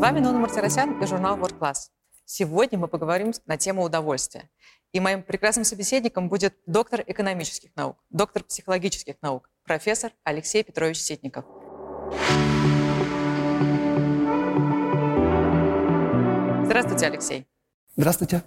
вами 0.00 0.18
Нона 0.18 0.38
Мартиросян 0.38 0.98
и 1.02 1.06
журнал 1.06 1.36
World 1.36 1.58
Class. 1.58 1.90
Сегодня 2.24 2.78
мы 2.78 2.88
поговорим 2.88 3.34
на 3.44 3.58
тему 3.58 3.82
удовольствия. 3.82 4.48
И 4.92 4.98
моим 4.98 5.22
прекрасным 5.22 5.66
собеседником 5.66 6.30
будет 6.30 6.54
доктор 6.64 7.04
экономических 7.06 7.76
наук, 7.76 8.02
доктор 8.08 8.42
психологических 8.42 9.16
наук, 9.20 9.50
профессор 9.62 10.12
Алексей 10.24 10.64
Петрович 10.64 10.96
Ситников. 10.96 11.44
Здравствуйте, 16.64 17.06
Алексей. 17.06 17.46
Здравствуйте. 17.94 18.42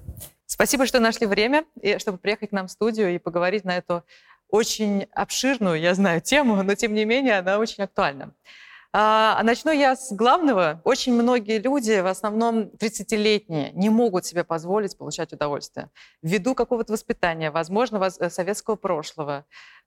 Спасибо, 0.48 0.88
что 0.88 0.99
нашли 0.99 1.27
время, 1.27 1.66
чтобы 1.99 2.17
приехать 2.17 2.49
к 2.49 2.54
нам 2.54 2.66
в 2.66 2.72
студию 2.72 3.13
и 3.13 3.20
поговорить 3.20 3.63
на 3.63 3.77
эту 3.77 4.04
очень 4.49 5.04
обширную, 5.12 5.80
я 5.80 5.94
знаю, 5.94 6.20
тему, 6.20 6.63
но 6.63 6.73
тем 6.73 6.95
не 6.95 7.05
менее 7.05 7.38
она 7.38 7.59
очень 7.59 7.84
актуальна. 7.84 8.34
А, 8.95 9.41
начну 9.41 9.71
я 9.71 9.95
с 9.95 10.11
главного. 10.11 10.79
Очень 10.83 11.13
многие 11.13 11.57
люди, 11.57 11.99
в 11.99 12.05
основном 12.05 12.70
30-летние, 12.77 13.71
не 13.73 13.89
могут 13.89 14.25
себе 14.27 14.43
позволить 14.43 14.95
получать 14.95 15.33
удовольствие. 15.33 15.89
Ввиду 16.21 16.53
какого-то 16.53 16.93
воспитания, 16.93 17.49
возможно, 17.49 17.97
э, 17.97 18.29
советского 18.29 18.75
прошлого. 18.75 19.45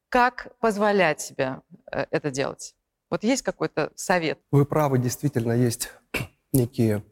Как 0.09 0.49
позволять 0.59 1.21
себе 1.21 1.61
э, 1.93 2.07
это 2.11 2.33
делать? 2.33 2.75
Вот 3.09 3.23
есть 3.23 3.43
какой-то 3.43 3.93
совет? 3.95 4.41
Вы 4.51 4.67
правы, 4.67 4.99
действительно, 4.99 5.53
есть 5.53 5.93
некие 6.53 7.05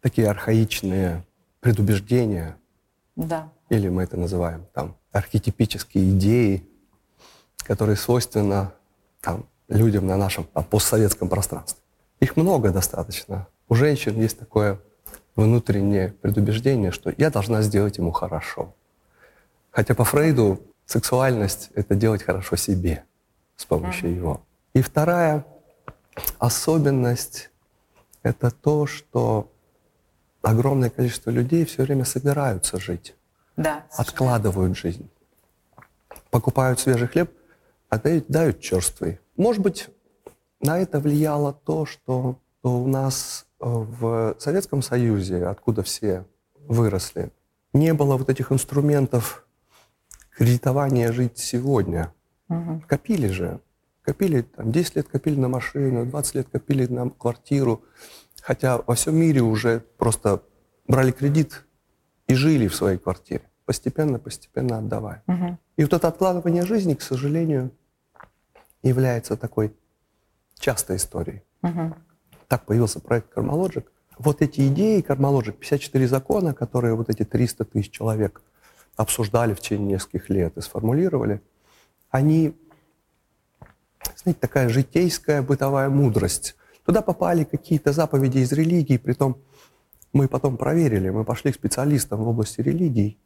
такие 0.00 0.30
архаичные 0.30 1.26
предубеждения. 1.60 2.56
Да. 3.16 3.52
Или 3.68 3.88
мы 3.90 4.04
это 4.04 4.16
называем 4.16 4.66
там 4.72 4.96
архетипические 5.12 6.12
идеи, 6.12 6.66
которые 7.58 7.96
свойственны 7.96 8.70
там, 9.20 9.46
людям 9.68 10.06
на 10.06 10.16
нашем 10.16 10.44
там, 10.44 10.64
постсоветском 10.64 11.28
пространстве. 11.28 11.80
Их 12.20 12.36
много 12.36 12.70
достаточно. 12.70 13.46
У 13.68 13.74
женщин 13.74 14.18
есть 14.20 14.38
такое 14.38 14.80
внутреннее 15.34 16.12
предубеждение, 16.12 16.90
что 16.90 17.12
я 17.16 17.30
должна 17.30 17.62
сделать 17.62 17.98
ему 17.98 18.10
хорошо. 18.10 18.74
Хотя 19.70 19.94
по 19.94 20.04
Фрейду 20.04 20.60
сексуальность— 20.86 21.70
это 21.74 21.94
делать 21.94 22.22
хорошо 22.22 22.56
себе 22.56 23.04
с 23.56 23.66
помощью 23.66 24.14
его. 24.14 24.40
И 24.72 24.80
вторая 24.80 25.44
особенность— 26.38 27.50
это 28.22 28.50
то, 28.50 28.86
что 28.86 29.50
огромное 30.42 30.90
количество 30.90 31.30
людей 31.30 31.64
все 31.64 31.82
время 31.82 32.04
собираются 32.04 32.78
жить. 32.78 33.14
Да. 33.56 33.84
Откладывают 33.92 34.76
жизнь. 34.76 35.08
Покупают 36.30 36.80
свежий 36.80 37.08
хлеб, 37.08 37.30
а 37.96 38.22
дают, 38.28 38.60
черствый. 38.60 39.20
Может 39.36 39.62
быть, 39.62 39.88
на 40.60 40.78
это 40.78 41.00
влияло 41.00 41.52
то, 41.52 41.86
что 41.86 42.38
у 42.62 42.86
нас 42.86 43.46
э, 43.60 43.64
в 43.66 44.36
Советском 44.38 44.82
Союзе, 44.82 45.46
откуда 45.46 45.82
все 45.82 46.24
выросли, 46.56 47.32
не 47.72 47.92
было 47.94 48.16
вот 48.16 48.28
этих 48.30 48.52
инструментов 48.52 49.46
кредитования 50.36 51.12
жить 51.12 51.38
сегодня. 51.38 52.12
Угу. 52.48 52.84
Копили 52.88 53.28
же. 53.28 53.60
Копили, 54.02 54.42
там, 54.42 54.70
10 54.70 54.96
лет 54.96 55.08
копили 55.08 55.38
на 55.38 55.48
машину, 55.48 56.06
20 56.06 56.34
лет 56.36 56.48
копили 56.50 56.86
на 56.86 57.10
квартиру. 57.10 57.82
Хотя 58.40 58.78
во 58.78 58.94
всем 58.94 59.16
мире 59.16 59.40
уже 59.40 59.80
просто 59.98 60.42
брали 60.86 61.10
кредит 61.10 61.64
и 62.28 62.34
жили 62.34 62.68
в 62.68 62.74
своей 62.74 62.98
квартире, 62.98 63.42
постепенно-постепенно 63.64 64.78
отдавая. 64.78 65.22
Угу. 65.26 65.58
И 65.76 65.82
вот 65.82 65.92
это 65.92 66.08
откладывание 66.08 66.64
жизни, 66.64 66.94
к 66.94 67.02
сожалению, 67.02 67.72
является 68.88 69.36
такой 69.36 69.74
частой 70.58 70.96
историей. 70.96 71.42
Угу. 71.62 71.94
Так 72.48 72.66
появился 72.66 73.00
проект 73.00 73.28
Кармалоджик. 73.32 73.90
Вот 74.18 74.42
эти 74.42 74.66
идеи 74.68 75.00
Кармалоджик, 75.00 75.56
54 75.56 76.08
закона, 76.08 76.54
которые 76.54 76.94
вот 76.94 77.10
эти 77.10 77.24
300 77.24 77.64
тысяч 77.64 77.90
человек 77.90 78.42
обсуждали 78.96 79.52
в 79.54 79.60
течение 79.60 79.94
нескольких 79.94 80.30
лет 80.30 80.56
и 80.56 80.60
сформулировали, 80.60 81.42
они, 82.10 82.56
знаете, 84.16 84.40
такая 84.40 84.68
житейская 84.68 85.42
бытовая 85.42 85.90
мудрость. 85.90 86.56
Туда 86.84 87.02
попали 87.02 87.44
какие-то 87.44 87.92
заповеди 87.92 88.38
из 88.38 88.52
религии, 88.52 88.96
притом 88.96 89.42
мы 90.12 90.28
потом 90.28 90.56
проверили, 90.56 91.10
мы 91.10 91.24
пошли 91.24 91.52
к 91.52 91.56
специалистам 91.56 92.22
в 92.22 92.28
области 92.28 92.62
религий, 92.62 93.18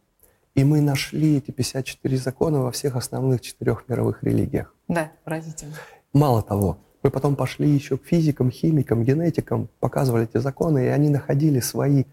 и 0.54 0.64
мы 0.64 0.80
нашли 0.80 1.38
эти 1.38 1.50
54 1.50 2.16
закона 2.16 2.60
во 2.60 2.70
всех 2.70 2.96
основных 2.96 3.40
четырех 3.40 3.84
мировых 3.88 4.22
религиях. 4.22 4.74
Да, 4.88 5.12
поразительно. 5.24 5.74
Мало 6.12 6.42
того, 6.42 6.78
мы 7.02 7.10
потом 7.10 7.36
пошли 7.36 7.68
еще 7.68 7.96
к 7.96 8.04
физикам, 8.04 8.50
химикам, 8.50 9.04
генетикам, 9.04 9.68
показывали 9.80 10.24
эти 10.24 10.38
законы, 10.38 10.86
и 10.86 10.88
они 10.88 11.08
находили 11.08 11.60
свои, 11.60 12.04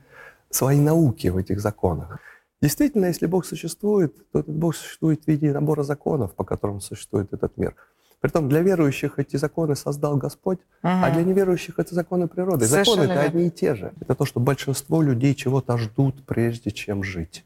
свои 0.50 0.80
науки 0.80 1.28
в 1.28 1.38
этих 1.38 1.60
законах. 1.60 2.20
Действительно, 2.62 3.06
если 3.06 3.28
Бог 3.28 3.46
существует, 3.46 4.16
то 4.32 4.40
этот 4.40 4.56
Бог 4.56 4.76
существует 4.76 5.24
в 5.24 5.28
виде 5.28 5.52
набора 5.52 5.84
законов, 5.84 6.34
по 6.34 6.44
которым 6.44 6.82
существует 6.82 7.34
этот 7.34 7.58
мир. 7.58 7.76
Притом 8.20 8.50
для 8.50 8.62
верующих 8.62 9.20
эти 9.20 9.38
законы 9.38 9.76
создал 9.76 10.18
Господь, 10.18 10.58
угу. 10.58 10.92
а 10.92 11.12
для 11.12 11.24
неверующих 11.24 11.78
это 11.78 11.94
законы 11.94 12.28
природы. 12.28 12.66
Совершенно 12.66 13.04
законы 13.04 13.14
это 13.14 13.22
одни 13.28 13.48
и 13.48 13.52
те 13.52 13.76
же. 13.76 13.94
Это 14.00 14.16
то, 14.16 14.26
что 14.26 14.40
большинство 14.40 15.04
людей 15.04 15.36
чего-то 15.36 15.78
ждут, 15.78 16.26
прежде 16.26 16.72
чем 16.72 17.04
жить. 17.04 17.46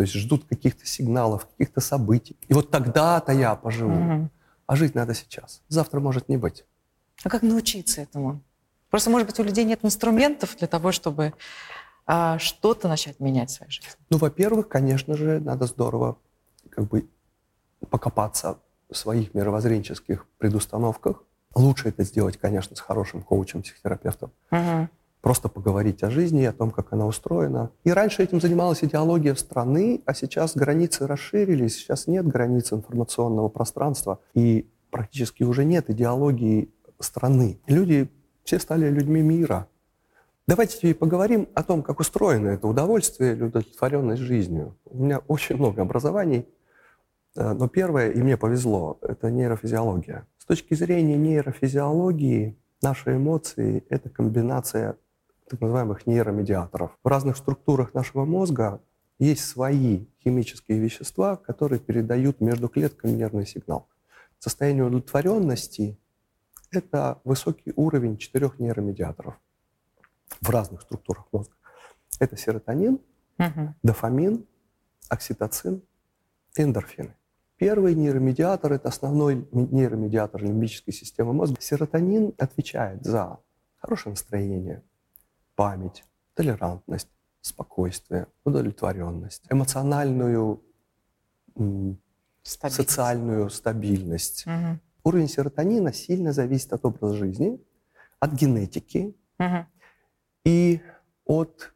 То 0.00 0.04
есть 0.04 0.14
ждут 0.14 0.46
каких-то 0.46 0.86
сигналов, 0.86 1.46
каких-то 1.46 1.82
событий. 1.82 2.34
И 2.48 2.54
вот 2.54 2.70
тогда-то 2.70 3.32
я 3.32 3.54
поживу. 3.54 3.92
Угу. 3.92 4.30
А 4.64 4.76
жить 4.76 4.94
надо 4.94 5.12
сейчас. 5.12 5.60
Завтра 5.68 6.00
может 6.00 6.30
не 6.30 6.38
быть. 6.38 6.64
А 7.22 7.28
как 7.28 7.42
научиться 7.42 8.00
этому? 8.00 8.40
Просто, 8.88 9.10
может 9.10 9.28
быть, 9.28 9.38
у 9.38 9.42
людей 9.42 9.66
нет 9.66 9.80
инструментов 9.82 10.56
для 10.56 10.68
того, 10.68 10.90
чтобы 10.90 11.34
а, 12.06 12.38
что-то 12.38 12.88
начать 12.88 13.20
менять 13.20 13.50
в 13.50 13.52
своей 13.52 13.72
жизни. 13.72 13.90
Ну, 14.08 14.16
во-первых, 14.16 14.68
конечно 14.68 15.18
же, 15.18 15.38
надо 15.38 15.66
здорово 15.66 16.16
как 16.70 16.88
бы 16.88 17.06
покопаться 17.90 18.58
в 18.90 18.96
своих 18.96 19.34
мировоззренческих 19.34 20.26
предустановках. 20.38 21.24
Лучше 21.54 21.90
это 21.90 22.04
сделать, 22.04 22.38
конечно, 22.38 22.74
с 22.74 22.80
хорошим 22.80 23.20
коучем, 23.20 23.60
психотерапевтом. 23.60 24.32
Угу 24.50 24.88
просто 25.20 25.48
поговорить 25.48 26.02
о 26.02 26.10
жизни, 26.10 26.44
о 26.44 26.52
том, 26.52 26.70
как 26.70 26.92
она 26.92 27.06
устроена. 27.06 27.70
И 27.84 27.90
раньше 27.90 28.22
этим 28.22 28.40
занималась 28.40 28.82
идеология 28.82 29.34
страны, 29.34 30.02
а 30.06 30.14
сейчас 30.14 30.56
границы 30.56 31.06
расширились, 31.06 31.76
сейчас 31.76 32.06
нет 32.06 32.26
границ 32.26 32.72
информационного 32.72 33.48
пространства, 33.48 34.20
и 34.34 34.68
практически 34.90 35.42
уже 35.42 35.64
нет 35.64 35.90
идеологии 35.90 36.70
страны. 36.98 37.60
Люди 37.66 38.08
все 38.44 38.58
стали 38.58 38.88
людьми 38.88 39.20
мира. 39.20 39.68
Давайте 40.46 40.94
поговорим 40.94 41.48
о 41.54 41.62
том, 41.62 41.82
как 41.82 42.00
устроено 42.00 42.48
это 42.48 42.66
удовольствие 42.66 43.34
или 43.34 43.44
удовлетворенность 43.44 44.22
жизнью. 44.22 44.76
У 44.84 45.04
меня 45.04 45.20
очень 45.28 45.56
много 45.56 45.82
образований, 45.82 46.48
э, 47.36 47.52
но 47.52 47.68
первое, 47.68 48.10
и 48.10 48.20
мне 48.20 48.36
повезло, 48.36 48.98
это 49.02 49.30
нейрофизиология. 49.30 50.26
С 50.38 50.46
точки 50.46 50.74
зрения 50.74 51.16
нейрофизиологии, 51.16 52.58
наши 52.82 53.14
эмоции— 53.14 53.84
это 53.90 54.08
комбинация 54.08 54.96
так 55.50 55.60
называемых 55.60 56.06
нейромедиаторов. 56.06 56.96
В 57.02 57.08
разных 57.08 57.36
структурах 57.36 57.92
нашего 57.92 58.24
мозга 58.24 58.80
есть 59.18 59.44
свои 59.44 60.06
химические 60.22 60.78
вещества, 60.78 61.36
которые 61.36 61.80
передают 61.80 62.40
между 62.40 62.68
клетками 62.68 63.10
нервный 63.10 63.46
сигнал. 63.46 63.88
Состояние 64.38 64.84
удовлетворенности— 64.84 65.98
это 66.70 67.20
высокий 67.24 67.72
уровень 67.74 68.16
четырех 68.16 68.60
нейромедиаторов 68.60 69.34
в 70.40 70.48
разных 70.48 70.82
структурах 70.82 71.26
мозга. 71.32 71.54
Это 72.20 72.36
серотонин, 72.36 73.00
угу. 73.38 73.74
дофамин, 73.82 74.46
окситоцин 75.08 75.82
и 76.56 76.62
эндорфины. 76.62 77.16
Первый 77.56 77.94
нейромедиатор— 77.94 78.72
это 78.74 78.88
основной 78.88 79.48
нейромедиатор 79.52 80.42
лимбической 80.42 80.94
системы 80.94 81.32
мозга. 81.32 81.56
Серотонин 81.60 82.34
отвечает 82.38 83.04
за 83.04 83.38
хорошее 83.76 84.12
настроение, 84.12 84.82
память, 85.60 86.04
толерантность, 86.32 87.10
спокойствие, 87.42 88.28
удовлетворенность, 88.44 89.42
эмоциональную, 89.50 90.62
стабильность. 92.42 92.88
социальную 92.88 93.50
стабильность. 93.50 94.46
Угу. 94.46 94.78
Уровень 95.04 95.28
серотонина 95.28 95.92
сильно 95.92 96.32
зависит 96.32 96.72
от 96.72 96.86
образа 96.86 97.14
жизни, 97.14 97.60
от 98.20 98.32
генетики 98.32 99.14
угу. 99.38 99.66
и 100.46 100.80
от, 101.26 101.74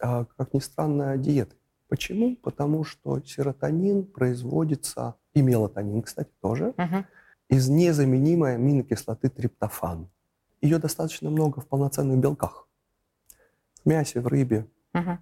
а, 0.00 0.24
как 0.36 0.52
ни 0.52 0.58
странно, 0.58 1.16
диеты. 1.16 1.54
Почему? 1.86 2.34
Потому 2.34 2.82
что 2.82 3.20
серотонин 3.20 4.06
производится, 4.06 5.14
и 5.34 5.42
мелатонин, 5.42 6.02
кстати, 6.02 6.32
тоже, 6.40 6.74
угу. 6.76 7.04
из 7.48 7.68
незаменимой 7.68 8.56
аминокислоты 8.56 9.28
триптофан. 9.28 10.10
Ее 10.60 10.78
достаточно 10.78 11.30
много 11.30 11.60
в 11.60 11.68
полноценных 11.68 12.18
белках 12.18 12.66
в 13.84 13.88
мясе, 13.88 14.20
в 14.20 14.26
рыбе, 14.26 14.66
угу. 14.94 15.18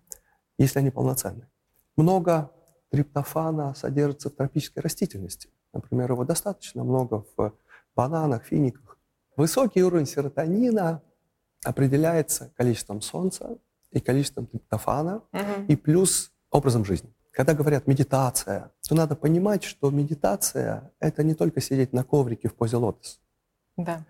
если 0.59 0.79
они 0.79 0.91
полноценны. 0.91 1.49
Много 1.97 2.51
триптофана 2.91 3.75
содержится 3.75 4.31
в 4.31 4.35
тропической 4.35 4.83
растительности. 4.83 5.51
Например, 5.73 6.13
его 6.13 6.25
достаточно 6.25 6.85
много 6.85 7.25
в 7.37 7.53
бананах, 7.95 8.45
финиках. 8.45 8.99
Высокий 9.37 9.83
уровень 9.83 10.07
серотонина 10.07 11.03
определяется 11.65 12.53
количеством 12.57 13.01
солнца 13.01 13.59
и 13.91 14.01
количеством 14.01 14.47
триптофана, 14.47 15.23
угу. 15.33 15.65
и 15.69 15.77
плюс 15.77 16.33
образом 16.51 16.85
жизни. 16.85 17.13
Когда 17.31 17.55
говорят 17.55 17.87
медитация, 17.87 18.73
то 18.89 18.95
надо 18.95 19.15
понимать, 19.15 19.63
что 19.63 19.91
медитация— 19.91 20.93
это 21.01 21.23
не 21.23 21.35
только 21.35 21.61
сидеть 21.61 21.93
на 21.93 22.03
коврике 22.03 22.49
в 22.49 22.55
позе 22.55 22.77
лотос. 22.77 23.21
Да. 23.77 24.05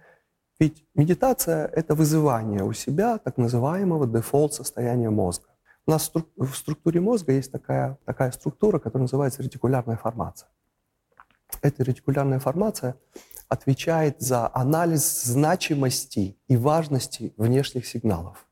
Ведь 0.59 0.85
медитация— 0.95 1.67
это 1.75 1.95
вызывание 1.95 2.65
у 2.65 2.73
себя 2.73 3.19
так 3.19 3.37
называемого 3.37 4.07
дефолт 4.07 4.55
состояния 4.55 5.11
мозга. 5.11 5.47
У 5.87 5.91
нас 5.91 6.13
в 6.37 6.55
структуре 6.55 7.01
мозга 7.01 7.33
есть 7.33 7.53
такая, 7.53 7.99
такая 8.05 8.33
структура, 8.33 8.79
которая 8.79 9.03
называется 9.05 9.43
ретикулярная 9.43 9.97
формация. 9.97 10.49
Эта 11.63 11.83
ретикулярная 11.85 12.41
формация 12.41 12.97
отвечает 13.49 14.21
за 14.21 14.51
анализ 14.53 15.23
значимости 15.23 16.37
и 16.49 16.57
важности 16.57 17.33
внешних 17.37 17.87
сигналов. 17.87 18.45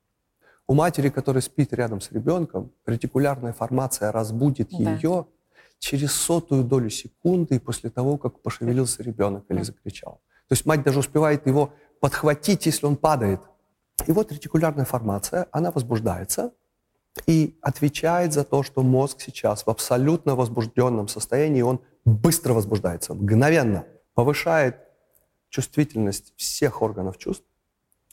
У 0.68 0.74
матери, 0.74 1.10
которая 1.10 1.42
спит 1.42 1.72
рядом 1.72 2.00
с 2.00 2.10
ребенком, 2.10 2.72
ретикулярная 2.86 3.52
формация 3.52 4.10
разбудит 4.12 4.70
да. 4.70 4.94
ее 4.94 5.26
через 5.78 6.12
сотую 6.12 6.64
долю 6.64 6.88
секунды 6.88 7.60
после 7.60 7.90
того, 7.90 8.16
как 8.16 8.40
пошевелился 8.40 9.02
ребенок 9.02 9.44
или 9.48 9.62
закричал. 9.62 10.20
То 10.48 10.52
есть 10.52 10.64
мать 10.64 10.82
даже 10.82 11.00
успевает 11.00 11.46
его 11.46 11.72
подхватить, 12.06 12.66
если 12.66 12.86
он 12.86 12.94
падает. 12.94 13.40
И 14.06 14.12
вот 14.12 14.30
ретикулярная 14.30 14.84
формация, 14.84 15.48
она 15.50 15.72
возбуждается 15.72 16.52
и 17.26 17.58
отвечает 17.62 18.32
за 18.32 18.44
то, 18.44 18.62
что 18.62 18.82
мозг 18.82 19.20
сейчас 19.20 19.66
в 19.66 19.70
абсолютно 19.70 20.36
возбужденном 20.36 21.08
состоянии, 21.08 21.62
он 21.62 21.80
быстро 22.04 22.52
возбуждается, 22.52 23.14
мгновенно 23.14 23.86
повышает 24.14 24.76
чувствительность 25.48 26.32
всех 26.36 26.80
органов 26.80 27.18
чувств, 27.18 27.44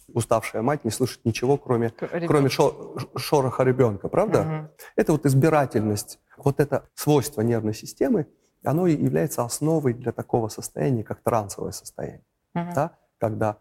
уставшая 0.08 0.64
мать 0.64 0.84
не 0.86 0.90
слышит 0.90 1.24
ничего, 1.24 1.58
кроме, 1.58 1.92
кроме 1.92 2.50
шо, 2.50 2.98
шороха 3.16 3.64
ребенка, 3.64 4.08
правда? 4.08 4.42
Угу. 4.42 4.86
Это 4.96 5.12
вот 5.12 5.28
избирательность, 5.28 6.20
вот 6.38 6.60
это 6.60 6.90
свойство 6.96 7.42
нервной 7.42 7.76
системы, 7.76 8.26
оно 8.64 8.88
является 8.88 9.44
основой 9.44 9.94
для 9.94 10.12
такого 10.12 10.48
состояния, 10.48 11.04
как 11.04 11.22
трансовое 11.22 11.74
состояние. 11.74 12.26
Угу. 12.56 12.74
Да? 12.74 12.98
Когда 13.20 13.58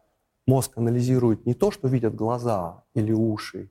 мозг 0.46 0.76
анализирует 0.76 1.46
не 1.46 1.54
то, 1.54 1.70
что 1.70 1.88
видят 1.88 2.14
глаза 2.14 2.84
или 2.94 3.12
уши, 3.12 3.70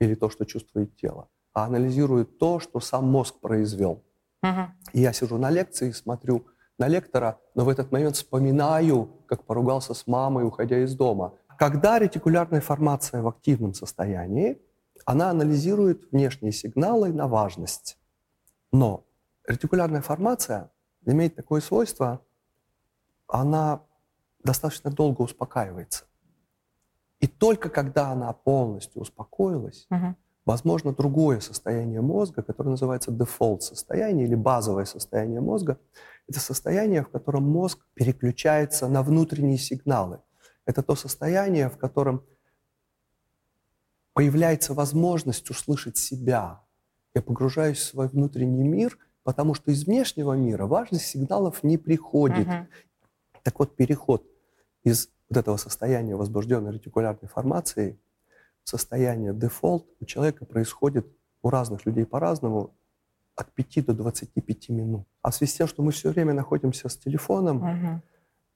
или 0.00 0.14
то, 0.14 0.30
что 0.30 0.44
чувствует 0.44 0.96
тело, 0.96 1.28
а 1.52 1.64
анализирует 1.64 2.38
то, 2.38 2.60
что 2.60 2.80
сам 2.80 3.06
мозг 3.08 3.40
произвел. 3.40 4.02
Угу. 4.42 4.60
И 4.92 5.00
я 5.00 5.12
сижу 5.12 5.38
на 5.38 5.50
лекции 5.50 5.90
смотрю 5.92 6.46
на 6.78 6.88
лектора, 6.88 7.38
но 7.54 7.64
в 7.64 7.68
этот 7.68 7.90
момент 7.90 8.16
вспоминаю, 8.16 9.10
как 9.26 9.44
поругался 9.44 9.94
с 9.94 10.06
мамой, 10.06 10.44
уходя 10.44 10.78
из 10.78 10.94
дома– 10.94 11.34
когда 11.56 11.98
ретикулярная 11.98 12.60
формация 12.60 13.22
в 13.22 13.28
активном 13.28 13.72
состоянии, 13.72 14.60
она 15.04 15.30
анализирует 15.30 16.10
внешние 16.12 16.52
сигналы 16.52 17.12
на 17.12 17.28
важность. 17.28 17.98
Но 18.72 19.06
ретикулярная 19.46 20.02
формация 20.02 20.70
имеет 21.06 21.34
такое 21.34 21.60
свойство, 21.60 22.20
она 23.26 23.82
достаточно 24.46 24.90
долго 24.90 25.20
успокаивается. 25.22 26.04
И 27.20 27.26
только 27.26 27.68
когда 27.68 28.10
она 28.10 28.32
полностью 28.32 29.02
успокоилась, 29.02 29.86
угу. 29.90 30.14
возможно 30.46 30.92
другое 30.92 31.40
состояние 31.40 32.00
мозга, 32.00 32.42
которое 32.42 32.70
называется 32.70 33.10
дефолт 33.10 33.62
состояние 33.62 34.26
или 34.26 34.34
базовое 34.34 34.84
состояние 34.84 35.40
мозга. 35.40 35.78
Это 36.28 36.40
состояние, 36.40 37.02
в 37.02 37.08
котором 37.08 37.44
мозг 37.44 37.78
переключается 37.94 38.88
на 38.88 39.02
внутренние 39.02 39.58
сигналы. 39.58 40.20
Это 40.64 40.82
то 40.82 40.94
состояние, 40.94 41.68
в 41.68 41.78
котором 41.78 42.24
появляется 44.12 44.74
возможность 44.74 45.50
услышать 45.50 45.96
себя. 45.96 46.62
Я 47.14 47.22
погружаюсь 47.22 47.78
в 47.78 47.84
свой 47.84 48.08
внутренний 48.08 48.66
мир, 48.66 48.98
потому 49.22 49.54
что 49.54 49.70
из 49.70 49.84
внешнего 49.84 50.34
мира 50.34 50.66
важных 50.66 51.02
сигналов 51.02 51.62
не 51.62 51.78
приходит. 51.78 52.46
Uh-huh. 52.46 52.66
Так 53.42 53.58
вот, 53.58 53.76
переход 53.76 54.24
из 54.86 55.10
вот 55.28 55.38
этого 55.38 55.56
состояния 55.56 56.16
возбужденной 56.16 56.72
ретикулярной 56.72 57.28
формации 57.28 57.98
состояние 58.64 59.34
дефолт 59.34 59.86
у 60.00 60.04
человека 60.04 60.44
происходит 60.46 61.06
у 61.42 61.50
разных 61.50 61.84
людей 61.86 62.06
по-разному 62.06 62.74
от 63.34 63.52
5 63.52 63.86
до 63.86 63.94
25 63.94 64.68
минут. 64.70 65.06
А 65.22 65.30
в 65.30 65.34
связи 65.34 65.52
с 65.52 65.56
тем, 65.56 65.66
что 65.66 65.82
мы 65.82 65.92
все 65.92 66.10
время 66.10 66.32
находимся 66.32 66.88
с 66.88 66.96
телефоном, 66.96 67.64
uh-huh 67.64 68.00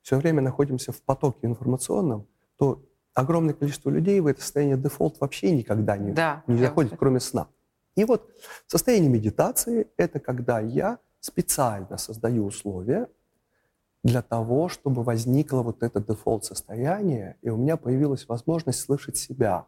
все 0.02 0.16
время 0.16 0.40
находимся 0.40 0.92
в 0.92 1.02
потоке 1.02 1.46
информационном, 1.46 2.26
то 2.56 2.82
огромное 3.14 3.54
количество 3.54 3.90
людей 3.90 4.20
в 4.20 4.26
это 4.26 4.40
состояние 4.40 4.76
дефолт 4.76 5.20
вообще 5.20 5.54
никогда 5.54 5.96
не, 5.96 6.12
да, 6.12 6.42
не 6.46 6.58
заходит, 6.58 6.94
кроме 6.98 7.20
сна. 7.20 7.48
И 7.96 8.04
вот 8.04 8.30
состояние 8.66 9.10
медитации– 9.10 9.88
это 9.96 10.20
когда 10.20 10.60
я 10.60 10.98
специально 11.20 11.98
создаю 11.98 12.46
условия 12.46 13.08
для 14.02 14.22
того, 14.22 14.68
чтобы 14.68 15.02
возникло 15.02 15.62
вот 15.62 15.82
это 15.82 16.00
default-состояние, 16.00 17.36
и 17.42 17.50
у 17.50 17.56
меня 17.56 17.76
появилась 17.76 18.26
возможность 18.28 18.80
слышать 18.80 19.16
себя, 19.16 19.66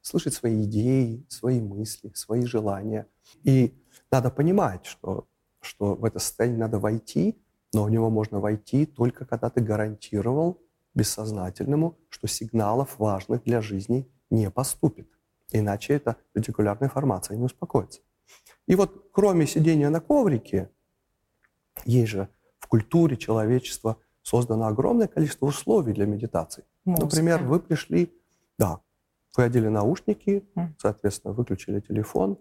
слышать 0.00 0.34
свои 0.34 0.64
идеи, 0.64 1.26
свои 1.28 1.60
мысли, 1.60 2.12
свои 2.14 2.46
желания. 2.46 3.06
И 3.42 3.76
надо 4.10 4.30
понимать, 4.30 4.86
что, 4.86 5.28
что 5.60 5.94
в 5.94 6.04
это 6.04 6.18
состояние 6.18 6.60
надо 6.60 6.78
войти– 6.78 7.38
но 7.76 7.84
в 7.84 7.90
него 7.90 8.08
можно 8.08 8.40
войти 8.40 8.86
только 8.86 9.26
когда 9.26 9.50
ты 9.50 9.60
гарантировал 9.60 10.62
бессознательному, 10.94 11.98
что 12.08 12.26
сигналов 12.26 12.98
важных 12.98 13.42
для 13.44 13.60
жизни 13.60 14.10
не 14.30 14.50
поступит. 14.50 15.08
Иначе 15.52 15.92
эта 15.92 16.16
ретикулярная 16.34 16.88
формация 16.88 17.36
не 17.36 17.44
успокоится. 17.44 18.00
И 18.66 18.74
вот 18.74 19.10
кроме 19.12 19.46
сидения 19.46 19.90
на 19.90 20.00
коврике, 20.00 20.70
есть 21.84 22.12
же 22.12 22.28
в 22.66 22.68
культуре 22.68 23.16
человечества 23.16 23.96
создано 24.22 24.66
огромное 24.66 25.06
количество 25.06 25.46
условий 25.46 25.92
для 25.92 26.04
медитации. 26.04 26.64
Музыка. 26.84 27.04
Например, 27.04 27.42
вы 27.44 27.60
пришли, 27.60 28.12
да, 28.58 28.80
вы 29.36 29.44
одели 29.44 29.68
наушники, 29.68 30.44
соответственно, 30.78 31.32
выключили 31.32 31.78
телефон 31.78 32.38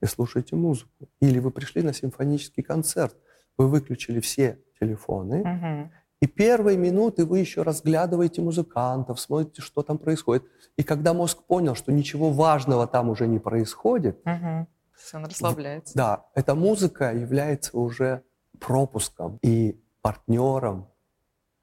и 0.00 0.06
слушаете 0.06 0.56
музыку. 0.56 1.08
Или 1.20 1.38
вы 1.38 1.52
пришли 1.52 1.82
на 1.82 1.92
симфонический 1.92 2.64
концерт, 2.64 3.14
вы 3.56 3.68
выключили 3.68 4.18
все 4.18 4.58
телефоны, 4.80 5.42
угу. 5.42 5.92
и 6.20 6.26
первые 6.26 6.76
минуты 6.76 7.24
вы 7.24 7.38
еще 7.38 7.62
разглядываете 7.62 8.42
музыкантов, 8.42 9.20
смотрите, 9.20 9.62
что 9.62 9.82
там 9.82 9.98
происходит. 9.98 10.44
И 10.76 10.82
когда 10.82 11.14
мозг 11.14 11.44
понял, 11.44 11.76
что 11.76 11.92
ничего 11.92 12.30
важного 12.30 12.88
там 12.88 13.10
уже 13.10 13.28
не 13.28 13.38
происходит, 13.38 14.20
угу. 14.24 14.66
он 15.14 15.24
расслабляется. 15.24 15.96
Да, 15.96 16.26
эта 16.34 16.56
музыка 16.56 17.12
является 17.12 17.78
уже 17.78 18.22
пропуском 18.58 19.38
и 19.42 19.80
партнером, 20.00 20.88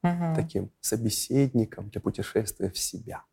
угу. 0.02 0.34
таким 0.34 0.70
собеседником 0.80 1.88
для 1.90 2.00
путешествия 2.00 2.70
в 2.70 2.78
себя. 2.78 3.24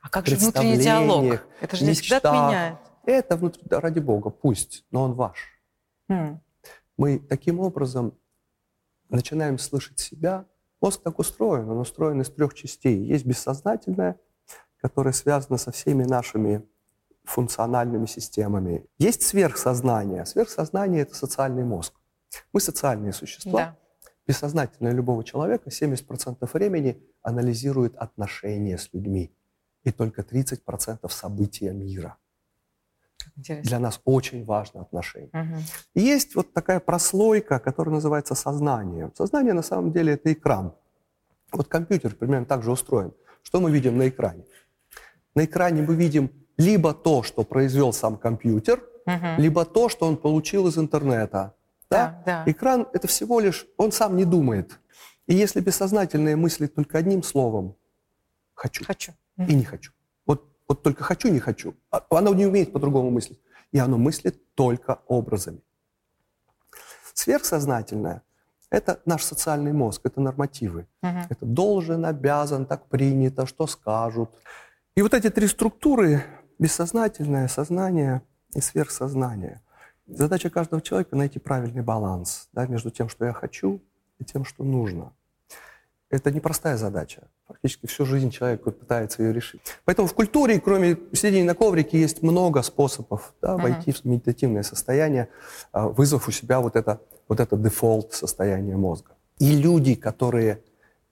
А 0.00 0.08
как 0.08 0.26
же 0.26 0.36
внутренний 0.36 0.76
диалог? 0.76 1.46
Это 1.60 1.76
же 1.76 1.84
не 1.84 1.92
всегда 1.94 2.16
отменяет. 2.18 2.78
Это 3.06 3.36
внутри, 3.36 3.62
да, 3.66 3.80
ради 3.80 4.00
бога, 4.00 4.30
пусть, 4.30 4.84
но 4.90 5.02
он 5.02 5.14
ваш. 5.14 5.60
Mm. 6.10 6.38
Мы 6.96 7.18
таким 7.18 7.60
образом 7.60 8.14
начинаем 9.08 9.58
слышать 9.58 9.98
себя. 9.98 10.46
Мозг 10.80 11.02
так 11.02 11.18
устроен, 11.18 11.68
он 11.70 11.78
устроен 11.78 12.20
из 12.20 12.30
трех 12.30 12.54
частей. 12.54 13.04
Есть 13.04 13.26
бессознательное, 13.26 14.18
которое 14.78 15.12
связано 15.12 15.58
со 15.58 15.72
всеми 15.72 16.04
нашими 16.04 16.62
функциональными 17.24 18.06
системами. 18.06 18.86
Есть 18.98 19.22
сверхсознание. 19.22 20.26
Сверхсознание— 20.26 21.02
это 21.02 21.14
социальный 21.14 21.64
мозг. 21.64 21.94
Мы 22.52 22.60
социальные 22.60 23.12
существа. 23.12 23.52
Да. 23.52 23.76
Бессознательное 24.26 24.92
любого 24.92 25.22
человека 25.22 25.68
70% 25.68 26.48
времени 26.52 27.02
анализирует 27.22 27.96
отношения 27.96 28.78
с 28.78 28.88
людьми 28.92 29.30
и 29.84 29.92
только 29.92 30.22
30% 30.22 31.08
события 31.10 31.72
мира. 31.72 32.16
Интересно. 33.36 33.68
Для 33.68 33.78
нас 33.78 34.00
очень 34.04 34.44
важно 34.44 34.82
отношение. 34.82 35.30
Угу. 35.32 35.62
И 35.94 36.00
есть 36.00 36.34
вот 36.34 36.52
такая 36.52 36.80
прослойка, 36.80 37.58
которая 37.58 37.94
называется 37.94 38.34
сознание. 38.34 39.10
Сознание 39.14 39.52
на 39.54 39.62
самом 39.62 39.92
деле 39.92 40.14
это 40.14 40.32
экран. 40.32 40.74
Вот 41.52 41.68
компьютер 41.68 42.14
примерно 42.14 42.46
так 42.46 42.62
же 42.62 42.70
устроен. 42.70 43.12
Что 43.42 43.60
мы 43.60 43.70
видим 43.70 43.98
на 43.98 44.08
экране? 44.08 44.44
На 45.34 45.44
экране 45.44 45.82
мы 45.82 45.94
видим 45.94 46.30
либо 46.56 46.94
то, 46.94 47.22
что 47.22 47.44
произвел 47.44 47.92
сам 47.92 48.16
компьютер, 48.16 48.82
угу. 49.06 49.26
либо 49.38 49.64
то, 49.64 49.88
что 49.88 50.06
он 50.06 50.16
получил 50.16 50.68
из 50.68 50.78
интернета. 50.78 51.54
Да? 51.94 52.22
Да, 52.26 52.44
да. 52.44 52.50
Экран 52.50 52.86
это 52.92 53.08
всего 53.08 53.40
лишь, 53.40 53.66
он 53.76 53.92
сам 53.92 54.16
не 54.16 54.24
думает. 54.24 54.78
И 55.26 55.34
если 55.34 55.60
бессознательное 55.60 56.36
мыслит 56.36 56.74
только 56.74 56.98
одним 56.98 57.22
словом, 57.22 57.76
хочу, 58.54 58.84
хочу. 58.84 59.12
и 59.38 59.54
не 59.54 59.64
хочу, 59.64 59.92
вот 60.68 60.82
только 60.82 61.04
хочу, 61.04 61.28
не 61.28 61.40
хочу. 61.40 61.74
А 61.90 62.04
оно 62.10 62.34
не 62.34 62.46
умеет 62.46 62.72
по-другому 62.72 63.10
мыслить. 63.10 63.40
И 63.72 63.78
оно 63.78 63.98
мыслит 63.98 64.54
только 64.54 65.00
образами. 65.06 65.60
Сверхсознательное– 67.12 68.22
это 68.70 69.00
наш 69.04 69.22
социальный 69.22 69.72
мозг, 69.72 70.00
это 70.04 70.20
нормативы. 70.20 70.86
Угу. 71.02 71.18
Это 71.30 71.46
должен, 71.46 72.04
обязан, 72.04 72.66
так 72.66 72.86
принято, 72.88 73.46
что 73.46 73.66
скажут. 73.66 74.30
И 74.96 75.02
вот 75.02 75.14
эти 75.14 75.30
три 75.30 75.46
структуры, 75.48 76.24
бессознательное, 76.58 77.48
сознание 77.48 78.22
и 78.54 78.60
сверхсознание, 78.60 79.60
задача 80.06 80.50
каждого 80.50 80.82
человека 80.82 81.16
найти 81.16 81.38
правильный 81.38 81.82
баланс 81.82 82.48
да, 82.52 82.66
между 82.66 82.90
тем, 82.90 83.08
что 83.08 83.24
я 83.24 83.32
хочу, 83.32 83.80
и 84.18 84.24
тем, 84.24 84.44
что 84.44 84.64
нужно. 84.64 85.12
Это 86.10 86.30
непростая 86.30 86.76
задача. 86.76 87.22
Фактически 87.48 87.86
всю 87.86 88.06
жизнь 88.06 88.30
человек 88.30 88.62
пытается 88.62 89.22
ее 89.22 89.32
решить. 89.32 89.60
Поэтому 89.84 90.06
в 90.06 90.14
культуре, 90.14 90.60
кроме 90.60 90.96
сидения 91.12 91.44
на 91.44 91.54
коврике, 91.54 91.98
есть 91.98 92.22
много 92.22 92.62
способов 92.62 93.34
да, 93.42 93.56
войти 93.56 93.90
uh-huh. 93.90 94.02
в 94.02 94.04
медитативное 94.04 94.62
состояние, 94.62 95.28
а, 95.72 95.88
вызвав 95.88 96.28
у 96.28 96.30
себя 96.30 96.60
вот 96.60 96.76
это, 96.76 97.00
вот 97.26 97.40
это 97.40 97.56
дефолт 97.56 98.12
состояние 98.12 98.76
мозга. 98.76 99.12
И 99.38 99.56
люди, 99.56 99.96
которые 99.96 100.62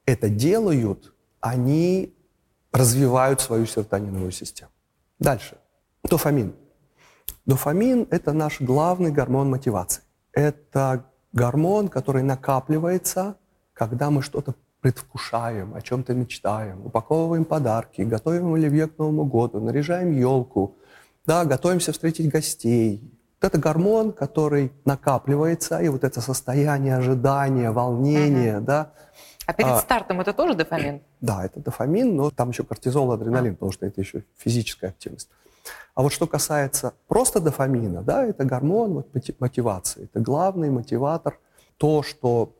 это 0.06 0.28
делают, 0.28 1.12
они 1.40 2.14
развивают 2.70 3.40
свою 3.40 3.66
серотониновую 3.66 4.30
систему. 4.30 4.70
Дальше. 5.18 5.56
Дофамин. 6.04 6.54
Дофамин– 7.44 8.06
это 8.10 8.32
наш 8.32 8.60
главный 8.60 9.10
гормон 9.10 9.50
мотивации. 9.50 10.02
Это 10.32 11.06
гормон, 11.32 11.88
который 11.88 12.22
накапливается, 12.22 13.36
когда 13.72 14.10
мы 14.10 14.22
что-то 14.22 14.54
предвкушаем, 14.80 15.74
о 15.74 15.80
чем-то 15.80 16.14
мечтаем, 16.14 16.86
упаковываем 16.86 17.44
подарки, 17.44 18.02
готовим 18.02 18.54
оливье 18.54 18.86
к 18.86 18.98
Новому 18.98 19.24
году, 19.24 19.60
наряжаем 19.60 20.12
елку, 20.12 20.76
да, 21.26 21.44
готовимся 21.44 21.92
встретить 21.92 22.28
гостей. 22.28 23.00
Вот 23.40 23.48
это 23.48 23.58
гормон, 23.58 24.12
который 24.12 24.72
накапливается, 24.84 25.78
и 25.80 25.88
вот 25.88 26.04
это 26.04 26.20
состояние 26.20 26.96
ожидания, 26.96 27.72
волнения, 27.72 28.58
угу. 28.58 28.66
да. 28.66 28.92
А 29.46 29.52
перед 29.52 29.70
а, 29.70 29.78
стартом 29.78 30.20
это 30.20 30.32
тоже 30.32 30.54
дофамин? 30.54 31.00
Да, 31.20 31.44
это 31.44 31.60
дофамин, 31.60 32.14
но 32.16 32.30
там 32.30 32.50
еще 32.50 32.62
кортизол, 32.62 33.10
адреналин, 33.10 33.52
а. 33.52 33.54
потому 33.54 33.72
что 33.72 33.86
это 33.86 34.00
еще 34.00 34.24
физическая 34.36 34.90
активность. 34.90 35.28
А 35.94 36.02
вот 36.02 36.12
что 36.12 36.26
касается 36.26 36.94
просто 37.06 37.40
дофамина, 37.40 38.02
да, 38.02 38.24
это 38.24 38.44
гормон 38.44 39.04
мотивации, 39.38 40.04
это 40.04 40.20
главный 40.20 40.70
мотиватор, 40.70 41.38
то, 41.76 42.02
что 42.02 42.54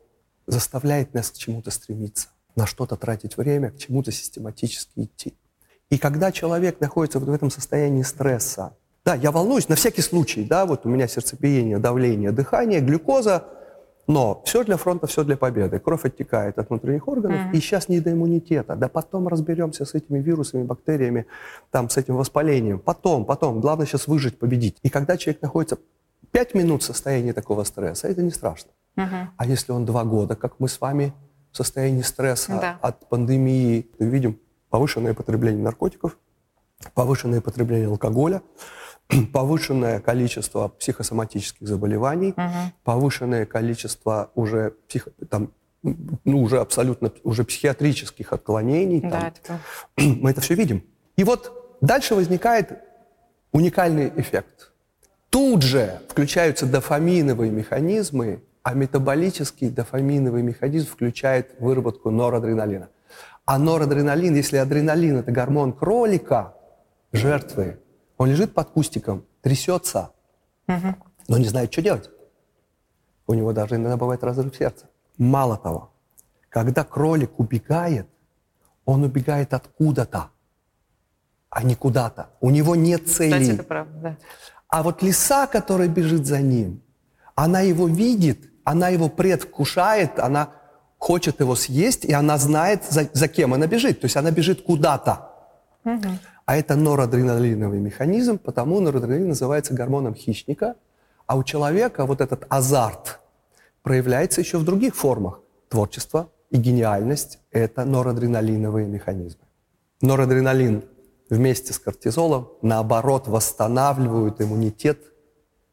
заставляет 0.47 1.15
нас 1.15 1.31
к 1.31 1.39
чему-то 1.39 1.71
стремиться, 1.71 2.29
на 2.57 2.67
что-то 2.67 2.97
тратить 2.97 3.37
время, 3.37 3.71
к 3.71 3.79
чему-то 3.79 4.12
систематически 4.12 5.05
идти. 5.05 5.35
И 5.89 5.99
когда 5.99 6.33
человек 6.33 6.81
находится 6.81 7.19
вот 7.19 7.29
в 7.29 7.33
этом 7.33 7.51
состоянии 7.51 8.03
стресса, 8.03 8.77
да, 9.05 9.15
я 9.15 9.31
волнуюсь 9.31 9.69
на 9.69 9.77
всякий 9.77 10.03
случай, 10.03 10.45
да, 10.45 10.67
вот 10.67 10.85
у 10.85 10.89
меня 10.89 11.09
сердцебиение, 11.09 11.79
давление, 11.79 12.33
дыхание, 12.33 12.81
глюкоза, 12.81 13.45
но 14.06 14.42
все 14.44 14.64
для 14.64 14.76
фронта, 14.76 15.06
все 15.06 15.25
для 15.25 15.37
победы. 15.37 15.78
Кровь 15.78 16.04
оттекает 16.04 16.59
от 16.59 16.68
внутренних 16.71 17.06
органов, 17.06 17.38
mm-hmm. 17.38 17.56
и 17.56 17.61
сейчас 17.61 17.88
не 17.88 18.00
до 18.00 18.12
иммунитета. 18.12 18.75
Да 18.75 18.88
потом 18.88 19.28
разберемся 19.28 19.85
с 19.85 19.94
этими 19.94 20.18
вирусами, 20.18 20.64
бактериями, 20.64 21.26
там, 21.71 21.88
с 21.88 21.97
этим 21.97 22.16
воспалением. 22.16 22.78
Потом, 22.78 23.25
потом. 23.25 23.61
Главное 23.61 23.87
сейчас 23.87 24.09
выжить, 24.09 24.38
победить. 24.38 24.76
И 24.82 24.88
когда 24.88 25.16
человек 25.16 25.42
находится 25.42 25.78
5 26.32 26.54
минут 26.54 26.82
в 26.82 26.87
состоянии 26.87 27.32
такого 27.32 27.64
стресса, 27.64 28.09
это 28.09 28.23
не 28.23 28.30
страшно. 28.30 28.71
Угу. 28.97 29.16
А 29.37 29.47
если 29.47 29.73
он 29.73 29.85
два 29.85 30.04
года, 30.04 30.35
как 30.35 30.54
мы 30.59 30.68
с 30.68 30.80
вами, 30.80 31.12
в 31.52 31.56
состоянии 31.56 32.02
стресса 32.02 32.59
да. 32.61 32.78
от 32.80 33.09
пандемии, 33.09 33.87
мы 33.99 34.06
видим 34.06 34.38
повышенное 34.71 35.14
потребление 35.14 35.62
наркотиков, 35.62 36.16
повышенное 36.94 37.40
потребление 37.40 37.88
алкоголя, 37.88 38.42
повышенное 39.33 40.00
количество 40.00 40.69
психосоматических 40.69 41.66
заболеваний, 41.66 42.35
угу. 42.37 42.73
повышенное 42.85 43.47
количество 43.47 44.31
уже 44.35 44.75
психо, 44.88 45.11
там, 45.28 45.52
ну, 45.83 46.42
уже 46.42 46.61
абсолютно 46.61 47.12
уже 47.25 47.45
психиатрических 47.45 48.33
отклонений. 48.33 49.00
Да, 49.00 49.33
там. 49.47 49.59
это... 49.97 50.02
Мы 50.21 50.31
это 50.31 50.40
все 50.40 50.54
видим. 50.54 50.85
И 51.16 51.25
вот 51.25 51.76
дальше 51.81 52.14
возникает 52.14 52.78
уникальный 53.52 54.12
эффект. 54.16 54.73
Тут 55.31 55.62
же 55.62 56.00
включаются 56.09 56.66
дофаминовые 56.66 57.50
механизмы, 57.50 58.42
а 58.62 58.75
метаболический 58.75 59.71
дофаминовый 59.71 60.42
механизм 60.42 60.88
включает 60.88 61.54
выработку 61.59 62.11
норадреналина. 62.11 62.88
А 63.45 63.59
норадреналин, 63.59 64.35
если 64.37 64.59
адреналин– 64.59 65.16
это 65.19 65.33
гормон 65.33 65.73
кролика, 65.73 66.54
жертвы, 67.12 67.78
он 68.23 68.31
лежит 68.31 68.55
под 68.55 68.71
кустиком, 68.71 69.25
трясется, 69.41 70.12
угу. 70.69 70.97
но 71.29 71.38
не 71.38 71.47
знает, 71.47 71.73
что 71.73 71.83
делать. 71.83 72.11
У 73.26 73.35
него 73.35 73.52
даже 73.52 73.76
иногда 73.76 73.97
бывает 73.97 74.23
разрыв 74.25 74.57
сердца. 74.57 74.87
Мало 75.19 75.57
того, 75.57 75.93
когда 76.49 76.85
кролик 76.85 77.38
убегает, 77.38 78.07
он 78.85 79.05
убегает 79.05 79.55
откуда-то, 79.55 80.31
а 81.50 81.62
не 81.62 81.75
куда-то. 81.75 82.31
У 82.41 82.50
него 82.50 82.75
нет 82.75 83.09
цели. 83.09 83.33
Кстати, 83.33 83.55
это 83.55 83.62
правда, 83.62 83.99
да. 84.00 84.17
А 84.69 84.83
вот 84.83 85.02
лиса, 85.02 85.47
которая 85.47 85.88
бежит 85.88 86.26
за 86.26 86.41
ним, 86.41 86.83
она 87.35 87.61
его 87.61 87.87
видит 87.87 88.52
она 88.64 88.88
его 88.88 89.09
предвкушает, 89.09 90.19
она 90.19 90.50
хочет 90.99 91.41
его 91.41 91.57
съесть, 91.57 92.05
и 92.05 92.12
она 92.12 92.38
знает, 92.38 92.85
за, 92.85 93.09
за 93.12 93.29
кем 93.29 93.55
она 93.55 93.67
бежит. 93.67 94.00
То 94.00 94.05
есть 94.07 94.17
она 94.17 94.31
бежит 94.31 94.62
куда-то. 94.62 95.31
Угу. 95.85 96.09
А 96.45 96.57
это 96.57 96.77
норадреналиновый 96.77 97.81
механизм, 97.81 98.39
потому 98.39 98.81
норадреналин 98.81 99.29
называется 99.29 99.75
гормоном 99.75 100.15
хищника. 100.15 100.77
А 101.27 101.37
у 101.37 101.45
человека 101.45 102.05
вот 102.05 102.21
этот 102.21 102.45
азарт 102.49 103.21
проявляется 103.83 104.41
еще 104.41 104.59
в 104.59 104.65
других 104.65 104.95
формах. 104.95 105.41
Творчество 105.69 106.29
и 106.51 106.57
гениальность– 106.57 107.39
это 107.51 107.85
норадреналиновые 107.85 108.87
механизмы. 108.87 109.45
Норадреналин 110.01 110.85
вместе 111.31 111.73
с 111.73 111.79
кортизолом, 111.79 112.49
наоборот, 112.61 113.29
восстанавливают 113.29 114.41
иммунитет 114.41 114.99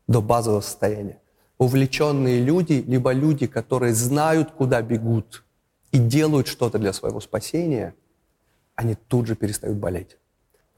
до 0.08 0.22
базового 0.22 0.62
состояния 0.62 1.20
увлеченные 1.60 2.40
люди, 2.40 2.84
либо 2.88 3.12
люди, 3.12 3.46
которые 3.46 3.94
знают, 3.94 4.52
куда 4.52 4.82
бегут 4.82 5.44
и 5.92 6.00
делают 6.00 6.48
что-то 6.48 6.80
для 6.80 6.94
своего 6.94 7.20
спасения, 7.20 7.94
они 8.76 8.96
тут 8.96 9.28
же 9.28 9.36
перестают 9.36 9.78
болеть. 9.78 10.18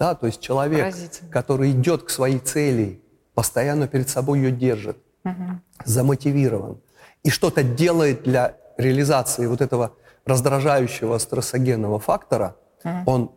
Да, 0.02 0.16
то 0.16 0.26
есть 0.26 0.42
человек, 0.42 0.96
который 1.30 1.70
идет 1.70 2.02
к 2.02 2.10
своей 2.10 2.40
цели, 2.40 3.00
постоянно 3.36 3.88
перед 3.88 4.10
собой 4.10 4.40
ее 4.40 4.52
держит, 4.52 4.98
угу. 5.24 5.62
замотивирован 5.86 6.82
и 7.22 7.30
что-то 7.30 7.62
делает 7.62 8.24
для 8.24 8.58
реализации 8.78 9.46
вот 9.46 9.62
этого 9.62 9.94
раздражающего 10.26 11.20
стрессогенного 11.20 12.00
фактора, 12.00 12.56
угу. 12.84 12.94
он 13.06 13.32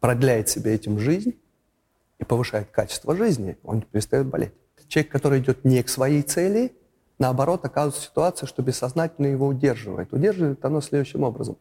продляет 0.00 0.48
себе 0.48 0.74
этим 0.74 0.98
жизнь 0.98 1.34
и 2.18 2.24
повышает 2.24 2.70
качество 2.70 3.14
жизни, 3.14 3.58
он 3.62 3.82
перестает 3.82 4.24
болеть. 4.24 4.54
Человек, 4.88 5.12
который 5.12 5.40
идет 5.40 5.66
не 5.66 5.82
к 5.82 5.90
своей 5.90 6.22
цели, 6.22 6.74
наоборот, 7.18 7.62
оказывается 7.66 8.08
ситуация, 8.08 8.46
что 8.46 8.62
бессознательно 8.62 9.26
его 9.26 9.46
удерживает. 9.48 10.14
Удерживает 10.14 10.64
оно 10.64 10.80
следующим 10.80 11.24
образом. 11.24 11.58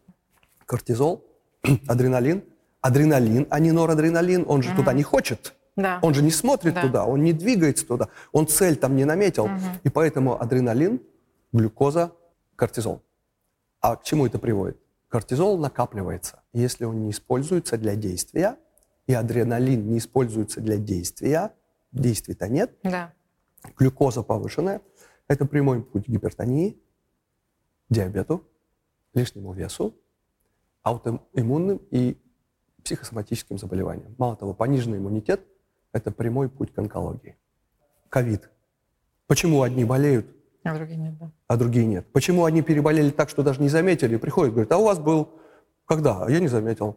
Кортизол, 0.65 1.25
адреналин, 1.89 2.41
адреналин, 2.85 3.47
а 3.49 3.59
не 3.59 3.71
норадреналин, 3.71 4.45
он 4.47 4.61
же 4.61 4.69
угу. 4.69 4.77
туда 4.77 4.93
не 4.93 5.01
хочет. 5.01 5.55
Да. 5.75 5.97
Он 6.03 6.13
же 6.13 6.21
не 6.21 6.29
смотрит 6.31 6.75
да. 6.75 6.81
туда, 6.83 7.05
он 7.05 7.23
не 7.23 7.33
двигается 7.33 7.85
туда, 7.85 8.09
он 8.31 8.47
цель 8.47 8.75
там 8.77 8.95
не 8.95 9.05
наметил. 9.05 9.45
Угу. 9.45 9.53
И 9.83 9.89
поэтому 9.89 10.39
адреналин, 10.39 11.01
глюкоза, 11.51 12.11
кортизол. 12.55 13.01
А 13.81 13.95
к 13.95 14.03
чему 14.03 14.27
это 14.27 14.37
приводит? 14.37 14.77
Кортизол 15.09 15.57
накапливается. 15.57 16.43
Если 16.53 16.85
он 16.85 17.01
не 17.01 17.09
используется 17.09 17.77
для 17.77 17.95
действия, 17.95 18.55
и 19.07 19.13
адреналин 19.13 19.87
не 19.87 19.97
используется 19.97 20.61
для 20.61 20.77
действия, 20.77 21.53
действия-то 21.91 22.47
нет, 22.47 22.71
да. 22.83 23.13
глюкоза 23.77 24.21
повышенная– 24.21 24.81
это 25.27 25.45
прямой 25.45 25.81
путь 25.81 26.05
к 26.05 26.09
гипертонии, 26.09 26.77
диабету, 27.89 28.43
лишнему 29.15 29.53
весу, 29.53 29.95
аутоиммунным 30.83 31.81
и 31.89 32.17
психосоматическим 32.85 33.57
заболеваниям. 33.57 34.15
Мало 34.17 34.35
того, 34.35 34.53
пониженный 34.53 34.99
иммунитет– 34.99 35.41
это 35.91 36.11
прямой 36.11 36.49
путь 36.49 36.71
к 36.71 36.77
онкологии. 36.77 37.35
Ковид. 38.09 38.49
Почему 39.27 39.63
одни 39.63 39.83
болеют, 39.83 40.27
а 40.63 40.75
другие 40.75 40.97
нет, 40.97 41.17
да. 41.17 41.31
а 41.47 41.57
другие 41.57 41.85
нет? 41.85 42.05
Почему 42.11 42.45
они 42.45 42.61
переболели 42.61 43.09
так, 43.09 43.29
что 43.29 43.43
даже 43.43 43.61
не 43.61 43.69
заметили? 43.69 44.17
Приходят, 44.17 44.53
говорят, 44.53 44.71
а 44.71 44.77
у 44.77 44.85
вас 44.85 44.99
был 44.99 45.29
когда? 45.85 46.23
А 46.23 46.29
я 46.29 46.39
не 46.39 46.47
заметил. 46.47 46.95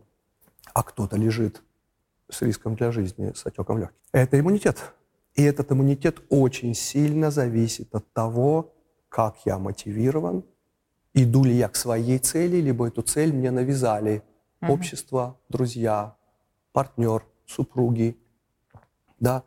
А 0.74 0.82
кто-то 0.82 1.16
лежит 1.16 1.62
с 2.30 2.42
риском 2.42 2.76
для 2.76 2.92
жизни, 2.92 3.32
с 3.34 3.46
отеком 3.46 3.78
легких. 3.78 3.96
Это 4.12 4.38
иммунитет. 4.38 4.92
И 5.34 5.42
этот 5.42 5.72
иммунитет 5.72 6.20
очень 6.28 6.74
сильно 6.74 7.30
зависит 7.30 7.94
от 7.94 8.12
того, 8.12 8.74
как 9.08 9.36
я 9.46 9.58
мотивирован, 9.58 10.44
иду 11.14 11.44
ли 11.44 11.54
я 11.54 11.68
к 11.68 11.76
своей 11.76 12.18
цели, 12.18 12.56
либо 12.56 12.88
эту 12.88 13.02
цель 13.02 13.32
мне 13.32 13.50
навязали 13.50 14.22
угу. 14.60 14.72
общество, 14.72 15.38
друзья, 15.48 16.16
партнер, 16.72 17.24
супруги, 17.46 18.16
да, 19.20 19.44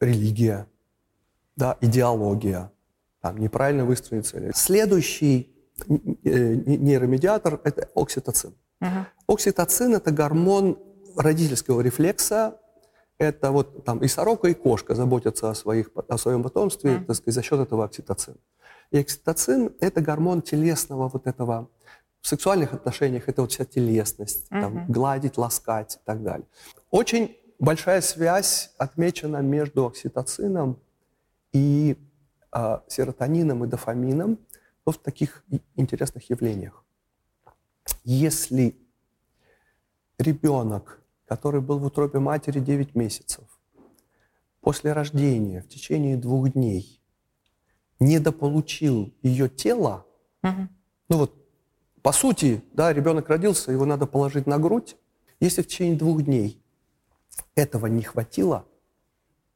религия, 0.00 0.66
да, 1.56 1.76
идеология, 1.80 2.72
там, 3.20 3.38
неправильно 3.38 3.84
выстроенные 3.84 4.24
цели. 4.24 4.52
Следующий 4.54 5.54
э, 5.88 6.54
нейромедиатор– 6.54 7.60
это 7.64 7.88
окситоцин. 7.94 8.54
Угу. 8.80 9.34
Окситоцин– 9.34 9.94
это 9.96 10.10
гормон 10.10 10.78
родительского 11.16 11.80
рефлекса 11.82 12.58
это 13.22 13.52
вот 13.52 13.84
там 13.84 13.98
и 13.98 14.08
сорока, 14.08 14.48
и 14.48 14.54
кошка 14.54 14.94
заботятся 14.94 15.50
о, 15.50 15.54
своих, 15.54 15.90
о 16.08 16.18
своем 16.18 16.42
потомстве, 16.42 16.92
mm. 16.92 17.04
так 17.04 17.16
сказать, 17.16 17.34
за 17.34 17.42
счет 17.42 17.60
этого 17.60 17.84
окситоцина. 17.84 18.36
И 18.90 18.98
окситоцин– 18.98 19.74
это 19.80 20.00
гормон 20.00 20.42
телесного 20.42 21.08
вот 21.08 21.26
этого, 21.26 21.68
в 22.22 22.28
сексуальных 22.28 22.72
отношениях 22.72 23.28
это 23.28 23.42
вот 23.42 23.52
вся 23.52 23.64
телесность, 23.64 24.46
mm-hmm. 24.50 24.60
там, 24.60 24.86
гладить, 24.86 25.36
ласкать 25.36 25.96
и 25.96 25.98
так 26.04 26.22
далее. 26.22 26.46
Очень 26.90 27.36
большая 27.58 28.00
связь 28.00 28.72
отмечена 28.78 29.38
между 29.38 29.86
окситоцином 29.86 30.80
и 31.52 31.98
э, 32.54 32.78
серотонином 32.88 33.64
и 33.64 33.66
дофамином 33.66 34.38
в 34.86 34.94
таких 34.94 35.44
интересных 35.74 36.30
явлениях. 36.30 36.84
Если 38.04 38.76
ребенок, 40.18 41.02
который 41.26 41.60
был 41.60 41.78
в 41.78 41.84
утробе 41.84 42.20
матери 42.20 42.60
9 42.60 42.94
месяцев, 42.94 43.44
после 44.60 44.92
рождения 44.92 45.62
в 45.62 45.68
течение 45.68 46.16
двух 46.16 46.52
дней 46.52 47.00
недополучил 47.98 49.12
ее 49.22 49.48
тело, 49.48 50.06
угу. 50.42 50.68
ну 51.08 51.16
вот, 51.18 51.41
по 52.02 52.12
сути, 52.12 52.62
да, 52.72 52.92
ребенок 52.92 53.28
родился, 53.28 53.70
его 53.72 53.84
надо 53.84 54.06
положить 54.06 54.46
на 54.46 54.58
грудь. 54.58 54.96
Если 55.40 55.62
в 55.62 55.68
течение 55.68 55.96
двух 55.96 56.22
дней 56.22 56.60
этого 57.54 57.86
не 57.86 58.02
хватило, 58.02 58.66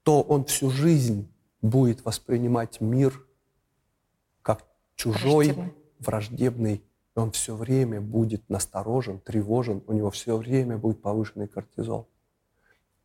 то 0.05 0.23
он 0.23 0.45
всю 0.45 0.71
жизнь 0.71 1.29
будет 1.61 2.05
воспринимать 2.05 2.81
мир 2.81 3.27
как 4.43 4.65
чужой, 4.95 5.49
враждебный. 5.49 5.75
враждебный. 5.99 6.83
Он 7.17 7.33
все 7.33 7.57
время 7.57 8.01
будет 8.01 8.49
насторожен, 8.49 9.19
тревожен, 9.21 9.83
у 9.87 9.93
него 9.93 10.11
все 10.11 10.37
время 10.37 10.77
будет 10.77 11.01
повышенный 11.01 11.49
кортизол. 11.49 12.09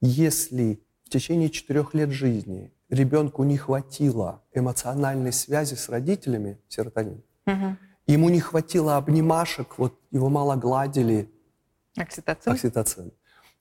Если 0.02 0.82
в 1.06 1.10
течение 1.10 1.50
четырех 1.50 1.94
лет 1.94 2.12
жизни 2.12 2.74
ребенку 2.90 3.44
не 3.44 3.58
хватило 3.58 4.44
эмоциональной 4.54 5.32
связи 5.32 5.76
с 5.76 5.88
родителями, 5.90 6.60
серотонин, 6.68 7.24
угу. 7.48 7.78
Ему 8.08 8.30
не 8.30 8.40
хватило 8.40 8.98
обнимашек, 8.98 9.78
вот 9.78 10.00
его 10.12 10.30
мало 10.30 10.56
гладили, 10.56 11.32
окситоцин, 11.98 12.54
окситоцин. 12.54 13.12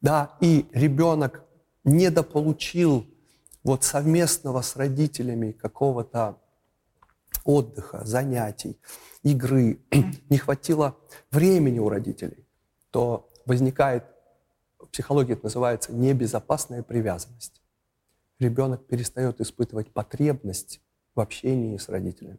Да, 0.00 0.36
и 0.40 0.66
ребенок 0.72 1.44
недополучил 1.84 3.06
вот 3.62 3.84
совместного 3.84 4.62
с 4.62 4.76
родителями 4.76 5.52
какого-то 5.52 6.38
отдыха, 7.44 8.04
занятий, 8.04 8.78
игры, 9.22 9.80
не 10.30 10.38
хватило 10.38 10.96
времени 11.30 11.78
у 11.78 11.88
родителей, 11.88 12.46
то 12.90 13.28
возникает, 13.46 14.04
в 14.78 14.86
психологии 14.86 15.32
это 15.34 15.44
называется 15.44 15.92
небезопасная 15.92 16.82
привязанность. 16.82 17.60
Ребенок 18.38 18.86
перестает 18.86 19.40
испытывать 19.40 19.92
потребность 19.92 20.80
в 21.14 21.20
общении 21.20 21.76
с 21.76 21.88
родителями. 21.88 22.38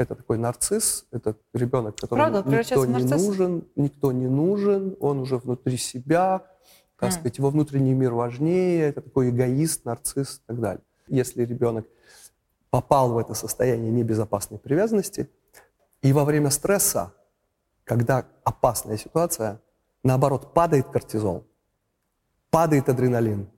Это 0.00 0.14
такой 0.14 0.38
нарцисс, 0.38 1.04
это 1.10 1.36
ребенок, 1.52 2.00
которому 2.00 2.32
Правда, 2.32 2.56
никто 2.56 2.86
не 2.86 3.04
нужен, 3.04 3.64
никто 3.76 4.12
не 4.12 4.28
нужен, 4.28 4.96
он 4.98 5.18
уже 5.18 5.36
внутри 5.36 5.76
себя, 5.76 6.46
так 6.98 7.12
сказать, 7.12 7.36
его 7.36 7.50
внутренний 7.50 7.92
мир 7.92 8.14
важнее, 8.14 8.88
это 8.88 9.02
такой 9.02 9.28
эгоист, 9.28 9.84
нарцисс 9.84 10.38
и 10.38 10.46
так 10.46 10.58
далее. 10.58 10.82
Если 11.08 11.44
ребенок 11.44 11.86
попал 12.70 13.12
в 13.12 13.18
это 13.18 13.34
состояние 13.34 13.90
небезопасной 13.90 14.58
привязанности, 14.58 15.28
и 16.00 16.14
во 16.14 16.24
время 16.24 16.48
стресса, 16.48 17.12
когда 17.84 18.24
опасная 18.42 18.96
ситуация, 18.96 19.60
наоборот, 20.02 20.54
падает 20.54 20.88
кортизол, 20.88 21.44
падает 22.48 22.88
адреналин, 22.88 23.50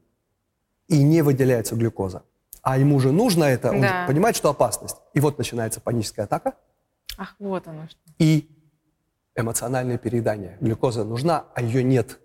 и 0.89 1.05
не 1.05 1.23
выделяется 1.23 1.77
глюкоза. 1.77 2.25
А 2.63 2.79
ему 2.79 3.01
же 3.01 3.11
нужно 3.11 3.45
это, 3.45 3.73
он 3.73 3.81
да. 3.81 4.07
понимает, 4.07 4.37
что 4.37 4.49
опасность. 4.49 4.97
И 5.15 5.21
вот 5.21 5.37
начинается 5.37 5.81
паническая 5.81 6.27
атака. 6.27 6.55
Ах, 7.19 7.35
вот 7.39 7.67
оно 7.67 7.89
что. 7.89 7.99
И 8.19 8.49
эмоциональное 9.35 9.99
переедание. 9.99 10.59
Глюкоза 10.61 11.05
нужна, 11.05 11.47
а 11.55 11.63
ее 11.63 11.83
нет. 11.83 12.21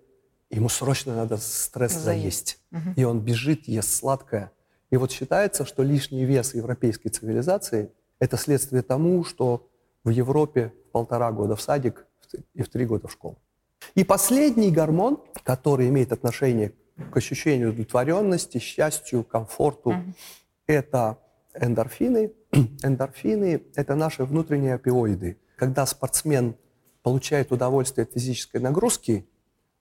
Ему 0.50 0.68
срочно 0.68 1.14
надо 1.14 1.36
стресс 1.36 1.92
заесть. 1.92 2.60
Угу. 2.70 2.94
И 2.96 3.04
он 3.04 3.20
бежит, 3.20 3.68
ест 3.68 3.90
сладкое. 3.90 4.52
И 4.90 4.96
вот 4.96 5.10
считается, 5.10 5.64
что 5.64 5.82
лишний 5.82 6.24
вес 6.24 6.54
европейской 6.54 7.10
цивилизации– 7.10 7.92
это 8.18 8.36
следствие 8.36 8.82
тому, 8.82 9.24
что 9.24 9.68
в 10.04 10.10
Европе 10.10 10.72
полтора 10.92 11.32
года 11.32 11.56
в 11.56 11.60
садик 11.60 12.06
и 12.54 12.62
в 12.62 12.68
три 12.68 12.86
года 12.86 13.08
в 13.08 13.12
школу. 13.12 13.38
И 13.94 14.04
последний 14.04 14.70
гормон, 14.70 15.22
который 15.42 15.88
имеет 15.88 16.12
отношение 16.12 16.70
к 16.70 16.74
ощущению 17.12 17.70
удовлетворенности, 17.70 18.58
счастью, 18.58 19.24
комфорту, 19.24 19.92
mm 19.92 20.14
это 20.68 21.18
эндорфины. 21.54 22.32
Эндорфины– 22.82 23.62
это 23.74 23.94
наши 23.94 24.24
внутренние 24.24 24.74
опиоиды. 24.74 25.38
Когда 25.56 25.86
спортсмен 25.86 26.56
получает 27.02 27.50
удовольствие 27.50 28.04
от 28.04 28.12
физической 28.12 28.58
нагрузки, 28.58 29.26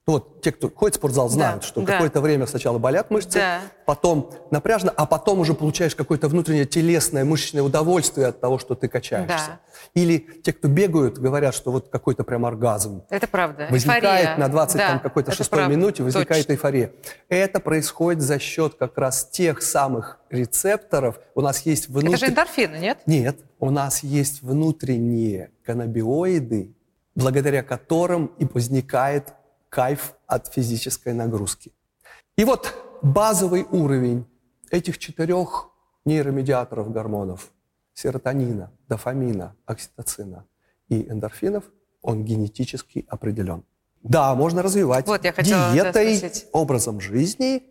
ну 0.07 0.13
вот 0.13 0.41
те, 0.41 0.53
кто 0.53 0.69
ходит 0.69 0.95
в 0.95 0.99
спортзал, 0.99 1.27
знают, 1.27 1.61
да, 1.61 1.67
что 1.67 1.81
да. 1.81 1.93
какое-то 1.93 2.21
время 2.21 2.47
сначала 2.47 2.77
болят 2.77 3.11
мышцы, 3.11 3.39
да. 3.39 3.59
потом 3.85 4.31
напряжно, 4.51 4.93
а 4.95 5.05
потом 5.05 5.39
уже 5.39 5.53
получаешь 5.53 5.95
какое-то 5.95 6.29
внутреннее 6.29 6.63
телесное 6.63 7.25
мышечное 7.25 7.61
удовольствие 7.61 8.27
от 8.27 8.39
того, 8.39 8.57
что 8.57 8.73
ты 8.75 8.87
качаешься. 8.87 9.27
Да. 9.27 9.59
Или 9.93 10.19
те, 10.43 10.53
кто 10.53 10.69
бегают, 10.69 11.17
говорят, 11.17 11.53
что 11.53 11.71
вот 11.71 11.89
какой-то 11.89 12.23
прям 12.23 12.45
оргазм. 12.45 13.03
Это 13.09 13.27
правда. 13.27 13.67
Возникает 13.69 14.03
эйфория. 14.03 14.37
на 14.37 14.47
20 14.47 14.77
да, 14.77 14.87
там 14.87 14.99
какой-то 15.01 15.31
шестой 15.33 15.59
правда. 15.59 15.75
минуте, 15.75 16.03
возникает 16.03 16.43
Точно. 16.43 16.53
эйфория. 16.53 16.93
Это 17.27 17.59
происходит 17.59 18.21
за 18.21 18.39
счет 18.39 18.75
как 18.75 18.97
раз 18.97 19.27
тех 19.29 19.61
самых 19.61 20.19
рецепторов. 20.29 21.19
У 21.35 21.41
нас 21.41 21.65
есть 21.65 21.89
внутренние... 21.89 22.15
Это 22.15 22.25
же 22.25 22.31
эндорфины, 22.31 22.77
нет? 22.77 22.99
Нет. 23.05 23.39
У 23.59 23.71
нас 23.71 24.03
есть 24.03 24.41
внутренние 24.41 25.51
каннабиоиды, 25.65 26.73
благодаря 27.15 27.63
которым 27.63 28.27
и 28.37 28.45
возникает 28.45 29.33
кайф 29.77 30.15
от 30.25 30.47
физической 30.47 31.13
нагрузки. 31.13 31.71
И 32.35 32.45
вот 32.45 32.73
базовый 33.03 33.63
уровень 33.71 34.25
этих 34.71 34.97
четырех 34.97 35.69
нейромедиаторов 36.05 36.91
гормонов– 36.91 37.51
серотонина, 37.93 38.71
дофамина, 38.89 39.55
окситоцина 39.67 40.45
и 40.89 41.07
эндорфинов– 41.07 41.63
он 42.01 42.25
генетически 42.25 43.05
определен. 43.07 43.63
Да, 44.01 44.33
можно 44.33 44.63
развивать 44.63 45.05
вот, 45.05 45.23
я 45.23 45.31
диетой, 45.33 46.31
образом 46.53 46.99
жизни. 46.99 47.61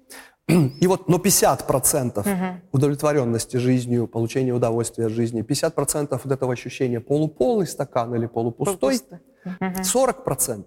И 0.83 0.87
вот, 0.87 1.09
но 1.09 1.16
50% 1.16 2.21
угу. 2.21 2.61
удовлетворенности 2.71 3.57
жизнью, 3.57 4.07
получения 4.07 4.53
удовольствия 4.53 5.07
от 5.07 5.12
жизни, 5.12 5.42
50% 5.42 6.21
вот 6.23 6.33
этого 6.33 6.53
ощущения 6.53 7.01
полуполный 7.01 7.66
стакан 7.66 8.14
или 8.14 8.27
полупустой, 8.27 9.01
угу. 9.45 9.57
40% 9.61 10.64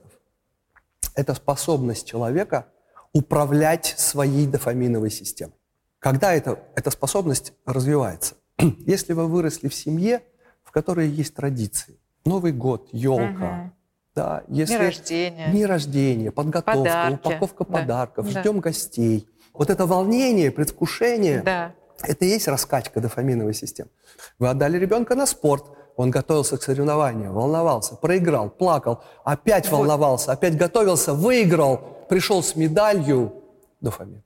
это 1.15 1.34
способность 1.34 2.08
человека 2.08 2.67
управлять 3.13 3.95
своей 3.98 4.48
дофаминовой 4.48 5.12
системой. 5.12 5.56
Когда 6.00 6.34
это, 6.34 6.60
эта 6.76 6.91
способность 6.91 7.54
развивается? 7.65 8.36
Если 8.86 9.13
вы 9.13 9.28
выросли 9.28 9.67
в 9.67 9.76
семье, 9.76 10.24
в 10.63 10.72
которой 10.72 11.10
есть 11.10 11.36
традиции, 11.36 12.00
Новый 12.26 12.52
год, 12.52 12.89
елка, 12.91 13.24
угу. 13.63 13.72
да, 14.13 14.43
если 14.50 14.76
дни 14.76 14.86
рождения, 14.86 15.48
дни 15.52 15.65
рождения 15.65 16.32
подготовка, 16.32 16.78
Подарки. 16.78 17.28
упаковка 17.28 17.65
да. 17.65 17.74
подарков, 17.74 18.34
да. 18.34 18.41
ждем 18.41 18.60
гостей. 18.60 19.28
Вот 19.54 19.69
это 19.69 19.86
волнение, 19.86 20.52
предвкушение, 20.52 21.41
да. 21.41 21.74
это 22.04 22.26
и 22.26 22.28
есть 22.28 22.48
раскачка 22.48 23.00
дофаминовой 23.00 23.54
системы. 23.54 23.89
Вы 24.38 24.50
отдали 24.50 24.78
ребенка 24.78 25.15
на 25.15 25.26
спорт, 25.26 25.72
он 25.99 26.12
готовился 26.12 26.57
к 26.57 26.63
соревнованию, 26.63 27.33
волновался, 27.33 27.95
проиграл, 27.97 28.49
плакал, 28.49 29.03
опять 29.25 29.69
вот. 29.69 29.79
волновался, 29.79 30.31
опять 30.31 30.55
готовился, 30.55 31.13
выиграл, 31.13 32.05
пришел 32.07 32.41
с 32.41 32.55
медалью. 32.55 33.33
Дофамин. 33.81 34.23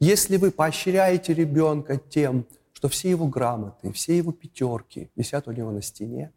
Если 0.00 0.36
вы 0.36 0.50
поощряете 0.50 1.32
ребенка 1.32 1.96
тем, 1.96 2.44
что 2.74 2.90
все 2.90 3.08
его 3.08 3.26
грамоты, 3.26 3.90
все 3.92 4.18
его 4.18 4.32
пятерки 4.32 5.10
висят 5.16 5.48
у 5.48 5.52
него 5.52 5.70
на 5.70 5.80
стене, 5.80 6.30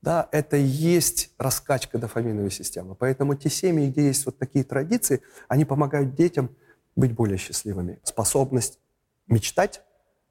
да, 0.00 0.26
это 0.32 0.56
и 0.56 0.64
есть 0.64 1.30
раскачка 1.36 1.98
дофаминовой 1.98 2.50
системы. 2.50 2.94
Поэтому 2.94 3.34
те 3.34 3.50
семьи, 3.50 3.90
где 3.90 4.06
есть 4.06 4.24
вот 4.24 4.38
такие 4.38 4.64
традиции, 4.64 5.20
они 5.48 5.66
помогают 5.66 6.14
детям 6.14 6.48
быть 6.96 7.12
более 7.12 7.36
счастливыми. 7.36 8.00
Способность 8.04 8.78
мечтать, 9.26 9.82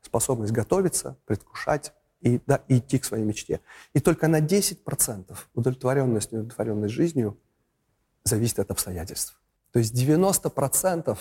способность 0.01 0.51
готовиться, 0.51 1.15
предвкушать, 1.27 1.93
и, 2.23 2.39
да, 2.47 2.61
и 2.67 2.77
идти 2.77 2.99
к 2.99 3.05
своей 3.05 3.23
мечте. 3.23 3.59
И 3.93 3.99
только 3.99 4.27
на 4.27 4.39
10% 4.39 5.37
удовлетворенность, 5.53 6.31
неудовлетворенность 6.31 6.93
жизнью 6.93 7.37
зависит 8.23 8.59
от 8.59 8.71
обстоятельств. 8.71 9.39
То 9.71 9.79
есть 9.79 9.93
90% 9.93 11.17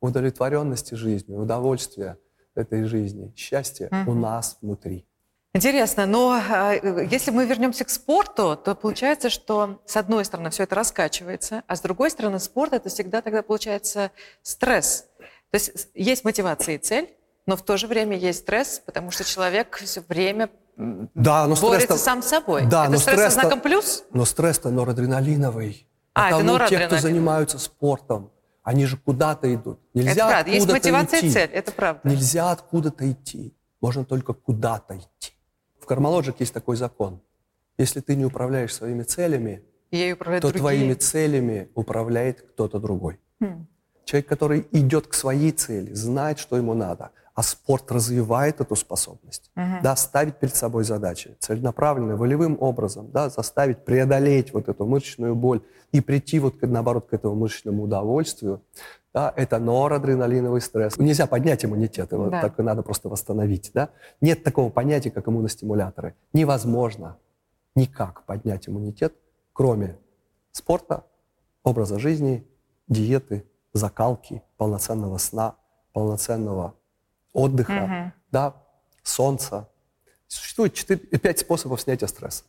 удовлетворенности 0.00 0.94
жизнью, 0.94 1.40
удовольствия 1.40 2.18
этой 2.54 2.84
жизни, 2.84 3.32
счастья 3.36 3.88
угу. 3.90 4.12
у 4.12 4.14
нас 4.14 4.58
внутри. 4.60 5.06
Интересно, 5.52 6.06
но 6.06 6.38
э, 6.38 7.08
если 7.10 7.32
мы 7.32 7.44
вернемся 7.44 7.84
к 7.84 7.90
спорту, 7.90 8.56
то 8.56 8.76
получается, 8.76 9.30
что 9.30 9.82
с 9.84 9.96
одной 9.96 10.24
стороны 10.24 10.50
все 10.50 10.62
это 10.62 10.76
раскачивается, 10.76 11.64
а 11.66 11.74
с 11.74 11.80
другой 11.80 12.10
стороны 12.12 12.38
спорт 12.38 12.72
это 12.72 12.88
всегда 12.88 13.20
тогда 13.20 13.42
получается 13.42 14.12
стресс. 14.42 15.06
То 15.50 15.56
есть 15.56 15.88
есть 15.94 16.24
мотивация 16.24 16.76
и 16.76 16.78
цель, 16.78 17.16
но 17.50 17.56
в 17.56 17.62
то 17.62 17.76
же 17.76 17.88
время 17.88 18.16
есть 18.16 18.40
стресс, 18.40 18.80
потому 18.86 19.10
что 19.10 19.24
человек 19.24 19.76
все 19.84 20.02
время 20.06 20.50
да, 20.76 21.48
но 21.48 21.56
борется 21.56 21.98
сам 21.98 22.22
с 22.22 22.28
собой. 22.28 22.64
Да, 22.64 22.84
это 22.84 22.92
но 22.92 22.98
стресс, 22.98 23.16
стресс 23.16 23.34
знаком 23.34 23.60
плюс? 23.60 24.04
Но 24.12 24.24
стресс-то 24.24 24.70
норадреналиновый. 24.70 25.88
А, 26.14 26.28
это 26.28 26.38
Потому 26.38 26.68
те, 26.68 26.86
кто 26.86 26.98
занимаются 26.98 27.58
спортом, 27.58 28.30
они 28.62 28.86
же 28.86 28.96
куда-то 28.96 29.52
идут. 29.52 29.80
Нельзя 29.94 30.12
это 30.12 30.28
правда. 30.28 30.50
Есть 30.52 30.70
мотивация 30.70 31.18
идти. 31.18 31.26
и 31.26 31.30
цель, 31.32 31.50
это 31.50 31.72
правда. 31.72 32.08
Нельзя 32.08 32.52
откуда-то 32.52 33.10
идти. 33.10 33.52
Можно 33.80 34.04
только 34.04 34.32
куда-то 34.32 34.96
идти. 34.96 35.32
В 35.80 35.86
Кармалоджик 35.86 36.38
есть 36.38 36.54
такой 36.54 36.76
закон. 36.76 37.20
Если 37.78 38.00
ты 38.00 38.14
не 38.14 38.24
управляешь 38.24 38.72
своими 38.72 39.02
целями, 39.02 39.64
то 39.90 40.16
другие. 40.16 40.52
твоими 40.52 40.94
целями 40.94 41.68
управляет 41.74 42.42
кто-то 42.42 42.78
другой. 42.78 43.18
Хм. 43.40 43.66
Человек, 44.04 44.28
который 44.28 44.68
идет 44.70 45.08
к 45.08 45.14
своей 45.14 45.50
цели, 45.50 45.92
знает, 45.94 46.38
что 46.38 46.56
ему 46.56 46.74
надо, 46.74 47.10
а 47.40 47.42
спорт 47.42 47.90
развивает 47.90 48.60
эту 48.60 48.76
способность. 48.76 49.50
Мгм. 49.54 49.80
Да, 49.82 49.96
ставить 49.96 50.36
перед 50.36 50.54
собой 50.54 50.84
задачи, 50.84 51.38
целенаправленно, 51.38 52.14
волевым 52.14 52.58
образом, 52.60 53.10
да, 53.12 53.30
заставить 53.30 53.82
преодолеть 53.86 54.52
вот 54.52 54.68
эту 54.68 54.84
мышечную 54.84 55.34
боль 55.34 55.62
и 55.90 56.02
прийти 56.02 56.38
вот, 56.38 56.60
наоборот, 56.60 57.06
к 57.08 57.14
этому 57.14 57.36
мышечному 57.36 57.84
удовольствию, 57.84 58.60
да, 59.14 59.32
это 59.34 59.58
норадреналиновый 59.58 60.60
стресс. 60.60 60.98
Нельзя 60.98 61.26
поднять 61.26 61.64
иммунитет, 61.64 62.12
его 62.12 62.28
Да. 62.28 62.42
только 62.42 62.62
надо 62.62 62.82
просто 62.82 63.08
восстановить. 63.08 63.70
Да? 63.72 63.88
Нет 64.20 64.44
такого 64.44 64.68
понятия, 64.68 65.10
как 65.10 65.26
иммуностимуляторы. 65.26 66.14
Невозможно 66.34 67.16
никак 67.74 68.24
поднять 68.26 68.68
иммунитет, 68.68 69.14
кроме 69.54 69.96
спорта, 70.52 71.04
образа 71.64 71.98
жизни, 71.98 72.46
диеты, 72.86 73.46
закалки, 73.72 74.42
полноценного 74.58 75.16
сна, 75.16 75.54
полноценного 75.94 76.74
отдыха, 77.32 77.72
Мгм. 77.72 78.12
да, 78.30 78.54
солнца. 79.02 79.68
Существует 80.26 80.74
4, 80.74 80.98
5 81.18 81.38
способов 81.40 81.80
снятия 81.80 82.06
стресса. 82.08 82.44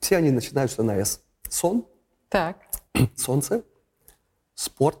Все 0.00 0.16
они 0.16 0.30
начинаются 0.30 0.82
на 0.82 0.94
«С». 0.96 1.20
Сон, 1.48 1.86
Так, 2.28 2.58
солнце, 3.16 3.62
спорт, 4.54 4.98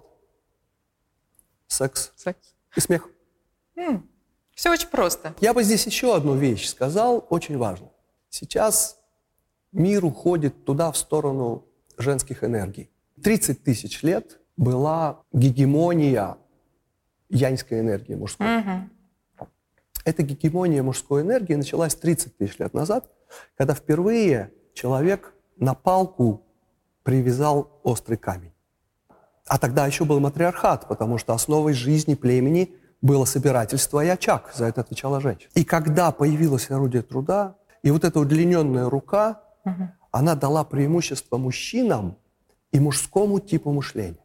секс 1.66 2.12
секс. 2.16 2.54
и 2.76 2.80
смех. 2.80 3.08
Все 4.54 4.70
очень 4.72 4.88
просто. 4.88 5.34
Я 5.40 5.54
бы 5.54 5.62
здесь 5.62 5.86
еще 5.86 6.16
одну 6.16 6.34
вещь 6.34 6.66
сказал, 6.68 7.24
очень 7.30 7.56
важно. 7.58 7.90
Сейчас 8.28 8.98
мир 9.70 10.04
уходит 10.04 10.64
туда, 10.64 10.90
в 10.90 10.96
сторону 10.96 11.64
женских 11.96 12.42
энергий. 12.42 12.90
30 13.22 13.62
тысяч 13.62 14.02
лет 14.02 14.40
была 14.56 15.22
гегемония 15.32 16.38
яньской 17.28 17.80
энергии 17.80 18.14
мужской. 18.14 18.46
Мгм. 18.48 18.90
Эта 20.04 20.22
гегемония 20.22 20.82
мужской 20.82 21.22
энергии 21.22 21.54
началась 21.54 21.94
30 21.94 22.36
тысяч 22.36 22.58
лет 22.58 22.74
назад, 22.74 23.10
когда 23.56 23.74
впервые 23.74 24.52
человек 24.74 25.34
на 25.56 25.74
палку 25.74 26.42
привязал 27.02 27.80
острый 27.82 28.16
камень. 28.16 28.52
А 29.46 29.58
тогда 29.58 29.86
еще 29.86 30.04
был 30.04 30.20
матриархат, 30.20 30.88
потому 30.88 31.18
что 31.18 31.32
основой 31.32 31.72
жизни 31.72 32.14
племени 32.14 32.74
было 33.00 33.24
собирательство 33.24 34.04
и 34.04 34.08
очаг. 34.08 34.52
За 34.54 34.66
это 34.66 34.80
отвечала 34.82 35.20
женщина. 35.20 35.50
И 35.54 35.64
когда 35.64 36.10
появилось 36.10 36.70
орудие 36.70 37.02
труда, 37.02 37.56
и 37.82 37.90
вот 37.90 38.04
эта 38.04 38.20
удлиненная 38.20 38.88
рука, 38.90 39.42
она 40.10 40.34
дала 40.34 40.64
преимущество 40.64 41.36
мужчинам 41.38 42.16
и 42.72 42.80
мужскому 42.80 43.40
типу 43.40 43.72
мышления. 43.72 44.24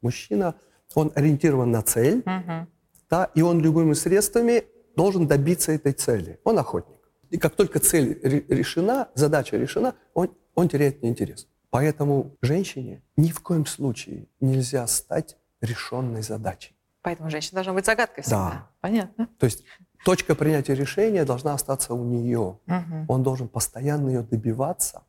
Мужчина, 0.00 0.54
он 0.94 1.12
ориентирован 1.14 1.70
на 1.70 1.82
цель, 1.82 2.22
Мгм. 2.24 2.68
да, 3.10 3.24
и 3.34 3.42
он 3.42 3.60
любыми 3.60 3.94
средствами 3.94 4.64
должен 4.98 5.28
добиться 5.28 5.70
этой 5.70 5.92
цели. 5.92 6.40
Он 6.44 6.58
охотник. 6.58 6.98
И 7.30 7.38
как 7.38 7.54
только 7.54 7.78
цель 7.78 8.18
ре- 8.22 8.44
решена, 8.48 9.08
задача 9.14 9.56
решена, 9.56 9.94
он, 10.12 10.28
он 10.56 10.68
теряет 10.68 11.04
интерес. 11.04 11.46
Поэтому 11.70 12.36
женщине 12.42 13.02
ни 13.16 13.30
в 13.30 13.40
коем 13.40 13.64
случае 13.64 14.26
нельзя 14.40 14.86
стать 14.88 15.36
решенной 15.60 16.22
задачей. 16.22 16.74
Поэтому 17.02 17.30
женщина 17.30 17.54
должна 17.54 17.74
быть 17.74 17.86
загадкой 17.86 18.24
всегда. 18.24 18.50
Да. 18.50 18.70
Понятно. 18.80 19.28
То 19.38 19.46
есть 19.46 19.62
точка 20.04 20.34
принятия 20.34 20.74
решения 20.74 21.24
должна 21.24 21.54
остаться 21.54 21.94
у 21.94 22.04
нее. 22.04 22.58
Мгм. 22.66 23.04
Он 23.08 23.22
должен 23.22 23.48
постоянно 23.48 24.08
ее 24.08 24.22
добиваться 24.22 25.02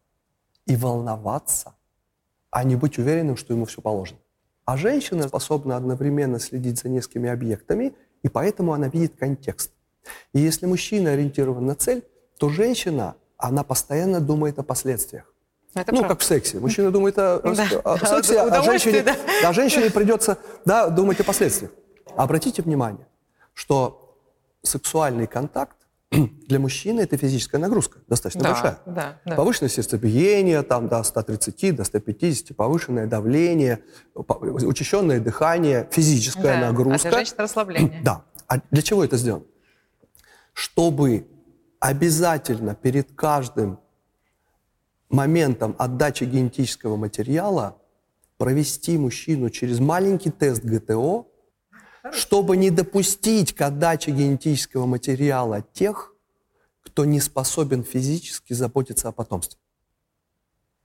и 0.67 0.75
волноваться, 0.75 1.73
а 2.51 2.63
не 2.63 2.75
быть 2.75 2.99
уверенным, 2.99 3.37
что 3.37 3.53
ему 3.53 3.65
все 3.65 3.81
положено. 3.81 4.19
А 4.65 4.77
женщина 4.77 5.27
способна 5.27 5.77
одновременно 5.77 6.37
следить 6.39 6.77
за 6.77 6.89
несколькими 6.89 7.29
объектами, 7.29 7.95
и 8.21 8.29
поэтому 8.29 8.73
она 8.73 8.87
видит 8.87 9.15
контекст. 9.17 9.71
И 10.33 10.39
если 10.39 10.65
мужчина 10.65 11.11
ориентирован 11.11 11.65
на 11.65 11.75
цель, 11.75 12.03
то 12.37 12.49
женщина, 12.49 13.15
она 13.37 13.63
постоянно 13.63 14.19
думает 14.19 14.59
о 14.59 14.63
последствиях. 14.63 15.33
Это 15.73 15.91
ну, 15.91 15.99
правда. 15.99 16.15
как 16.15 16.21
в 16.21 16.25
сексе. 16.25 16.59
Мужчина 16.59 16.91
думает 16.91 17.17
о, 17.17 17.39
Да. 17.43 17.79
о 17.83 17.97
сексе, 18.05 18.39
а 18.39 18.61
женщине, 18.63 19.03
да. 19.03 19.15
а 19.43 19.53
женщине 19.53 19.91
придется 19.91 20.37
да, 20.65 20.89
думать 20.89 21.19
о 21.19 21.23
последствиях. 21.23 21.71
Обратите 22.15 22.61
внимание, 22.61 23.07
что 23.53 24.17
сексуальный 24.63 25.27
контакт 25.27 25.77
для 26.11 26.59
мужчины 26.59 27.01
это 27.01 27.17
физическая 27.17 27.61
нагрузка, 27.61 27.99
достаточно 28.07 28.41
Да, 28.41 28.51
большая. 28.51 28.79
да, 28.87 29.19
да. 29.25 29.35
Повышенное 29.35 29.69
сердцебиение, 29.69 30.63
там, 30.63 30.87
до 30.87 31.03
130, 31.03 31.75
до 31.75 31.83
150, 31.83 32.55
повышенное 32.57 33.05
давление, 33.05 33.83
учащенное 34.15 35.19
дыхание, 35.19 35.87
физическая 35.91 36.59
Да. 36.59 36.67
нагрузка. 36.71 37.09
А 37.09 37.11
для 37.11 37.17
женщин 37.19 37.35
расслабление. 37.37 38.01
Да. 38.03 38.23
А 38.47 38.59
для 38.71 38.81
чего 38.81 39.03
это 39.03 39.17
сделано? 39.17 39.43
Чтобы 40.53 41.27
обязательно 41.79 42.75
перед 42.75 43.11
каждым 43.13 43.79
моментом 45.09 45.75
отдачи 45.79 46.23
генетического 46.25 46.95
материала 46.95 47.81
провести 48.37 48.97
мужчину 48.97 49.49
через 49.49 49.79
маленький 49.79 50.29
тест 50.31 50.63
ГТО, 50.63 51.27
чтобы 52.11 52.57
не 52.57 52.69
допустить 52.69 53.53
к 53.53 53.61
отдаче 53.61 54.11
генетического 54.11 54.85
материала 54.85 55.61
тех, 55.73 56.13
кто 56.81 57.05
не 57.05 57.19
способен 57.19 57.83
физически 57.83 58.53
заботиться 58.53 59.09
о 59.09 59.11
потомстве. 59.11 59.59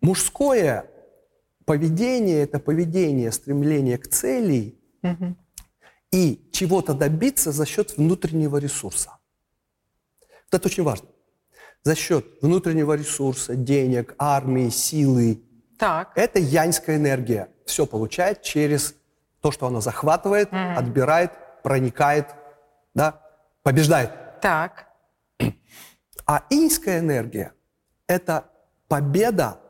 Мужское 0.01 0.91
поведение– 1.65 2.43
это 2.43 2.59
поведение, 2.59 3.33
стремление 3.33 3.99
к 3.99 4.09
цели 4.09 4.79
Мгм. 5.03 5.37
и 6.11 6.49
чего-то 6.53 6.95
добиться 6.95 7.53
за 7.53 7.65
счет 7.67 7.97
внутреннего 7.97 8.57
ресурса. 8.59 9.19
Это 10.55 10.69
очень 10.69 10.83
важно. 10.83 11.09
За 11.83 11.95
счет 11.95 12.25
внутреннего 12.41 12.95
ресурса, 12.95 13.57
денег, 13.57 14.15
армии, 14.19 14.71
силы. 14.71 15.43
Так. 15.79 16.13
Это 16.17 16.39
яньская 16.39 16.97
энергия. 16.97 17.49
Все 17.67 17.87
получает 17.87 18.43
через 18.43 18.95
то, 19.41 19.51
что 19.51 19.67
оно 19.67 19.81
захватывает, 19.81 20.49
отбирает, 20.53 21.33
проникает, 21.63 22.29
да, 22.95 23.21
побеждает. 23.63 24.41
Так. 24.41 24.89
А 26.27 26.45
иньская 26.49 27.01
энергия– 27.01 27.53
это 28.07 28.51
победа 28.89 29.61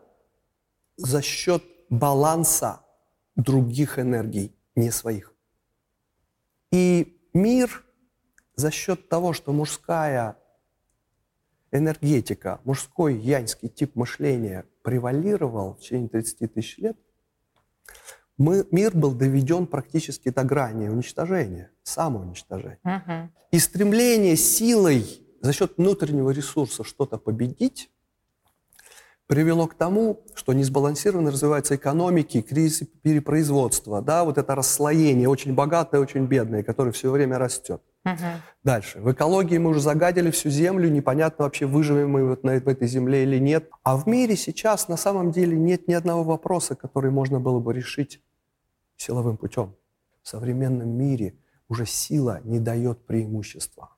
за 0.97 1.23
счет 1.23 1.64
баланса 1.90 2.81
других 3.35 3.99
энергий, 3.99 4.55
не 4.77 4.90
своих. 4.90 5.35
И 6.70 7.20
мир 7.33 7.85
за 8.55 8.70
счет 8.70 9.09
того, 9.09 9.33
что 9.33 9.53
мужская 9.53 10.37
энергетика, 11.74 12.60
мужской 12.64 13.14
яньский 13.14 13.68
тип 13.68 13.96
мышления 13.96 14.64
превалировал 14.82 15.74
в 15.74 15.80
течение 15.80 16.08
30 16.08 16.54
тысяч 16.54 16.78
лет, 16.78 16.96
мы, 18.37 18.66
мир 18.70 18.96
был 18.96 19.12
доведен 19.12 19.66
практически 19.66 20.30
до 20.30 20.44
грани 20.44 20.88
уничтожения, 20.88 21.70
самоуничтожения. 21.82 22.80
Мгм. 22.82 23.32
И 23.50 23.58
стремление 23.58 24.37
силой 24.37 25.04
за 25.40 25.52
счет 25.52 25.74
внутреннего 25.76 26.30
ресурса 26.30 26.84
что-то 26.84 27.18
победить 27.18 27.90
привело 29.26 29.66
к 29.66 29.74
тому, 29.74 30.24
что 30.34 30.52
несбалансированно 30.52 31.30
развиваются 31.30 31.76
экономики, 31.76 32.42
кризис 32.42 32.87
перепроизводства, 33.02 34.02
да, 34.02 34.24
вот 34.24 34.38
это 34.38 34.54
расслоение, 34.54 35.28
очень 35.28 35.54
богатое, 35.54 36.00
очень 36.00 36.26
бедное, 36.26 36.62
которое 36.62 36.92
все 36.92 37.10
время 37.10 37.38
растет. 37.38 37.82
Мгм. 38.04 38.42
Дальше. 38.62 39.00
В 39.00 39.10
экологии 39.12 39.56
мы 39.56 39.70
уже 39.70 39.80
загадили 39.80 40.30
всю 40.30 40.50
землю, 40.50 40.90
непонятно 40.90 41.44
вообще, 41.44 41.66
выживем 41.66 42.10
мы 42.10 42.28
вот 42.28 42.44
на, 42.44 42.60
в 42.60 42.68
этой 42.68 42.86
земле 42.86 43.22
или 43.22 43.38
нет. 43.38 43.70
А 43.82 43.96
в 43.96 44.06
мире 44.06 44.36
сейчас 44.36 44.88
на 44.88 44.96
самом 44.96 45.30
деле 45.32 45.56
нет 45.56 45.88
ни 45.88 45.94
одного 45.94 46.22
вопроса, 46.22 46.74
который 46.74 47.10
можно 47.10 47.40
было 47.40 47.60
бы 47.60 47.72
решить 47.72 48.22
силовым 48.96 49.38
путем. 49.38 49.74
В 50.22 50.28
современном 50.28 50.90
мире 50.90 51.34
уже 51.68 51.86
сила 51.86 52.40
не 52.44 52.60
дает 52.60 53.06
преимущества. 53.06 53.96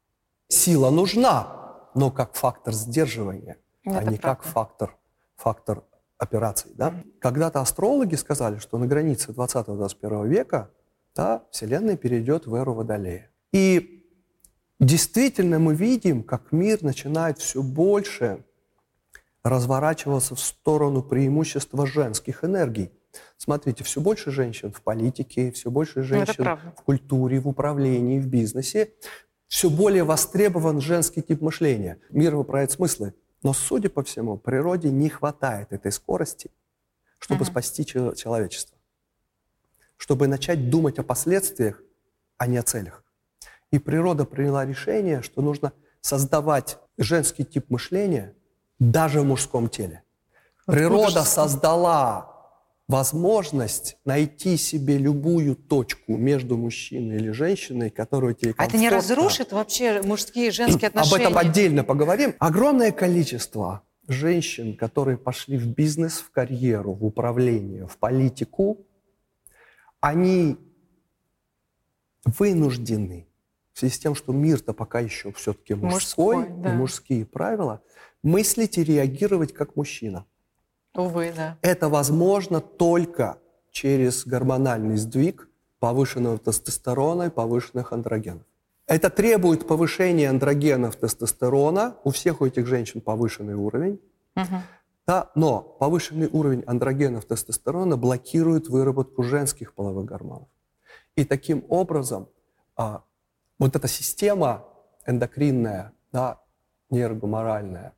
Сила 0.48 0.90
нужна, 0.90 1.88
но 1.94 2.10
как 2.12 2.34
фактор 2.34 2.72
сдерживания, 2.72 3.58
Это 3.84 3.98
а 3.98 4.04
не 4.04 4.18
правда. 4.18 4.20
как 4.20 4.42
фактор, 4.42 4.96
фактор 5.36 5.82
операций. 6.18 6.70
Да? 6.74 6.90
Mm-hmm. 6.90 7.18
Когда-то 7.20 7.60
астрологи 7.60 8.14
сказали, 8.14 8.58
что 8.58 8.78
на 8.78 8.86
границе 8.86 9.32
20-21 9.32 10.26
века 10.28 10.70
да, 11.14 11.42
Вселенная 11.50 11.96
перейдет 11.96 12.46
в 12.46 12.54
эру 12.54 12.74
Водолея. 12.74 13.30
И 13.52 13.95
действительно 14.80 15.58
мы 15.58 15.74
видим, 15.74 16.22
как 16.22 16.52
мир 16.52 16.82
начинает 16.82 17.38
все 17.38 17.62
больше 17.62 18.44
разворачиваться 19.42 20.34
в 20.34 20.40
сторону 20.40 21.02
преимущества 21.02 21.86
женских 21.86 22.44
энергий. 22.44 22.90
Смотрите, 23.38 23.84
все 23.84 24.00
больше 24.00 24.30
женщин 24.30 24.72
в 24.72 24.82
политике, 24.82 25.50
все 25.52 25.70
больше 25.70 26.00
ну, 26.00 26.04
женщин 26.04 26.58
в 26.76 26.82
культуре, 26.82 27.40
в 27.40 27.48
управлении, 27.48 28.18
в 28.18 28.26
бизнесе. 28.26 28.92
Все 29.46 29.70
более 29.70 30.04
востребован 30.04 30.80
женский 30.80 31.22
тип 31.22 31.40
мышления. 31.40 31.98
Мир 32.10 32.34
выправляет 32.34 32.72
смыслы. 32.72 33.14
Но, 33.42 33.52
судя 33.52 33.88
по 33.88 34.02
всему, 34.02 34.36
природе 34.36 34.90
не 34.90 35.08
хватает 35.08 35.72
этой 35.72 35.92
скорости, 35.92 36.50
чтобы 37.18 37.44
uh-huh. 37.44 37.50
спасти 37.50 37.86
человечество. 37.86 38.76
Чтобы 39.96 40.26
начать 40.26 40.68
думать 40.68 40.98
о 40.98 41.04
последствиях, 41.04 41.80
а 42.38 42.48
не 42.48 42.56
о 42.58 42.62
целях. 42.62 43.04
И 43.76 43.78
природа 43.78 44.24
приняла 44.24 44.64
решение, 44.64 45.20
что 45.20 45.42
нужно 45.42 45.74
создавать 46.00 46.78
женский 46.96 47.44
тип 47.44 47.68
мышления 47.68 48.32
даже 48.78 49.20
в 49.20 49.26
мужском 49.26 49.68
теле. 49.68 50.02
Природа 50.64 51.24
создала 51.24 52.32
возможность 52.88 53.98
найти 54.06 54.56
себе 54.56 54.96
любую 54.96 55.56
точку 55.56 56.16
между 56.16 56.56
мужчиной 56.56 57.16
или 57.16 57.32
женщиной, 57.32 57.90
которую 57.90 58.32
тебе 58.34 58.54
комфортно. 58.54 58.64
А 58.64 58.68
это 58.68 58.78
не 58.78 58.88
разрушит 58.88 59.52
вообще 59.52 60.00
мужские 60.00 60.48
и 60.48 60.50
женские 60.52 60.88
отношения? 60.88 61.26
Об 61.26 61.32
этом 61.32 61.38
отдельно 61.38 61.84
поговорим. 61.84 62.34
Огромное 62.38 62.92
количество 62.92 63.82
женщин, 64.08 64.74
которые 64.74 65.18
пошли 65.18 65.58
в 65.58 65.66
бизнес, 65.66 66.14
в 66.20 66.30
карьеру, 66.30 66.94
в 66.94 67.04
управление, 67.04 67.86
в 67.86 67.98
политику, 67.98 68.86
они 70.00 70.56
вынуждены 72.24 73.26
в 73.76 73.78
связи 73.78 73.92
с 73.92 73.98
тем, 73.98 74.14
что 74.14 74.32
мир-то 74.32 74.72
пока 74.72 75.00
еще 75.00 75.32
все-таки 75.32 75.74
мужской, 75.74 76.36
мужской 76.36 76.62
да. 76.62 76.72
и 76.72 76.76
мужские 76.76 77.26
правила, 77.26 77.82
мыслить 78.22 78.78
и 78.78 78.84
реагировать 78.84 79.52
как 79.52 79.76
мужчина. 79.76 80.24
Увы, 80.94 81.30
да. 81.36 81.58
Это 81.60 81.90
возможно 81.90 82.62
только 82.62 83.36
через 83.70 84.24
гормональный 84.24 84.96
сдвиг 84.96 85.50
повышенного 85.78 86.38
тестостерона 86.38 87.24
и 87.24 87.28
повышенных 87.30 87.92
андрогенов. 87.92 88.44
Это 88.86 89.10
требует 89.10 89.66
повышения 89.66 90.30
андрогенов 90.30 90.96
тестостерона. 90.96 91.96
У 92.02 92.12
всех 92.12 92.40
у 92.40 92.46
этих 92.46 92.66
женщин 92.66 93.02
повышенный 93.02 93.56
уровень. 93.56 94.00
Угу. 94.36 94.56
Да, 95.06 95.30
но 95.34 95.60
повышенный 95.60 96.30
уровень 96.32 96.64
андрогенов 96.66 97.26
тестостерона 97.26 97.98
блокирует 97.98 98.68
выработку 98.68 99.22
женских 99.22 99.74
половых 99.74 100.06
гормонов. 100.06 100.48
И 101.14 101.26
таким 101.26 101.62
образом 101.68 102.30
а, 102.74 103.02
вот 103.58 103.76
эта 103.76 103.88
система 103.88 104.64
эндокринная, 105.06 105.92
да, 106.12 106.40
нейрогуморальная, 106.90 107.94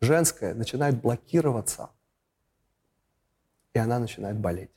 женская, 0.00 0.54
начинает 0.54 1.00
блокироваться 1.00 1.90
и 3.76 3.78
она 3.78 3.98
начинает 3.98 4.38
болеть. 4.38 4.70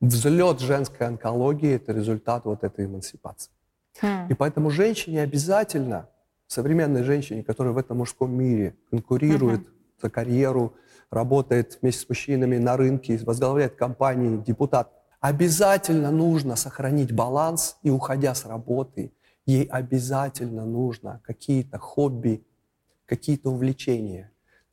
Взлет 0.00 0.60
женской 0.60 1.06
онкологии– 1.06 1.74
это 1.76 1.92
результат 1.92 2.46
вот 2.46 2.64
этой 2.64 2.86
эмансипации. 2.86 3.52
Mm. 4.00 4.30
И 4.30 4.34
поэтому 4.34 4.70
женщине 4.70 5.22
обязательно, 5.22 6.08
современной 6.46 7.02
женщине, 7.02 7.44
которая 7.44 7.74
в 7.74 7.78
этом 7.78 7.98
мужском 7.98 8.32
мире 8.32 8.74
конкурирует 8.90 9.60
mm-hmm. 9.60 10.02
за 10.02 10.10
карьеру, 10.10 10.74
работает 11.10 11.78
вместе 11.82 12.06
с 12.06 12.08
мужчинами 12.08 12.56
на 12.56 12.78
рынке, 12.78 13.20
возглавляет 13.22 13.76
компании, 13.76 14.38
депутат, 14.38 14.90
обязательно 15.20 16.10
нужно 16.10 16.56
сохранить 16.56 17.12
баланс 17.12 17.76
и, 17.82 17.90
уходя 17.90 18.34
с 18.34 18.46
работы, 18.46 19.12
ей 19.46 19.64
обязательно 19.64 20.64
нужно 20.66 21.20
какие-то 21.24 21.78
хобби, 21.78 22.44
какие-то 23.06 23.50
увлечения 23.50 24.32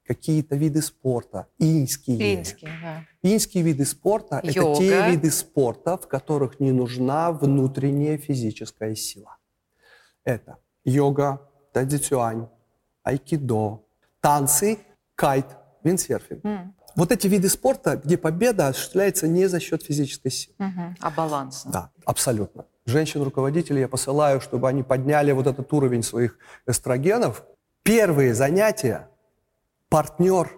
какие-то 0.09 0.55
виды 0.55 0.81
спорта, 0.81 1.45
инские. 1.59 2.39
Инские, 2.39 2.71
да. 2.81 3.05
Инские 3.21 3.63
виды 3.63 3.85
спорта– 3.85 4.41
это 4.43 4.75
те 4.75 5.07
виды 5.11 5.29
спорта, 5.29 5.97
в 5.97 6.07
которых 6.07 6.59
не 6.59 6.71
нужна 6.71 7.31
внутренняя 7.31 8.17
физическая 8.17 8.95
сила. 8.95 9.37
Это 10.23 10.57
йога, 10.83 11.47
тадзицюань, 11.73 12.47
айкидо, 13.03 13.83
танцы, 14.19 14.79
кайт, 15.13 15.45
виндсерфинг. 15.83 16.43
Mm. 16.43 16.71
Вот 16.95 17.11
эти 17.11 17.27
виды 17.27 17.47
спорта, 17.47 17.95
где 17.97 18.17
победа 18.17 18.69
осуществляется 18.69 19.27
не 19.27 19.45
за 19.45 19.59
счет 19.59 19.83
физической 19.83 20.31
силы. 20.31 20.55
Mm-hmm. 20.57 20.95
А 21.01 21.11
баланс. 21.11 21.65
Да, 21.65 21.91
абсолютно. 22.03 22.65
Женщин-руководителей 22.85 23.81
я 23.81 23.87
посылаю, 23.87 24.41
чтобы 24.41 24.67
они 24.67 24.83
подняли 24.83 25.31
вот 25.31 25.47
этот 25.47 25.71
уровень 25.73 26.03
своих 26.03 26.37
эстрогенов. 26.65 27.43
Первые 27.83 28.33
занятия 28.33 29.09
партнер 29.89 30.51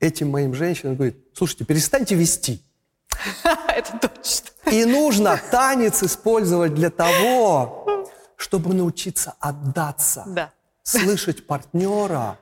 этим 0.00 0.30
моим 0.30 0.54
женщинам 0.54 0.96
говорит, 0.96 1.16
слушайте, 1.34 1.64
перестаньте 1.64 2.14
вести. 2.14 2.62
Это 3.68 4.08
точно. 4.08 4.50
И 4.70 4.84
нужно 4.84 5.40
танец 5.50 6.02
использовать 6.02 6.74
для 6.74 6.90
того, 6.90 8.06
чтобы 8.36 8.74
научиться 8.74 9.34
отдаться, 9.40 10.24
да. 10.26 10.52
слышать 10.82 11.46
партнера. 11.46 12.38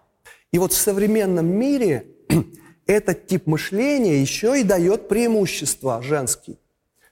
И 0.51 0.59
вот 0.59 0.73
в 0.73 0.77
современном 0.77 1.47
мире 1.47 2.07
этот 2.87 3.27
тип 3.27 3.47
мышления 3.47 4.21
еще 4.21 4.61
и 4.61 4.65
дает 4.65 5.09
преимущество 5.09 6.03
женский. 6.03 6.59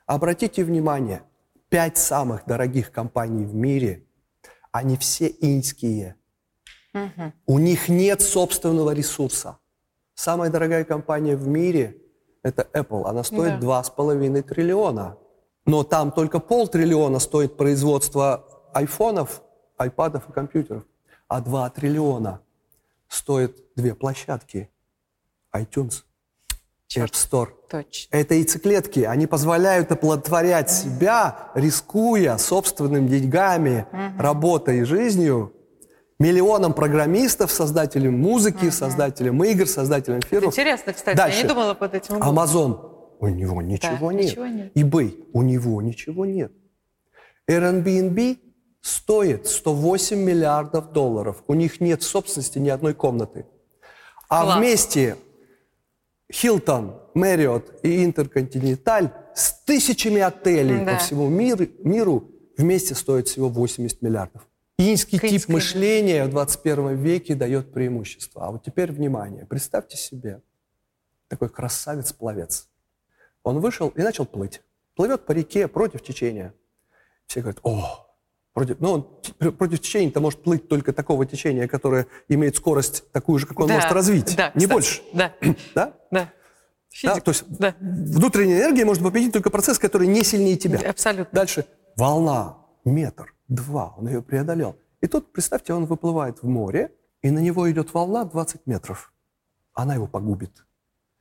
Обратите 0.06 0.64
внимание, 0.64 1.22
пять 1.70 1.96
самых 1.96 2.44
дорогих 2.44 2.92
компаний 2.92 3.46
в 3.46 3.54
мире, 3.54 4.06
они 4.70 4.98
все 4.98 5.34
инские– 5.40 6.16
Угу. 6.94 7.32
У 7.46 7.58
них 7.58 7.88
нет 7.88 8.20
собственного 8.20 8.92
ресурса. 8.92 9.58
Самая 10.14 10.50
дорогая 10.50 10.84
компания 10.84 11.36
в 11.36 11.46
мире– 11.46 11.96
это 12.42 12.68
Apple. 12.72 13.04
Она 13.06 13.22
стоит 13.22 13.60
два 13.60 13.82
с 13.82 13.90
половиной 13.90 14.42
триллиона. 14.42 15.16
Но 15.66 15.84
там 15.84 16.10
только 16.10 16.40
полтриллиона 16.40 17.18
стоит 17.18 17.56
производство 17.56 18.44
айфонов, 18.72 19.42
айпадов 19.76 20.28
и 20.28 20.32
компьютеров. 20.32 20.84
А 21.28 21.40
2 21.40 21.70
триллиона 21.70 22.40
стоит 23.08 23.56
две 23.76 23.94
площадки. 23.94 24.68
iTunes, 25.54 26.02
Store. 26.96 27.48
Точно. 27.68 28.08
Это 28.16 28.34
яйцеклетки. 28.34 29.00
Они 29.00 29.26
позволяют 29.26 29.92
оплодотворять 29.92 30.70
себя, 30.70 31.50
рискуя 31.54 32.36
собственными 32.36 33.06
деньгами, 33.06 33.86
угу. 33.92 34.22
работой 34.22 34.80
и 34.80 34.82
жизнью, 34.82 35.52
миллионам 36.18 36.72
программистов, 36.74 37.50
создателям 37.50 38.18
музыки, 38.18 38.66
uh-huh. 38.66 38.72
создателям 38.72 39.42
игр, 39.42 39.66
создателям 39.66 40.20
фильмов. 40.20 40.52
Интересно, 40.52 40.92
кстати, 40.92 41.16
Дальше. 41.16 41.38
я 41.38 41.42
не 41.42 41.48
думала 41.48 41.74
под 41.74 41.94
этим 41.94 42.16
углом. 42.16 42.38
Amazon. 42.38 42.90
У 43.20 43.28
него 43.28 43.62
ничего, 43.62 44.08
да, 44.08 44.14
нет. 44.14 44.24
ничего 44.24 44.46
нет. 44.46 44.76
eBay. 44.76 45.24
У 45.32 45.42
него 45.42 45.82
ничего 45.82 46.26
нет. 46.26 46.52
Airbnb 47.48 48.38
стоит 48.80 49.46
108 49.46 50.18
миллиардов 50.18 50.92
долларов. 50.92 51.42
У 51.46 51.54
них 51.54 51.80
нет 51.80 52.02
собственности 52.02 52.58
ни 52.58 52.68
одной 52.68 52.94
комнаты. 52.94 53.46
А 54.28 54.44
Класс. 54.44 54.58
вместе 54.58 55.16
Hilton, 56.30 57.00
Marriott 57.14 57.80
и 57.82 58.04
Intercontinental 58.04 59.12
с 59.34 59.52
тысячами 59.64 60.20
отелей 60.20 60.84
да. 60.84 60.92
по 60.92 60.98
всему 60.98 61.28
миру, 61.28 61.66
миру 61.82 62.30
вместе 62.56 62.94
стоят 62.94 63.28
всего 63.28 63.48
80 63.48 64.02
миллиардов. 64.02 64.46
Инский 64.78 65.18
тип 65.18 65.48
мышления 65.48 66.24
в 66.24 66.30
21 66.30 66.96
веке 66.96 67.34
дает 67.34 67.72
преимущество. 67.72 68.46
А 68.46 68.50
вот 68.50 68.64
теперь 68.64 68.90
внимание. 68.90 69.44
Представьте 69.44 69.96
себе 69.96 70.40
такой 71.28 71.50
красавец-пловец. 71.50 72.68
Он 73.42 73.60
вышел 73.60 73.88
и 73.88 74.02
начал 74.02 74.24
плыть. 74.24 74.62
Плывет 74.94 75.26
по 75.26 75.32
реке 75.32 75.68
против 75.68 76.02
течения. 76.02 76.54
Все 77.26 77.40
говорят, 77.40 77.60
о, 77.62 78.09
против, 78.52 78.80
ну, 78.80 78.92
он 78.92 79.52
против 79.52 79.80
течения-то 79.80 80.20
может 80.20 80.42
плыть 80.42 80.68
только 80.68 80.92
такого 80.92 81.26
течения, 81.26 81.68
которое 81.68 82.06
имеет 82.28 82.56
скорость 82.56 83.10
такую 83.12 83.38
же, 83.38 83.46
как 83.46 83.60
он 83.60 83.68
да, 83.68 83.74
может 83.74 83.92
развить. 83.92 84.36
Да, 84.36 84.52
не 84.54 84.66
кстати, 84.66 84.72
больше. 84.72 85.02
Да. 85.12 85.32
да? 85.74 85.94
Да. 86.10 86.32
Да, 87.02 87.20
то 87.20 87.30
есть 87.30 87.44
да. 87.46 87.74
внутренняя 87.80 88.58
энергия 88.62 88.84
может 88.84 89.02
победить 89.02 89.32
только 89.32 89.50
процесс, 89.50 89.78
который 89.78 90.08
не 90.08 90.24
сильнее 90.24 90.56
тебя. 90.56 90.80
Абсолютно. 90.90 91.34
Дальше. 91.34 91.64
Волна, 91.96 92.58
метр, 92.84 93.34
два, 93.48 93.94
он 93.96 94.08
ее 94.08 94.22
преодолел. 94.22 94.76
И 95.00 95.06
тут, 95.06 95.32
представьте, 95.32 95.72
он 95.72 95.86
выплывает 95.86 96.42
в 96.42 96.46
море, 96.46 96.92
и 97.22 97.30
на 97.30 97.38
него 97.38 97.70
идет 97.70 97.94
волна 97.94 98.24
20 98.24 98.66
метров. 98.66 99.12
Она 99.72 99.94
его 99.94 100.06
погубит. 100.06 100.66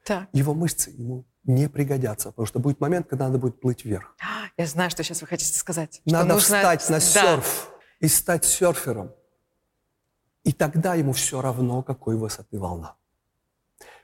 Так. 0.04 0.28
Его 0.34 0.54
мышцы 0.54 0.90
ему 0.90 1.26
не 1.44 1.68
пригодятся, 1.68 2.30
потому 2.30 2.46
что 2.46 2.60
будет 2.60 2.80
момент, 2.80 3.08
когда 3.08 3.28
надо 3.28 3.40
будет 3.40 3.60
плыть 3.60 3.86
вверх. 3.86 4.16
Я 4.58 4.66
знаю, 4.66 4.90
что 4.90 5.04
сейчас 5.04 5.22
вы 5.22 5.28
хотите 5.28 5.58
сказать. 5.58 6.02
Надо 6.06 6.34
нужно... 6.34 6.58
встать 6.58 6.90
на 6.90 7.00
серф 7.00 7.72
и 8.00 8.08
стать 8.08 8.46
серфером. 8.46 9.12
И 10.44 10.52
тогда 10.52 10.96
ему 10.96 11.14
все 11.14 11.42
равно, 11.42 11.82
какой 11.84 12.16
высоты 12.16 12.60
волна. 12.60 12.96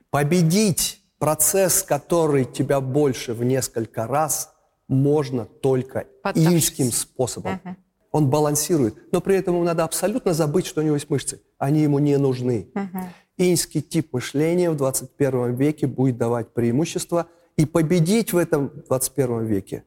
Победить 0.10 1.04
процесс, 1.18 1.84
который 1.84 2.46
тебя 2.46 2.82
больше 2.82 3.34
в 3.34 3.44
несколько 3.44 4.08
раз, 4.08 4.54
можно 4.88 5.46
только 5.46 6.08
инским 6.36 6.92
способом. 6.92 7.62
Угу. 7.64 7.76
Он 8.12 8.30
балансирует, 8.30 9.12
но 9.12 9.20
при 9.20 9.36
этом 9.36 9.56
ему 9.56 9.64
надо 9.66 9.84
абсолютно 9.84 10.34
забыть, 10.34 10.66
что 10.66 10.82
у 10.82 10.84
него 10.84 10.96
есть 10.96 11.10
мышцы. 11.10 11.42
Они 11.58 11.82
ему 11.82 12.00
не 12.00 12.18
нужны. 12.18 12.70
Угу. 12.76 13.00
Инский 13.38 13.82
тип 13.82 14.14
мышления 14.14 14.72
в 14.72 14.78
21 14.78 15.56
веке 15.56 15.88
будет 15.88 16.18
давать 16.18 16.54
преимущество, 16.54 17.28
и 17.58 17.66
победить 17.66 18.34
в 18.34 18.38
этом 18.38 18.72
21 18.88 19.46
веке 19.46 19.84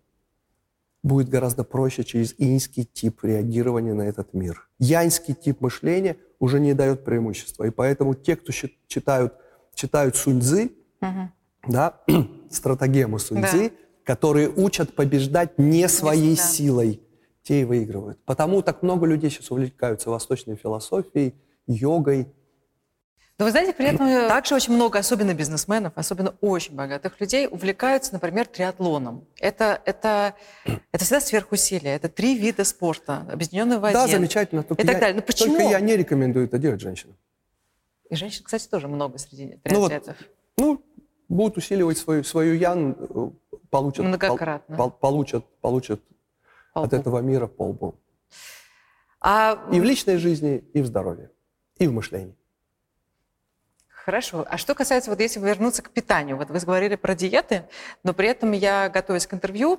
будет 1.03 1.29
гораздо 1.29 1.65
проще 1.65 2.05
через 2.05 2.35
инский 2.39 2.85
тип 2.85 3.25
реагирования 3.25 3.95
на 3.95 4.03
этот 4.03 4.35
мир. 4.35 4.69
Янский 4.79 5.35
тип 5.35 5.61
мышления 5.61 6.17
уже 6.39 6.61
не 6.61 6.75
дает 6.75 7.05
преимущества, 7.05 7.65
и 7.65 7.71
поэтому 7.71 8.15
те, 8.15 8.37
кто 8.37 8.53
читают, 8.53 9.35
читают 9.75 10.17
Суньцзы, 10.17 10.71
угу. 11.01 11.31
да, 11.69 12.01
стратегему 12.51 13.19
Суньцзы, 13.19 13.71
да. 13.71 13.75
которые 14.05 14.49
учат 14.49 14.95
побеждать 14.95 15.59
не 15.59 15.89
своей 15.89 16.37
да. 16.37 16.43
силой, 16.43 17.01
те 17.43 17.63
и 17.63 17.65
выигрывают. 17.65 18.19
Потому 18.25 18.63
так 18.63 18.83
много 18.83 19.07
людей 19.07 19.31
сейчас 19.31 19.51
увлекаются 19.51 20.11
восточной 20.11 20.57
философией, 20.57 21.35
йогой, 21.67 22.29
но 23.39 23.45
вы 23.45 23.53
знаете, 23.53 23.73
при 23.73 23.87
этом 23.87 24.07
э, 24.07 24.27
также 24.27 24.57
очень 24.57 24.75
много, 24.75 24.99
особенно 24.99 25.33
бизнесменов, 25.33 25.93
особенно 25.95 26.35
очень 26.41 26.75
богатых 26.75 27.21
людей, 27.21 27.47
увлекаются, 27.47 28.13
например, 28.13 28.47
триатлоном. 28.47 29.29
Это, 29.39 29.81
это, 29.85 30.35
это 30.91 31.05
всегда 31.05 31.21
сверхусилие. 31.21 31.95
Это 31.95 32.09
три 32.09 32.37
вида 32.37 32.65
спорта, 32.65 33.25
объединенные 33.31 33.79
в 33.79 33.85
один. 33.85 34.01
Да, 34.01 34.09
замечательно. 34.09 34.65
Только, 34.65 34.83
и 34.83 34.87
так 34.87 34.97
я, 34.97 35.01
далее. 35.01 35.17
Но 35.17 35.23
почему? 35.23 35.57
только 35.57 35.71
я 35.71 35.79
не 35.79 35.97
рекомендую 35.97 36.47
это 36.47 36.59
делать 36.59 36.81
женщинам. 36.81 37.17
И 38.11 38.17
женщин, 38.17 38.43
кстати, 38.43 38.67
тоже 38.67 38.89
много 38.89 39.19
среди 39.19 39.59
триатлетов. 39.63 40.17
Ну, 40.57 40.67
вот, 40.67 40.81
ну 40.89 41.05
будут 41.29 41.59
усиливать 41.59 41.99
свою, 41.99 42.25
свою 42.25 42.55
ян, 42.55 42.97
э, 42.99 43.31
получат, 43.71 44.05
Многократно. 44.05 44.77
Пол, 44.77 44.91
получат, 44.91 45.45
получат 45.61 46.01
от 46.75 46.93
этого 46.93 47.21
мира 47.21 47.47
полбу. 47.47 47.95
А... 49.21 49.65
И 49.73 49.79
в 49.79 49.85
личной 49.85 50.17
жизни, 50.17 50.65
и 50.73 50.81
в 50.81 50.87
здоровье, 50.87 51.31
и 51.77 51.87
в 51.87 51.93
мышлении. 51.93 52.38
Хорошо. 54.09 54.47
А 54.49 54.57
что 54.57 54.75
касается, 54.75 55.11
вот 55.11 55.21
если 55.21 55.39
вернуться 55.39 55.83
к 55.83 55.91
питанию, 55.91 56.39
вот 56.39 56.49
вы 56.49 56.59
говорили 56.61 56.97
про 56.97 57.15
диеты, 57.15 57.65
но 58.05 58.15
при 58.15 58.29
этом 58.29 58.53
я, 58.53 58.89
готовясь 58.89 59.27
к 59.27 59.35
интервью, 59.35 59.79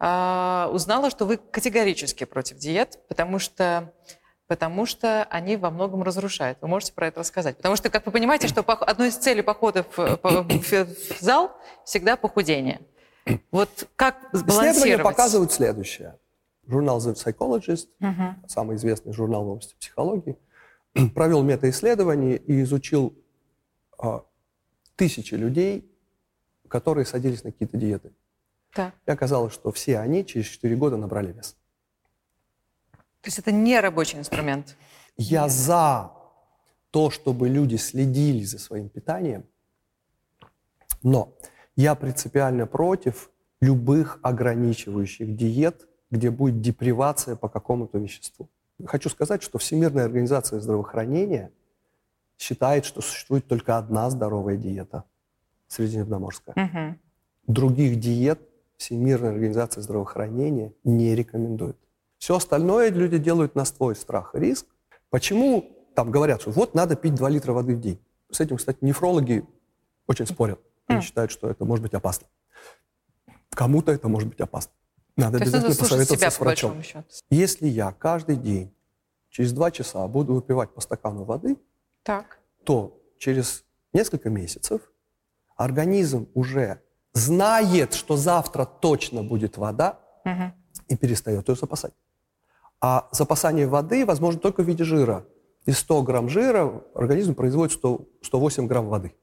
а, 0.00 0.68
узнала, 0.72 1.10
что 1.10 1.26
вы 1.26 1.36
категорически 1.36 2.24
против 2.24 2.56
диет, 2.56 2.98
потому 3.06 3.38
что 3.38 3.92
потому 4.48 4.84
что 4.84 5.22
они 5.30 5.56
во 5.56 5.70
многом 5.70 6.02
разрушают. 6.02 6.58
Вы 6.60 6.66
можете 6.66 6.92
про 6.92 7.06
это 7.06 7.20
рассказать? 7.20 7.56
Потому 7.56 7.76
что, 7.76 7.88
как 7.88 8.04
вы 8.04 8.10
понимаете, 8.10 8.48
что 8.48 8.62
одной 8.62 9.10
из 9.10 9.16
целей 9.16 9.42
похода 9.42 9.86
в, 9.94 10.18
в 10.24 11.20
зал 11.20 11.52
всегда 11.84 12.16
похудение. 12.16 12.80
Вот 13.52 13.86
как 13.94 14.16
сбалансировать? 14.32 14.76
Исследования 14.76 15.04
показывают 15.04 15.52
следующее. 15.52 16.18
Журнал 16.66 16.98
The 16.98 17.14
Psychologist, 17.14 17.86
угу. 18.00 18.48
самый 18.48 18.74
известный 18.74 19.12
журнал 19.12 19.44
в 19.44 19.48
области 19.50 19.76
психологии, 19.78 20.36
провел 21.14 21.44
метаисследование 21.44 22.38
и 22.38 22.62
изучил 22.62 23.14
тысячи 24.96 25.34
людей, 25.34 25.90
которые 26.68 27.04
садились 27.06 27.44
на 27.44 27.52
какие-то 27.52 27.76
диеты. 27.76 28.12
Да. 28.74 28.92
И 29.06 29.10
оказалось, 29.10 29.54
что 29.54 29.72
все 29.72 29.98
они 29.98 30.24
через 30.24 30.46
4 30.46 30.76
года 30.76 30.96
набрали 30.96 31.32
вес. 31.32 31.56
То 33.20 33.28
есть 33.28 33.38
это 33.38 33.52
не 33.52 33.80
рабочий 33.80 34.18
инструмент? 34.18 34.76
Я 35.16 35.44
Нет. 35.44 35.52
за 35.52 36.12
то, 36.90 37.10
чтобы 37.10 37.48
люди 37.48 37.76
следили 37.76 38.44
за 38.44 38.58
своим 38.58 38.88
питанием, 38.88 39.44
но 41.02 41.34
я 41.76 41.94
принципиально 41.94 42.66
против 42.66 43.30
любых 43.60 44.18
ограничивающих 44.22 45.36
диет, 45.36 45.88
где 46.10 46.30
будет 46.30 46.60
депривация 46.60 47.36
по 47.36 47.48
какому-то 47.48 47.98
веществу. 47.98 48.48
Хочу 48.86 49.08
сказать, 49.08 49.42
что 49.42 49.58
Всемирная 49.58 50.04
организация 50.04 50.60
здравоохранения 50.60 51.50
считает, 52.38 52.84
что 52.84 53.00
существует 53.00 53.46
только 53.46 53.76
одна 53.76 54.08
здоровая 54.10 54.56
диета 54.56 55.04
средиземноморская. 55.66 56.54
Угу. 56.54 56.98
Других 57.52 57.98
диет 57.98 58.40
Всемирная 58.78 59.32
организация 59.32 59.82
здравоохранения 59.82 60.72
не 60.84 61.16
рекомендует. 61.16 61.76
Все 62.18 62.36
остальное 62.36 62.90
люди 62.90 63.18
делают 63.18 63.56
на 63.56 63.64
свой 63.64 63.96
страх 63.96 64.36
и 64.36 64.38
риск. 64.38 64.66
Почему 65.10 65.68
там 65.96 66.12
говорят, 66.12 66.40
что 66.40 66.52
вот 66.52 66.74
надо 66.74 66.94
пить 66.94 67.16
2 67.16 67.28
литра 67.28 67.52
воды 67.52 67.74
в 67.74 67.80
день? 67.80 67.98
С 68.30 68.40
этим, 68.40 68.56
кстати, 68.56 68.78
нефрологи 68.82 69.44
очень 70.06 70.26
спорят. 70.26 70.60
Они 70.86 71.00
mm. 71.00 71.02
считают, 71.02 71.32
что 71.32 71.50
это 71.50 71.64
может 71.64 71.82
быть 71.82 71.92
опасно. 71.92 72.28
Кому-то 73.50 73.90
это 73.90 74.08
может 74.08 74.28
быть 74.28 74.40
опасно. 74.40 74.72
Надо 75.16 75.38
То 75.38 75.44
обязательно 75.44 75.74
посоветоваться 75.74 76.16
себя, 76.16 76.30
с 76.30 76.38
врачом. 76.38 76.82
Если 77.30 77.66
я 77.66 77.90
каждый 77.92 78.36
день 78.36 78.72
через 79.28 79.52
два 79.52 79.72
часа 79.72 80.06
буду 80.06 80.34
выпивать 80.34 80.70
по 80.70 80.80
стакану 80.80 81.24
воды, 81.24 81.56
так. 82.08 82.38
то 82.64 82.98
через 83.18 83.64
несколько 83.92 84.30
месяцев 84.30 84.80
организм 85.56 86.28
уже 86.34 86.80
знает, 87.12 87.92
что 87.92 88.16
завтра 88.16 88.64
точно 88.64 89.22
будет 89.22 89.58
вода, 89.58 90.00
угу. 90.24 90.52
и 90.88 90.96
перестает 90.96 91.48
ее 91.48 91.54
запасать. 91.54 91.92
А 92.80 93.08
запасание 93.12 93.66
воды 93.66 94.06
возможно 94.06 94.40
только 94.40 94.62
в 94.62 94.66
виде 94.66 94.84
жира. 94.84 95.26
Из 95.66 95.78
100 95.78 96.02
грамм 96.02 96.28
жира 96.28 96.82
организм 96.94 97.34
производит 97.34 97.74
100, 97.74 98.06
108 98.22 98.66
грамм 98.66 98.88
воды. 98.88 99.14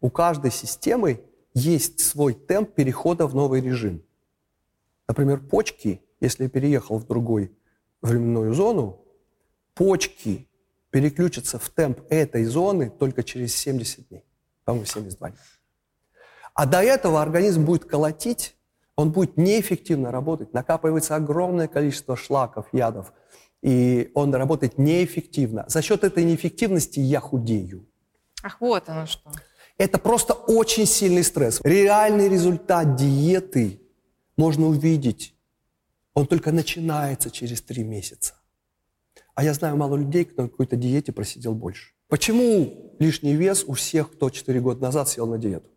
У 0.00 0.10
каждой 0.10 0.50
системы 0.50 1.22
есть 1.54 2.00
свой 2.00 2.34
темп 2.34 2.74
перехода 2.74 3.26
в 3.26 3.34
новый 3.34 3.60
режим. 3.60 4.02
Например, 5.06 5.38
почки, 5.38 6.02
если 6.20 6.44
я 6.44 6.48
переехал 6.48 6.98
в 6.98 7.06
другую 7.06 7.50
временную 8.02 8.52
зону, 8.52 9.04
почки 9.74 10.48
переключится 10.96 11.58
в 11.58 11.68
темп 11.68 12.00
этой 12.08 12.46
зоны 12.46 12.88
только 12.88 13.22
через 13.22 13.54
70 13.54 14.08
дней, 14.08 14.24
по-моему, 14.64 14.86
72 14.86 15.28
дня. 15.28 15.38
А 16.54 16.64
до 16.64 16.82
этого 16.82 17.20
организм 17.20 17.66
будет 17.66 17.84
колотить, 17.84 18.56
он 18.94 19.12
будет 19.12 19.36
неэффективно 19.36 20.10
работать, 20.10 20.54
накапливается 20.54 21.14
огромное 21.14 21.68
количество 21.68 22.16
шлаков, 22.16 22.64
ядов, 22.72 23.12
и 23.60 24.10
он 24.14 24.34
работает 24.34 24.78
неэффективно. 24.78 25.66
За 25.68 25.82
счет 25.82 26.02
этой 26.02 26.24
неэффективности 26.24 26.98
я 26.98 27.20
худею. 27.20 27.84
Ах, 28.42 28.58
вот 28.62 28.88
оно 28.88 29.04
что. 29.04 29.30
Это 29.76 29.98
просто 29.98 30.32
очень 30.32 30.86
сильный 30.86 31.24
стресс. 31.24 31.60
Реальный 31.62 32.30
результат 32.30 32.96
диеты 32.96 33.82
можно 34.38 34.66
увидеть. 34.66 35.34
Он 36.14 36.26
только 36.26 36.52
начинается 36.52 37.30
через 37.30 37.60
три 37.60 37.84
месяца. 37.84 38.35
А 39.36 39.44
я 39.44 39.52
знаю 39.52 39.76
мало 39.76 39.96
людей, 39.96 40.24
кто 40.24 40.42
на 40.42 40.48
какой-то 40.48 40.76
диете 40.76 41.12
просидел 41.12 41.52
больше. 41.52 41.92
Почему 42.08 42.94
лишний 42.98 43.34
вес 43.34 43.64
у 43.66 43.74
всех, 43.74 44.10
кто 44.10 44.30
4 44.30 44.60
года 44.60 44.80
назад 44.80 45.10
сел 45.10 45.26
на 45.26 45.36
диету? 45.36 45.68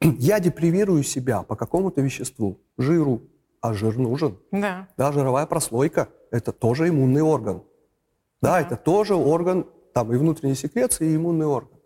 Я 0.00 0.40
депривирую 0.40 1.02
себя 1.02 1.42
по 1.42 1.54
какому-то 1.54 2.00
веществу, 2.00 2.60
жиру, 2.78 3.20
а 3.60 3.74
жир 3.74 3.98
нужен. 3.98 4.38
Да. 4.50 4.88
Да, 4.96 5.12
жировая 5.12 5.44
прослойка– 5.44 6.08
это 6.30 6.52
тоже 6.52 6.88
иммунный 6.88 7.20
орган. 7.20 7.62
Да, 8.40 8.52
да, 8.52 8.60
это 8.62 8.76
тоже 8.76 9.14
орган, 9.14 9.66
там 9.92 10.10
и 10.10 10.16
внутренней 10.16 10.54
секреции, 10.54 11.10
и 11.10 11.16
иммунный 11.16 11.46
орган. 11.46 11.78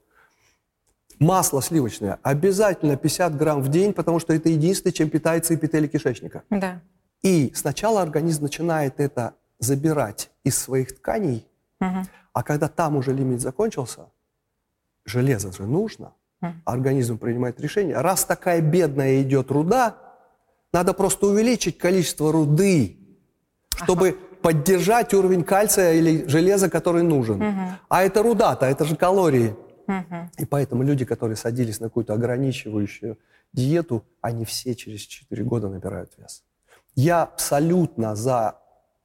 Масло 1.18 1.60
сливочное 1.60 2.20
обязательно 2.22 2.96
50 2.96 3.36
грамм 3.36 3.60
в 3.60 3.70
день, 3.70 3.92
потому 3.92 4.20
что 4.20 4.32
это 4.34 4.50
единственное, 4.50 4.92
чем 4.92 5.10
питается 5.10 5.52
эпителий 5.56 5.88
кишечника. 5.88 6.44
Да. 6.48 6.80
И 7.22 7.50
сначала 7.56 8.02
организм 8.02 8.44
начинает 8.44 9.00
это 9.00 9.34
забирать 9.62 10.30
из 10.44 10.58
своих 10.58 10.96
тканей, 10.96 11.46
угу. 11.80 12.02
а 12.32 12.42
когда 12.42 12.68
там 12.68 12.96
уже 12.96 13.12
лимит 13.12 13.40
закончился, 13.40 14.06
железо 15.04 15.52
же 15.52 15.66
нужно, 15.66 16.14
угу. 16.40 16.52
организм 16.64 17.18
принимает 17.18 17.60
решение, 17.60 17.96
раз 17.96 18.24
такая 18.24 18.60
бедная 18.60 19.22
идет 19.22 19.50
руда, 19.50 19.96
надо 20.72 20.94
просто 20.94 21.26
увеличить 21.26 21.78
количество 21.78 22.32
руды, 22.32 22.96
чтобы 23.74 24.08
ага. 24.08 24.18
поддержать 24.42 25.14
уровень 25.14 25.44
кальция 25.44 25.94
или 25.94 26.26
железа, 26.26 26.68
который 26.68 27.02
нужен. 27.02 27.42
Угу. 27.42 27.60
А 27.88 28.02
это 28.02 28.22
руда-то, 28.22 28.66
это 28.66 28.84
же 28.84 28.96
калории. 28.96 29.54
Угу. 29.86 30.30
И 30.38 30.44
поэтому 30.44 30.82
люди, 30.82 31.04
которые 31.04 31.36
садились 31.36 31.80
на 31.80 31.88
какую-то 31.88 32.14
ограничивающую 32.14 33.18
диету, 33.52 34.04
они 34.20 34.44
все 34.44 34.74
через 34.74 35.02
4 35.02 35.44
года 35.44 35.68
набирают 35.68 36.12
вес. 36.16 36.42
Я 36.94 37.22
абсолютно 37.22 38.16
за 38.16 38.61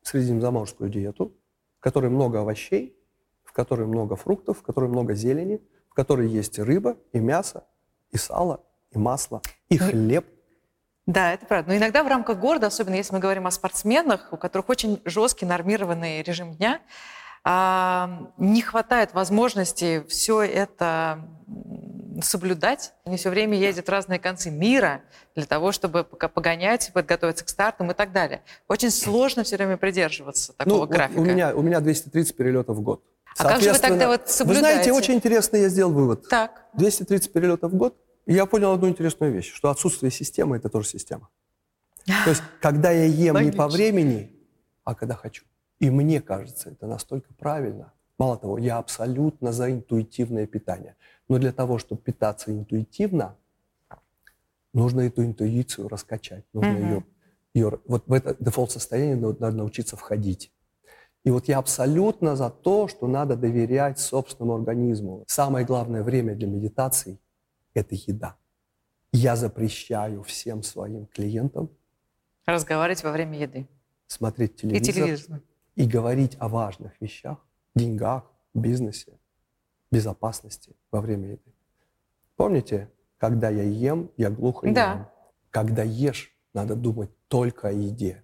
средиземноморскую 0.08 0.90
диету, 0.90 1.34
в 1.78 1.82
которой 1.82 2.10
много 2.10 2.40
овощей, 2.40 2.96
в 3.44 3.52
которой 3.52 3.88
много 3.88 4.16
фруктов, 4.16 4.60
в 4.60 4.62
которой 4.62 4.90
много 4.90 5.14
зелени, 5.14 5.62
в 5.90 5.94
которой 5.94 6.28
есть 6.28 6.58
и 6.58 6.62
рыба, 6.62 6.98
и 7.12 7.20
мясо, 7.20 7.66
и 8.12 8.18
сало, 8.18 8.64
и 8.92 8.98
масло, 8.98 9.42
и 9.70 9.78
ну, 9.78 9.86
хлеб. 9.86 10.26
Да, 11.06 11.34
это 11.34 11.46
правда. 11.46 11.72
Но 11.72 11.78
иногда 11.78 12.04
в 12.04 12.08
рамках 12.08 12.40
города, 12.40 12.68
особенно 12.68 12.96
если 12.96 13.14
мы 13.14 13.20
говорим 13.20 13.48
о 13.48 13.52
спортсменах, 13.52 14.30
у 14.32 14.38
которых 14.38 14.70
очень 14.70 15.02
жесткий 15.06 15.46
нормированный 15.46 16.22
режим 16.22 16.54
дня, 16.54 16.82
а, 17.44 18.32
не 18.38 18.62
хватает 18.62 19.14
возможности 19.14 20.04
все 20.10 20.42
это 20.42 21.26
соблюдать. 22.22 22.94
Они 23.06 23.18
все 23.18 23.30
время 23.30 23.58
ездят 23.58 23.88
в 23.88 23.90
разные 23.90 24.20
концы 24.20 24.50
мира 24.50 25.02
для 25.36 25.46
того, 25.46 25.72
чтобы 25.72 26.04
погонять, 26.04 26.92
подготовиться 26.94 27.46
к 27.46 27.50
стартам 27.50 27.92
и 27.92 27.94
так 27.94 28.12
далее. 28.12 28.42
Очень 28.68 28.92
сложно 28.92 29.44
все 29.44 29.58
время 29.58 29.78
придерживаться 29.78 30.54
такого 30.54 30.86
ну, 30.86 30.88
графика. 30.88 31.20
Вот 31.20 31.28
у, 31.28 31.32
меня, 31.32 31.56
у 31.56 31.62
меня 31.62 31.80
230 31.80 32.36
перелетов 32.36 32.78
в 32.78 32.82
год. 32.82 33.04
А 33.38 33.44
как 33.44 33.62
же 33.62 33.72
вы 33.72 33.80
тогда 33.80 34.08
вот 34.08 34.30
соблюдаете? 34.30 34.68
Вы 34.68 34.74
знаете, 34.74 34.94
очень 34.94 35.14
интересно 35.16 35.58
я 35.58 35.70
сделал 35.70 35.92
вывод. 35.92 36.28
Так. 36.28 36.66
230 36.74 37.32
перелетов 37.32 37.72
в 37.72 37.76
год. 37.76 37.96
И 38.26 38.34
я 38.34 38.46
понял 38.46 38.74
одну 38.74 38.90
интересную 38.90 39.32
вещь, 39.32 39.54
что 39.54 39.70
отсутствие 39.70 40.12
системы– 40.12 40.58
это 40.58 40.70
тоже 40.70 40.88
система. 40.88 41.30
То 42.06 42.30
есть, 42.30 42.42
когда 42.62 42.92
я 42.92 43.06
ем 43.06 43.38
не 43.40 43.52
по 43.52 43.68
времени, 43.68 44.32
а 44.84 44.96
когда 44.96 45.16
хочу. 45.16 45.44
И 45.80 45.90
мне 45.90 46.22
кажется, 46.22 46.72
это 46.72 46.88
настолько 46.88 47.34
правильно. 47.34 47.94
Мало 48.18 48.38
того, 48.38 48.58
я 48.58 48.78
абсолютно 48.78 49.52
за 49.52 49.72
интуитивное 49.72 50.48
питание. 50.48 50.96
Но 51.30 51.38
для 51.38 51.52
того, 51.52 51.78
чтобы 51.78 52.02
питаться 52.02 52.52
интуитивно, 52.52 53.36
нужно 54.74 55.02
эту 55.02 55.24
интуицию 55.24 55.88
раскачать. 55.88 56.46
Нужно 56.54 56.70
mm-hmm. 56.70 56.90
ее, 56.90 57.04
ее... 57.54 57.80
Вот 57.86 58.08
в 58.08 58.14
это 58.14 58.36
дефолт-состояние 58.40 59.16
надо 59.16 59.52
научиться 59.52 59.96
входить. 59.96 60.52
И 61.24 61.30
вот 61.30 61.48
я 61.48 61.58
абсолютно 61.58 62.36
за 62.36 62.50
то, 62.50 62.88
что 62.88 63.08
надо 63.08 63.36
доверять 63.36 64.00
собственному 64.00 64.56
организму. 64.56 65.24
Самое 65.28 65.66
главное 65.66 66.02
время 66.02 66.36
для 66.36 66.48
медитации– 66.48 67.20
это 67.74 67.96
еда. 67.96 68.38
Я 69.12 69.36
запрещаю 69.36 70.24
всем 70.24 70.64
своим 70.64 71.06
клиентам 71.08 71.70
разговаривать 72.48 73.04
во 73.04 73.12
время 73.12 73.38
еды, 73.38 73.68
смотреть 74.08 74.56
телевизор 74.56 74.82
и, 74.82 74.94
телевизор. 74.94 75.42
и 75.76 75.86
говорить 75.86 76.38
о 76.40 76.48
важных 76.48 77.00
вещах, 77.02 77.46
деньгах, 77.78 78.24
бизнесе, 78.54 79.20
безопасности 79.92 80.76
во 80.92 81.02
время 81.02 81.32
еды. 81.32 81.54
Помните, 82.36 82.92
когда 83.18 83.50
я 83.50 83.64
ем, 83.64 84.12
я 84.18 84.30
глухо 84.30 84.68
не 84.68 84.74
да. 84.74 84.94
ем. 84.94 85.08
Когда 85.50 85.84
ешь, 85.84 86.36
надо 86.54 86.76
думать 86.76 87.10
только 87.28 87.70
о 87.70 87.72
еде. 87.72 88.24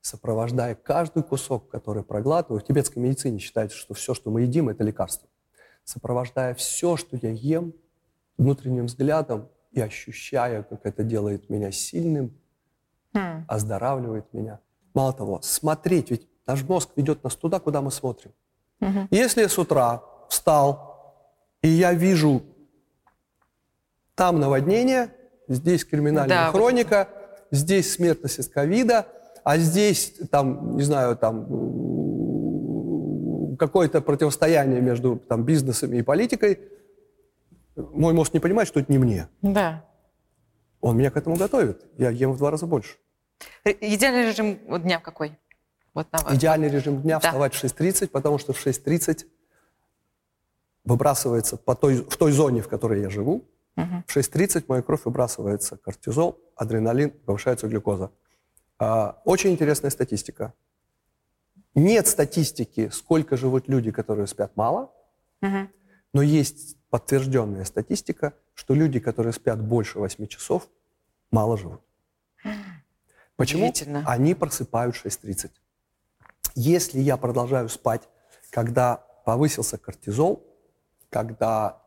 Сопровождая 0.00 0.74
каждый 0.74 1.22
кусок, 1.22 1.70
который 1.70 2.02
проглатываю, 2.02 2.60
в 2.60 2.64
тибетской 2.64 3.02
медицине 3.02 3.38
считается, 3.38 3.78
что 3.78 3.94
все, 3.94 4.12
что 4.12 4.30
мы 4.30 4.42
едим, 4.42 4.68
это 4.68 4.84
лекарство. 4.84 5.28
Сопровождая 5.82 6.54
все, 6.54 6.96
что 6.96 7.16
я 7.16 7.30
ем, 7.30 7.72
внутренним 8.36 8.86
взглядом 8.86 9.48
и 9.72 9.80
ощущая, 9.80 10.62
как 10.62 10.84
это 10.84 11.04
делает 11.04 11.48
меня 11.48 11.70
сильным, 11.72 12.38
mm. 13.14 13.44
оздоравливает 13.48 14.32
меня. 14.32 14.60
Мало 14.92 15.12
того, 15.12 15.40
смотреть, 15.42 16.10
ведь 16.10 16.28
наш 16.46 16.62
мозг 16.64 16.90
ведет 16.96 17.24
нас 17.24 17.34
туда, 17.36 17.58
куда 17.58 17.80
мы 17.80 17.90
смотрим. 17.90 18.32
Mm-hmm. 18.80 19.08
Если 19.10 19.42
я 19.42 19.48
с 19.48 19.58
утра 19.58 20.02
встал, 20.28 20.94
и 21.62 21.68
я 21.68 21.92
вижу 21.94 22.42
там 24.14 24.40
наводнение, 24.40 25.10
здесь 25.48 25.84
криминальная 25.84 26.46
да, 26.46 26.50
хроника, 26.50 27.08
вот. 27.10 27.46
здесь 27.50 27.92
смертность 27.92 28.38
от 28.38 28.48
ковида, 28.48 29.06
а 29.44 29.58
здесь, 29.58 30.14
там, 30.30 30.76
не 30.76 30.82
знаю, 30.82 31.16
там 31.16 31.46
какое-то 33.56 34.00
противостояние 34.00 34.80
между 34.80 35.16
там, 35.16 35.44
бизнесом 35.44 35.92
и 35.92 36.02
политикой, 36.02 36.58
мой 37.76 38.14
мозг 38.14 38.34
не 38.34 38.40
понимает, 38.40 38.68
что 38.68 38.80
это 38.80 38.90
не 38.90 38.98
мне. 38.98 39.28
Да. 39.42 39.84
Он 40.80 40.96
меня 40.96 41.10
к 41.10 41.16
этому 41.16 41.36
готовит. 41.36 41.84
Я 41.98 42.10
ем 42.10 42.32
в 42.32 42.38
два 42.38 42.50
раза 42.50 42.66
больше. 42.66 42.96
Идеальный 43.64 44.28
режим 44.28 44.58
дня 44.82 45.00
какой? 45.00 45.38
Вот 45.94 46.08
на 46.12 46.34
Идеальный 46.34 46.68
режим 46.68 47.00
дня 47.00 47.20
да. 47.20 47.28
вставать 47.28 47.54
в 47.54 47.64
6.30, 47.64 48.08
потому 48.08 48.38
что 48.38 48.52
в 48.52 48.66
6.30 48.66 49.26
выбрасывается 50.84 51.56
по 51.56 51.74
той, 51.74 52.02
в 52.02 52.16
той 52.16 52.32
зоне, 52.32 52.60
в 52.62 52.68
которой 52.68 53.00
я 53.00 53.10
живу. 53.10 53.44
Угу. 53.76 54.04
В 54.06 54.16
6.30 54.16 54.64
в 54.64 54.68
мою 54.68 54.82
кровь 54.82 55.04
выбрасывается 55.04 55.76
кортизол, 55.76 56.38
адреналин, 56.56 57.10
повышается 57.10 57.68
глюкоза. 57.68 58.10
А, 58.78 59.20
очень 59.24 59.52
интересная 59.52 59.90
статистика. 59.90 60.52
Нет 61.74 62.06
статистики, 62.06 62.88
сколько 62.90 63.36
живут 63.36 63.68
люди, 63.68 63.90
которые 63.90 64.26
спят 64.26 64.56
мало, 64.56 64.92
угу. 65.42 65.68
но 66.12 66.22
есть 66.22 66.76
подтвержденная 66.90 67.64
статистика, 67.64 68.34
что 68.54 68.74
люди, 68.74 69.00
которые 69.00 69.32
спят 69.32 69.60
больше 69.60 69.98
8 69.98 70.26
часов, 70.26 70.68
мало 71.30 71.56
живут. 71.56 71.80
Почему? 73.36 73.72
Они 74.06 74.34
просыпают 74.34 74.94
6.30. 74.94 75.50
Если 76.54 77.00
я 77.00 77.16
продолжаю 77.16 77.68
спать, 77.68 78.08
когда 78.50 78.96
повысился 79.24 79.78
кортизол, 79.78 80.46
когда 81.10 81.82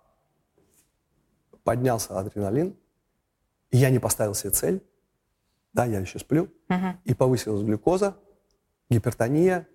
поднялся 1.64 2.20
адреналин, 2.20 2.78
и 3.72 3.78
я 3.78 3.90
не 3.90 4.00
поставил 4.00 4.34
себе 4.34 4.52
цель, 4.52 4.84
да, 5.74 5.86
я 5.86 6.00
еще 6.00 6.20
сплю, 6.20 6.50
угу. 6.70 6.98
и 7.04 7.14
повысилась 7.14 7.62
глюкоза, 7.62 8.18
гипертония, 8.90 9.68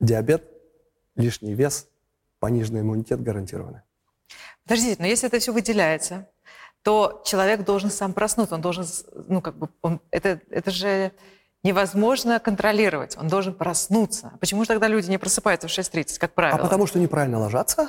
диабет, 0.00 0.44
лишний 1.14 1.54
вес, 1.54 1.88
пониженный 2.38 2.80
иммунитет 2.80 3.22
гарантированы. 3.22 3.82
Подождите, 4.64 5.00
но 5.00 5.06
если 5.06 5.28
это 5.28 5.38
все 5.38 5.52
выделяется, 5.52 6.28
то 6.82 7.22
человек 7.24 7.64
должен 7.64 7.90
сам 7.90 8.12
проснуться, 8.12 8.54
он 8.54 8.60
должен, 8.60 8.84
ну 9.28 9.40
как 9.40 9.56
бы, 9.56 9.68
он, 9.82 10.00
это, 10.10 10.40
это 10.50 10.70
же 10.70 11.12
невозможно 11.62 12.38
контролировать. 12.38 13.16
Он 13.18 13.28
должен 13.28 13.54
проснуться. 13.54 14.32
Почему 14.40 14.62
же 14.62 14.68
тогда 14.68 14.88
люди 14.88 15.10
не 15.10 15.18
просыпаются 15.18 15.68
в 15.68 15.70
6.30, 15.70 16.18
как 16.18 16.34
правило? 16.34 16.58
А 16.58 16.62
потому 16.62 16.86
что 16.86 16.98
неправильно 16.98 17.38
ложатся. 17.38 17.88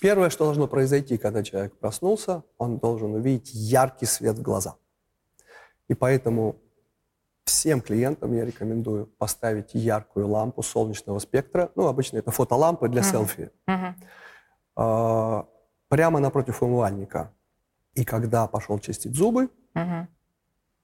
Первое, 0.00 0.28
что 0.28 0.44
должно 0.44 0.66
произойти, 0.66 1.16
когда 1.16 1.42
человек 1.42 1.78
проснулся, 1.78 2.42
он 2.58 2.78
должен 2.78 3.14
увидеть 3.14 3.50
яркий 3.54 4.06
свет 4.06 4.36
в 4.36 4.42
глаза. 4.42 4.76
И 5.88 5.94
поэтому 5.94 6.56
всем 7.44 7.80
клиентам 7.80 8.34
я 8.34 8.44
рекомендую 8.44 9.06
поставить 9.06 9.70
яркую 9.72 10.28
лампу 10.28 10.62
солнечного 10.62 11.18
спектра. 11.20 11.70
Ну, 11.76 11.86
обычно 11.86 12.18
это 12.18 12.30
фотолампы 12.30 12.88
для 12.88 13.02
uh-huh. 13.02 13.10
селфи. 13.10 13.50
Uh-huh. 13.66 13.94
А, 14.74 15.48
прямо 15.88 16.20
напротив 16.20 16.62
умывальника. 16.62 17.32
И 17.94 18.04
когда 18.04 18.46
пошел 18.48 18.78
чистить 18.78 19.14
зубы, 19.14 19.48
uh-huh. 19.74 20.06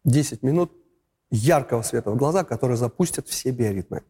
10 0.05 0.43
минут 0.43 0.73
яркого 1.33 1.83
света 1.83 2.11
в 2.11 2.17
глаза, 2.17 2.45
который 2.45 2.77
запустит 2.77 3.27
все 3.27 3.51
биоритмы 3.51 4.03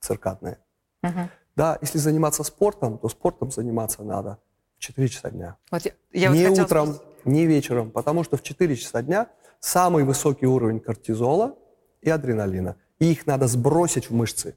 циркадные. 0.00 0.58
Угу. 1.02 1.28
Да, 1.54 1.78
если 1.82 1.98
заниматься 1.98 2.42
спортом, 2.42 2.98
то 2.98 3.08
спортом 3.08 3.50
заниматься 3.50 4.02
надо 4.02 4.38
в 4.78 4.80
4 4.80 5.08
часа 5.08 5.30
дня. 5.30 5.56
Вот 5.70 5.84
я, 5.84 5.92
я 6.12 6.28
не 6.30 6.46
вот 6.46 6.58
утром, 6.58 6.94
спросить. 6.94 7.26
не 7.26 7.46
вечером, 7.46 7.90
потому 7.90 8.24
что 8.24 8.36
в 8.38 8.42
4 8.42 8.76
часа 8.76 9.02
дня 9.02 9.28
самый 9.60 10.04
высокий 10.04 10.46
уровень 10.46 10.80
кортизола 10.80 11.54
и 12.00 12.08
адреналина. 12.08 12.76
И 12.98 13.12
их 13.12 13.26
надо 13.26 13.46
сбросить 13.46 14.08
в 14.08 14.14
мышцы. 14.14 14.56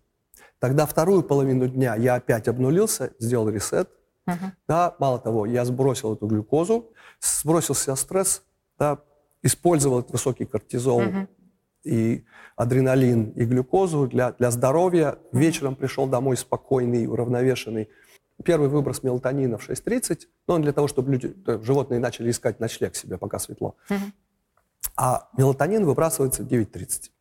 Тогда 0.59 0.85
вторую 0.85 1.23
половину 1.23 1.67
дня 1.67 1.95
я 1.95 2.15
опять 2.15 2.47
обнулился, 2.47 3.11
сделал 3.19 3.49
ресет. 3.49 3.89
Угу. 4.27 4.45
Да, 4.69 4.95
мало 4.99 5.19
того, 5.19 5.45
я 5.45 5.65
сбросил 5.65 6.13
эту 6.13 6.27
глюкозу, 6.27 6.93
сбросил 7.19 7.75
себя 7.75 7.97
стресс, 7.97 8.43
да, 8.79 8.99
использовал 9.41 9.99
этот 9.99 10.13
высокий 10.13 10.45
кортизол 10.45 10.99
угу 10.99 11.27
и 11.83 12.25
адреналин, 12.55 13.31
и 13.31 13.45
глюкозу 13.45 14.07
для, 14.07 14.31
для 14.33 14.51
здоровья. 14.51 15.17
Вечером 15.31 15.75
пришел 15.75 16.07
домой 16.07 16.37
спокойный, 16.37 17.07
уравновешенный. 17.07 17.89
Первый 18.43 18.69
выброс 18.69 19.03
мелатонина 19.03 19.57
в 19.57 19.69
6.30, 19.69 20.21
но 20.47 20.55
он 20.55 20.61
для 20.61 20.73
того, 20.73 20.87
чтобы 20.87 21.11
люди, 21.11 21.35
животные 21.63 21.99
начали 21.99 22.29
искать 22.29 22.59
ночлег 22.59 22.95
себе, 22.95 23.17
пока 23.17 23.39
светло. 23.39 23.75
А 24.95 25.29
мелатонин 25.37 25.85
выбрасывается 25.85 26.43
в 26.43 26.47
9.30. 26.47 27.11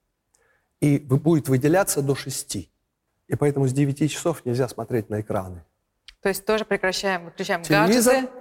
И 0.80 0.98
будет 0.98 1.48
выделяться 1.48 2.02
до 2.02 2.14
6. 2.14 2.56
И 2.56 3.36
поэтому 3.36 3.68
с 3.68 3.72
9 3.72 4.10
часов 4.10 4.44
нельзя 4.44 4.68
смотреть 4.68 5.10
на 5.10 5.20
экраны. 5.20 5.64
То 6.22 6.28
есть 6.28 6.44
тоже 6.44 6.64
прекращаем, 6.64 7.26
выключаем 7.26 7.62
Телевизор. 7.62 8.14
гаджеты? 8.14 8.32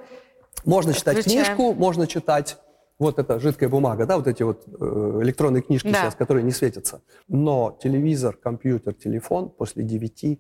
Можно 0.66 0.94
читать 0.94 1.24
книжку, 1.24 1.74
можно 1.74 2.08
читать 2.08 2.58
вот 3.02 3.18
эта 3.18 3.40
жидкая 3.40 3.68
бумага, 3.68 4.06
да, 4.06 4.18
вот 4.18 4.28
эти 4.28 4.44
вот 4.44 4.64
э, 4.68 5.20
электронные 5.24 5.64
книжки 5.64 5.92
да. 5.92 6.02
сейчас, 6.02 6.16
которые 6.16 6.44
не 6.44 6.52
светятся. 6.52 7.02
Но 7.28 7.78
телевизор, 7.82 8.38
компьютер, 8.38 8.94
телефон 8.94 9.50
после 9.50 9.84
9 9.84 10.40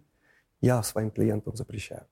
я 0.62 0.84
своим 0.84 1.09
клиентам 1.09 1.55
запрещаю. 1.55 2.05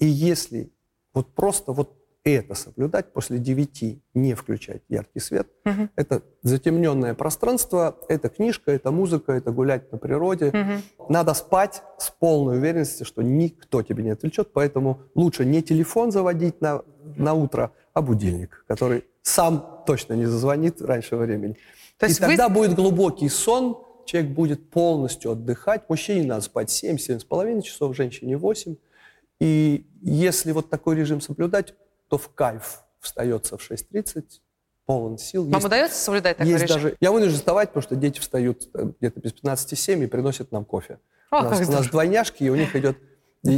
И 0.00 0.06
если 0.06 0.72
вот 1.14 1.32
просто 1.34 1.72
вот 1.72 1.96
это 2.24 2.54
соблюдать, 2.54 3.12
после 3.12 3.38
9 3.38 4.02
не 4.14 4.34
включать 4.34 4.82
яркий 4.88 5.20
свет, 5.20 5.46
угу. 5.64 5.88
это 5.94 6.22
затемненное 6.42 7.14
пространство, 7.14 7.96
это 8.08 8.28
книжка, 8.30 8.72
это 8.72 8.90
музыка, 8.90 9.32
это 9.32 9.52
гулять 9.52 9.92
на 9.92 9.98
природе. 9.98 10.48
Угу. 10.48 11.08
Надо 11.12 11.34
спать 11.34 11.82
с 11.98 12.10
полной 12.10 12.56
уверенностью, 12.58 13.06
что 13.06 13.22
никто 13.22 13.82
тебе 13.82 14.02
не 14.02 14.10
отвлечет, 14.10 14.52
поэтому 14.52 15.02
лучше 15.14 15.44
не 15.44 15.62
телефон 15.62 16.10
заводить 16.10 16.60
на, 16.60 16.82
на 17.16 17.34
утро, 17.34 17.70
а 17.94 18.02
будильник, 18.02 18.64
который 18.68 19.04
сам 19.22 19.82
точно 19.86 20.14
не 20.14 20.26
зазвонит 20.26 20.82
раньше 20.82 21.16
времени. 21.16 21.56
То 21.96 22.06
есть 22.06 22.20
и 22.20 22.22
вы... 22.22 22.28
тогда 22.28 22.48
будет 22.48 22.74
глубокий 22.74 23.28
сон 23.28 23.84
человек 24.04 24.30
будет 24.32 24.70
полностью 24.70 25.32
отдыхать. 25.32 25.88
Мужчине 25.88 26.26
надо 26.26 26.42
спать 26.42 26.68
7-7,5 26.68 27.62
часов, 27.62 27.96
женщине 27.96 28.36
8. 28.36 28.76
И 29.40 29.86
если 30.02 30.52
вот 30.52 30.70
такой 30.70 30.96
режим 30.96 31.20
соблюдать, 31.20 31.74
то 32.08 32.18
в 32.18 32.28
кайф 32.34 32.82
встается 33.00 33.56
в 33.56 33.70
6.30, 33.70 34.24
полон 34.86 35.18
сил. 35.18 35.44
Вам 35.44 35.54
есть, 35.54 35.66
удается 35.66 35.98
соблюдать 35.98 36.36
такой 36.36 36.52
есть 36.52 36.64
режим? 36.64 36.76
Даже, 36.76 36.96
я 37.00 37.12
вынужден 37.12 37.38
вставать, 37.38 37.70
потому 37.70 37.82
что 37.82 37.96
дети 37.96 38.20
встают 38.20 38.68
э, 38.74 38.92
где-то 39.00 39.20
без 39.20 39.32
15-7 39.32 40.04
и 40.04 40.06
приносят 40.06 40.52
нам 40.52 40.64
кофе. 40.64 40.98
О, 41.30 41.40
у, 41.40 41.44
нас, 41.44 41.68
у 41.68 41.72
нас 41.72 41.88
двойняшки, 41.88 42.44
и 42.44 42.48
у 42.48 42.54
них 42.54 42.76
идет 42.76 42.96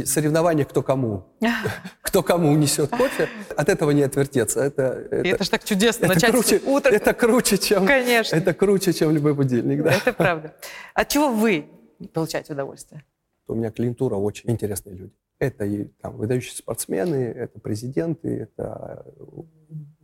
соревнование 0.05 0.65
кто 0.65 0.81
кому. 0.83 1.25
Кто 2.01 2.23
кому 2.23 2.51
унесет 2.51 2.89
кофе. 2.89 3.29
От 3.55 3.69
этого 3.69 3.91
не 3.91 4.01
отвертеться. 4.01 4.61
Это, 4.61 4.81
это, 5.11 5.27
это 5.27 5.43
же 5.43 5.49
так 5.49 5.63
чудесно 5.63 6.05
это 6.05 6.13
начать 6.15 6.31
круче, 6.31 6.61
утро. 6.65 6.89
Это 6.89 7.13
круче, 7.13 7.57
чем, 7.57 7.85
Конечно. 7.85 8.35
это 8.35 8.53
круче, 8.53 8.93
чем 8.93 9.11
любой 9.11 9.33
будильник. 9.33 9.83
Да? 9.83 9.91
Это 9.91 10.13
правда. 10.13 10.55
От 10.93 11.09
чего 11.09 11.29
вы 11.29 11.67
получаете 12.13 12.53
удовольствие? 12.53 13.03
У 13.47 13.55
меня 13.55 13.71
клиентура 13.71 14.15
очень 14.15 14.49
интересные 14.49 14.95
люди. 14.95 15.13
Это 15.39 15.65
и 15.65 15.85
там, 16.01 16.17
выдающиеся 16.17 16.57
спортсмены, 16.57 17.15
это 17.15 17.59
президенты, 17.59 18.29
это 18.29 19.05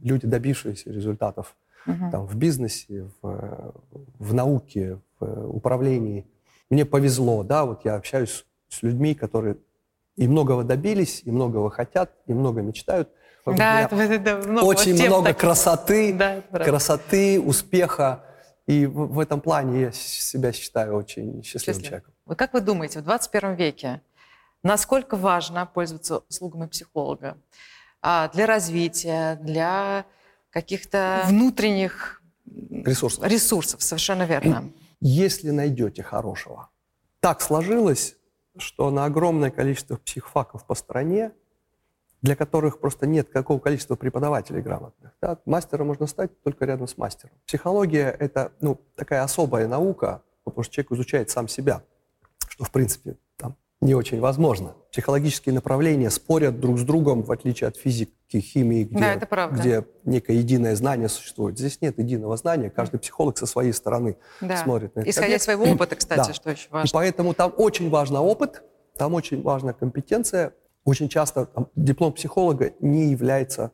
люди, 0.02 0.28
добившиеся 0.28 0.92
результатов 0.92 1.56
угу. 1.88 2.12
там, 2.12 2.28
в 2.28 2.36
бизнесе, 2.36 3.10
в, 3.22 3.74
в 4.20 4.34
науке, 4.34 5.00
в 5.20 5.56
управлении. 5.56 6.26
Мне 6.70 6.86
повезло, 6.86 7.44
да, 7.44 7.66
вот 7.66 7.86
я 7.86 7.96
общаюсь 7.96 8.46
с 8.70 8.84
людьми, 8.84 9.16
которые 9.16 9.58
и 10.16 10.28
многого 10.28 10.64
добились, 10.64 11.22
и 11.26 11.32
многого 11.32 11.70
хотят, 11.70 12.12
и 12.28 12.34
много 12.34 12.62
мечтают. 12.62 13.10
Да, 13.46 13.82
это, 13.82 13.96
это 13.96 14.38
много 14.48 14.66
очень 14.66 14.96
много 14.96 15.30
так... 15.30 15.40
красоты, 15.40 16.14
да, 16.14 16.42
красоты, 16.52 17.42
успеха. 17.42 18.24
И 18.66 18.86
в, 18.86 19.14
в 19.14 19.20
этом 19.20 19.42
плане 19.42 19.82
я 19.82 19.92
себя 19.92 20.54
считаю 20.54 20.96
очень 20.96 21.44
счастливым 21.44 21.82
Счастлив. 21.82 21.86
человеком. 21.86 22.14
Вы 22.26 22.36
как 22.36 22.54
вы 22.54 22.62
думаете, 22.62 23.00
в 23.00 23.04
21 23.04 23.56
веке 23.56 24.02
насколько 24.64 25.18
важно 25.18 25.66
пользоваться 25.66 26.20
услугами 26.30 26.68
психолога 26.68 27.38
а, 28.02 28.30
для 28.30 28.46
развития, 28.46 29.38
для 29.42 30.06
каких-то 30.50 31.24
внутренних 31.26 32.22
ресурсов? 32.46 33.26
Ресурсов, 33.26 33.84
совершенно 33.84 34.24
верно. 34.24 34.72
Если 35.02 35.50
найдете 35.50 36.02
хорошего. 36.02 36.70
Так 37.20 37.42
сложилось, 37.42 38.16
что 38.58 38.92
на 38.92 39.06
огромное 39.06 39.52
количество 39.52 39.98
психфаков 39.98 40.66
по 40.66 40.76
стране, 40.76 41.32
для 42.22 42.36
которых 42.36 42.80
просто 42.80 43.06
нет 43.06 43.30
какого 43.30 43.60
количества 43.60 43.96
преподавателей 43.96 44.62
грамотных. 44.62 45.12
Да? 45.22 45.40
Мастером 45.46 45.88
можно 45.88 46.08
стать 46.08 46.42
только 46.44 46.66
рядом 46.66 46.88
с 46.88 46.98
мастером. 46.98 47.36
Психология— 47.46 48.10
это 48.20 48.54
ну, 48.62 48.80
такая 48.96 49.24
особая 49.24 49.68
наука, 49.68 50.24
потому 50.44 50.64
что 50.64 50.74
человек 50.74 50.92
изучает 50.94 51.30
сам 51.30 51.48
себя, 51.48 51.84
что, 52.48 52.64
в 52.64 52.72
принципе, 52.72 53.18
не 53.84 53.96
очень 53.96 54.20
возможно. 54.20 54.76
Психологические 54.92 55.54
направления 55.54 56.10
спорят 56.10 56.60
друг 56.60 56.80
с 56.80 56.84
другом, 56.84 57.24
в 57.24 57.32
отличие 57.32 57.68
от 57.68 57.78
физики, 57.78 58.12
химии, 58.40 58.84
где, 58.86 59.20
да, 59.30 59.48
где 59.48 59.86
некое 60.06 60.38
единое 60.38 60.76
знание 60.76 61.10
существует. 61.10 61.58
Здесь 61.58 61.82
нет 61.82 61.98
единого 62.00 62.38
знания, 62.38 62.70
каждый 62.70 63.00
психолог 63.00 63.38
со 63.38 63.46
своей 63.46 63.74
стороны 63.74 64.18
да. 64.42 64.58
смотрит 64.58 64.96
на 64.96 65.02
это. 65.02 65.10
Исходя 65.10 65.36
из 65.36 65.44
своего 65.44 65.66
опыта, 65.66 65.96
кстати, 65.96 66.28
да. 66.28 66.34
что 66.34 66.52
очень 66.52 66.70
важно. 66.72 66.88
И 66.88 66.92
поэтому 66.94 67.34
там 67.34 67.54
очень 67.58 67.90
важен 67.90 68.16
опыт, 68.16 68.64
там 68.98 69.14
очень 69.14 69.42
важна 69.42 69.74
компетенция. 69.74 70.54
Очень 70.86 71.08
часто 71.08 71.46
там, 71.46 71.68
диплом 71.76 72.12
психолога 72.12 72.74
не 72.82 73.10
является 73.12 73.72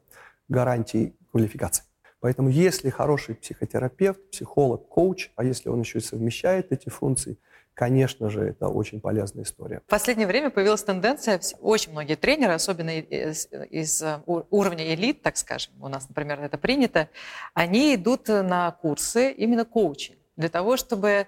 гарантией 0.47 1.15
квалификации. 1.31 1.83
Поэтому 2.19 2.49
если 2.49 2.89
хороший 2.89 3.35
психотерапевт, 3.35 4.31
психолог, 4.31 4.87
коуч, 4.87 5.31
а 5.35 5.43
если 5.43 5.69
он 5.69 5.79
еще 5.79 5.99
и 5.99 6.01
совмещает 6.01 6.71
эти 6.71 6.89
функции– 6.89 7.37
конечно 7.79 8.29
же, 8.29 8.41
это 8.41 8.67
очень 8.67 8.99
полезная 8.99 9.45
история. 9.45 9.79
В 9.87 9.89
последнее 9.89 10.27
время 10.27 10.49
появилась 10.49 10.83
тенденция, 10.83 11.39
очень 11.61 11.93
многие 11.93 12.15
тренеры, 12.15 12.51
особенно 12.51 12.99
из, 12.99 13.47
из 13.69 14.01
э, 14.01 14.19
уровня 14.25 14.93
элит, 14.93 15.21
так 15.21 15.37
скажем, 15.37 15.71
у 15.81 15.87
нас, 15.87 16.09
например, 16.09 16.41
это 16.41 16.57
принято, 16.57 17.07
они 17.53 17.95
идут 17.95 18.27
на 18.27 18.71
курсы 18.71 19.31
именно 19.31 19.63
коучинг, 19.63 20.17
для 20.35 20.49
того, 20.49 20.75
чтобы... 20.75 21.27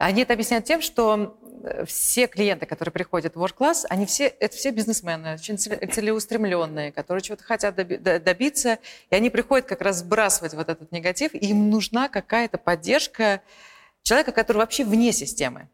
Они 0.00 0.22
это 0.22 0.32
объясняют 0.32 0.64
тем, 0.64 0.80
что 0.80 1.36
э, 1.62 1.84
все 1.84 2.26
клиенты, 2.26 2.64
которые 2.64 2.90
приходят 2.90 3.36
в 3.36 3.44
work-класс, 3.44 3.84
они 3.90 4.06
все, 4.06 4.28
это 4.28 4.56
все 4.56 4.70
бизнесмены, 4.70 5.34
очень 5.34 5.58
целеустремленные, 5.58 6.90
которые 6.90 7.20
чего-то 7.22 7.44
хотят 7.44 7.76
добиться, 7.76 8.78
и 9.10 9.14
они 9.14 9.28
приходят 9.28 9.66
как 9.66 9.82
раз 9.82 9.98
сбрасывать 9.98 10.54
вот 10.54 10.70
этот 10.70 10.90
негатив, 10.90 11.34
и 11.34 11.50
им 11.50 11.68
нужна 11.68 12.08
какая-то 12.08 12.56
поддержка 12.56 13.42
человека, 14.02 14.32
который 14.32 14.56
вообще 14.56 14.86
вне 14.86 15.12
системы. 15.12 15.68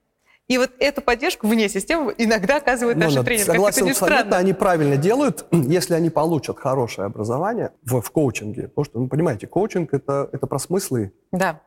И 0.48 0.58
вот 0.58 0.72
эту 0.80 1.02
поддержку 1.02 1.46
вне 1.46 1.68
системы 1.68 2.12
иногда 2.18 2.56
оказывают 2.56 2.98
наши 2.98 3.18
ну, 3.18 3.24
тренеры. 3.24 3.46
Согласен 3.46 3.88
абсолютно, 3.88 4.38
они 4.38 4.54
правильно 4.54 4.96
делают, 4.96 5.46
если 5.52 5.94
они 5.94 6.10
получат 6.10 6.58
хорошее 6.58 7.06
образование 7.06 7.70
в, 7.84 8.00
в 8.00 8.10
коучинге. 8.10 8.62
Потому 8.68 8.84
что, 8.84 8.98
ну, 8.98 9.08
понимаете, 9.08 9.46
коучинг 9.46 9.94
это, 9.94 10.28
это 10.32 10.48
про 10.48 10.58
смыслы, 10.58 11.12
да. 11.30 11.60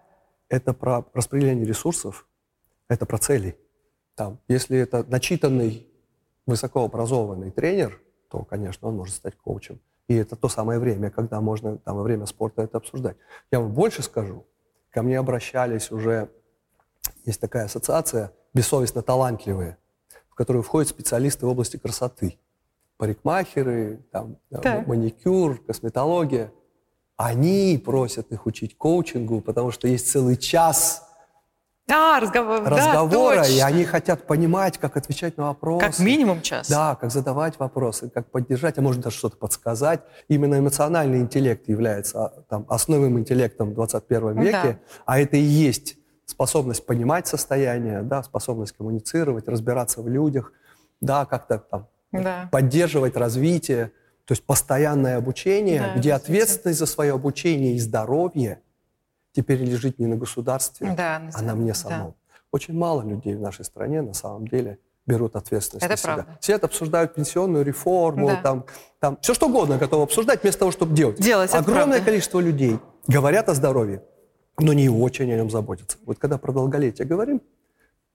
это 0.50 0.74
про 0.74 1.06
распределение 1.14 1.66
ресурсов, 1.66 2.26
это 2.90 3.06
про 3.06 3.18
цели. 3.18 3.58
Там, 4.16 4.40
если 4.50 4.78
это 4.78 5.06
начитанный, 5.08 5.88
высокообразованный 6.46 7.52
тренер, 7.52 8.02
то, 8.30 8.44
конечно, 8.44 8.88
он 8.88 8.98
может 8.98 9.16
стать 9.16 9.38
коучем. 9.38 9.80
И 10.08 10.16
это 10.16 10.36
то 10.36 10.50
самое 10.50 10.80
время, 10.80 11.12
когда 11.12 11.40
можно 11.40 11.78
там, 11.78 11.96
во 11.96 12.04
время 12.04 12.26
спорта 12.26 12.64
это 12.64 12.78
обсуждать. 12.78 13.16
Я 13.52 13.60
вам 13.60 13.74
больше 13.74 14.02
скажу. 14.02 14.46
Ко 14.90 15.04
мне 15.04 15.18
обращались 15.20 15.92
уже, 15.92 16.30
есть 17.26 17.40
такая 17.40 17.66
ассоциация– 17.66 18.34
бессовестно 18.54 19.02
талантливые, 19.02 19.78
в 20.30 20.36
которые 20.36 20.64
входят 20.64 20.90
специалисты 20.90 21.46
в 21.46 21.50
области 21.50 21.78
красоты. 21.78 22.40
Парикмахеры, 22.98 24.04
там, 24.12 24.38
да. 24.50 24.84
маникюр, 24.86 25.64
косметология. 25.64 26.52
Они 27.16 27.82
просят 27.84 28.32
их 28.32 28.46
учить 28.46 28.78
коучингу, 28.78 29.42
потому 29.42 29.72
что 29.72 29.88
есть 29.88 30.10
целый 30.10 30.36
час 30.36 31.09
а, 31.92 32.20
разговор, 32.20 32.64
разговора, 32.64 33.44
да, 33.44 33.48
и 33.48 33.60
они 33.60 33.86
хотят 33.86 34.28
понимать, 34.28 34.78
как 34.78 34.98
отвечать 34.98 35.38
на 35.38 35.48
вопросы. 35.48 35.86
Как 35.86 36.00
минимум 36.00 36.42
час. 36.42 36.70
Да, 36.70 36.96
как 36.96 37.12
задавать 37.12 37.60
вопросы, 37.60 38.10
как 38.10 38.30
поддержать, 38.32 38.78
а 38.78 38.82
может 38.82 39.02
даже 39.02 39.18
что-то 39.18 39.38
подсказать. 39.38 40.02
Именно 40.28 40.60
эмоциональный 40.60 41.20
интеллект 41.20 41.68
является 41.68 42.26
а, 42.26 42.30
там, 42.50 42.66
основным 42.70 43.20
интеллектом 43.20 43.72
в 43.72 43.74
21 43.74 44.42
веке, 44.42 44.52
да. 44.52 44.80
а 45.06 45.20
это 45.20 45.38
и 45.38 45.42
есть 45.42 45.98
способность 46.26 46.86
понимать 46.86 47.28
состояние, 47.28 48.02
да, 48.04 48.24
способность 48.24 48.74
коммуницировать, 48.78 49.48
разбираться 49.48 50.02
в 50.02 50.08
людях, 50.08 50.54
да, 51.02 51.26
как-то 51.26 51.58
там 51.58 51.88
да. 52.12 52.50
поддерживать 52.52 53.16
развитие, 53.16 53.92
то 54.26 54.34
есть 54.34 54.46
постоянное 54.46 55.18
обучение, 55.18 55.82
да, 55.82 55.96
где 55.96 56.14
ответственность 56.14 56.80
за 56.80 56.86
свое 56.86 57.14
обучение 57.14 57.76
и 57.76 57.80
здоровье 57.80 58.62
теперь 59.32 59.60
лежит 59.64 60.00
не 60.00 60.08
на 60.08 60.16
государстве, 60.16 60.94
да, 60.96 61.22
а 61.34 61.42
на 61.42 61.56
мне 61.56 61.74
самом. 61.74 62.10
Да. 62.10 62.36
Очень 62.52 62.76
мало 62.76 63.04
людей 63.04 63.36
в 63.36 63.42
нашей 63.42 63.66
стране 63.66 64.02
на 64.02 64.14
самом 64.14 64.48
деле 64.48 64.80
берут 65.06 65.36
ответственность 65.36 65.86
Это 65.86 65.94
на 65.94 65.98
себя. 65.98 66.14
Правда. 66.16 66.38
Все 66.40 66.54
это 66.54 66.68
обсуждают 66.68 67.16
пенсионную 67.16 67.66
реформу, 67.66 68.28
да. 68.28 68.42
там, 68.42 68.66
там 69.00 69.18
все 69.22 69.34
что 69.34 69.48
угодно 69.48 69.78
готовы 69.78 70.04
обсуждать 70.04 70.44
вместо 70.44 70.60
того, 70.60 70.72
чтобы 70.72 70.96
делать. 70.96 71.20
Делать. 71.20 71.54
Огромное 71.54 72.02
количество 72.02 72.40
людей 72.40 72.80
говорят 73.08 73.50
о 73.50 73.54
здоровье, 73.54 74.04
но 74.60 74.74
не 74.74 74.90
очень 74.90 75.32
о 75.32 75.36
нем 75.36 75.50
заботятся. 75.50 75.98
Вот 76.06 76.20
когда 76.20 76.38
про 76.38 76.52
долголетие 76.54 77.08
говорим, 77.08 77.42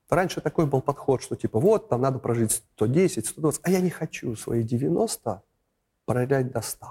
раньше 0.09 0.41
такой 0.41 0.67
был 0.67 0.83
подход, 0.83 1.23
что 1.23 1.37
типа 1.37 1.59
вот, 1.59 1.89
там 1.89 2.01
надо 2.01 2.19
прожить 2.19 2.53
110, 2.53 3.27
120, 3.27 3.61
а 3.65 3.71
я 3.71 3.81
не 3.81 3.91
хочу 3.91 4.37
свои 4.37 4.63
90 4.63 5.43
пролять 6.07 6.53
до 6.53 6.61
100. 6.61 6.87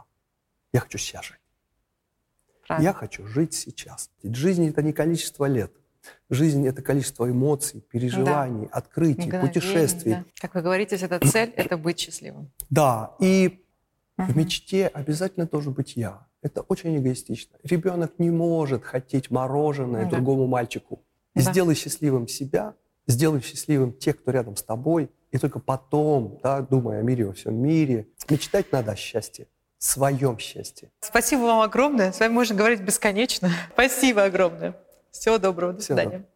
Я 0.73 0.79
хочу 0.81 0.97
сейчас 0.97 1.25
жить. 1.25 1.42
Правильно. 2.67 2.87
Я 2.87 2.93
хочу 2.93 3.25
жить 3.27 3.53
сейчас. 3.53 4.09
Ведь 4.21 4.35
жизнь– 4.35 4.67
это 4.69 4.81
не 4.81 4.93
количество 4.93 5.45
лет. 5.45 5.71
Жизнь– 6.29 6.67
это 6.67 6.81
количество 6.81 7.29
эмоций, 7.29 7.81
переживаний, 7.81 8.67
да. 8.67 8.77
открытий, 8.77 9.27
Мгновений, 9.27 9.47
путешествий. 9.47 10.11
Да. 10.13 10.25
Как 10.39 10.55
вы 10.55 10.61
говорите, 10.61 10.95
это 10.95 11.19
цель– 11.19 11.49
это 11.55 11.77
быть 11.77 11.99
счастливым. 11.99 12.51
Да, 12.69 13.15
и 13.19 13.65
угу. 14.17 14.31
в 14.31 14.37
мечте 14.37 14.87
обязательно 14.87 15.45
должен 15.45 15.73
быть 15.73 15.95
я. 15.95 16.27
Это 16.41 16.61
очень 16.61 16.97
эгоистично. 16.97 17.57
Ребенок 17.63 18.19
не 18.19 18.29
может 18.29 18.83
хотеть 18.83 19.31
мороженое 19.31 20.03
да. 20.03 20.09
другому 20.09 20.45
мальчику. 20.47 21.03
Да. 21.35 21.41
Сделай 21.41 21.75
счастливым 21.75 22.27
себя, 22.27 22.75
сделай 23.07 23.41
счастливым 23.41 23.93
тех, 23.93 24.19
кто 24.19 24.31
рядом 24.31 24.55
с 24.55 24.63
тобой, 24.63 25.09
и 25.31 25.37
только 25.37 25.59
потом, 25.59 26.39
да, 26.43 26.61
думая 26.61 26.99
о 26.99 27.01
мире 27.01 27.25
во 27.25 27.33
всем 27.33 27.55
мире, 27.55 28.07
мечтать 28.29 28.71
надо 28.71 28.91
о 28.91 28.95
счастье, 28.95 29.47
своем 29.83 30.39
счастье. 30.39 30.89
Спасибо 31.01 31.41
вам 31.41 31.61
огромное. 31.61 32.11
С 32.11 32.19
вами 32.19 32.31
можно 32.31 32.55
говорить 32.55 32.81
бесконечно. 32.81 33.51
Спасибо 33.73 34.23
огромное. 34.23 34.75
Всего 35.11 35.37
доброго. 35.37 35.73
До 35.73 35.81
Всего 35.81 35.97
свидания. 35.97 36.17
Доброго. 36.19 36.32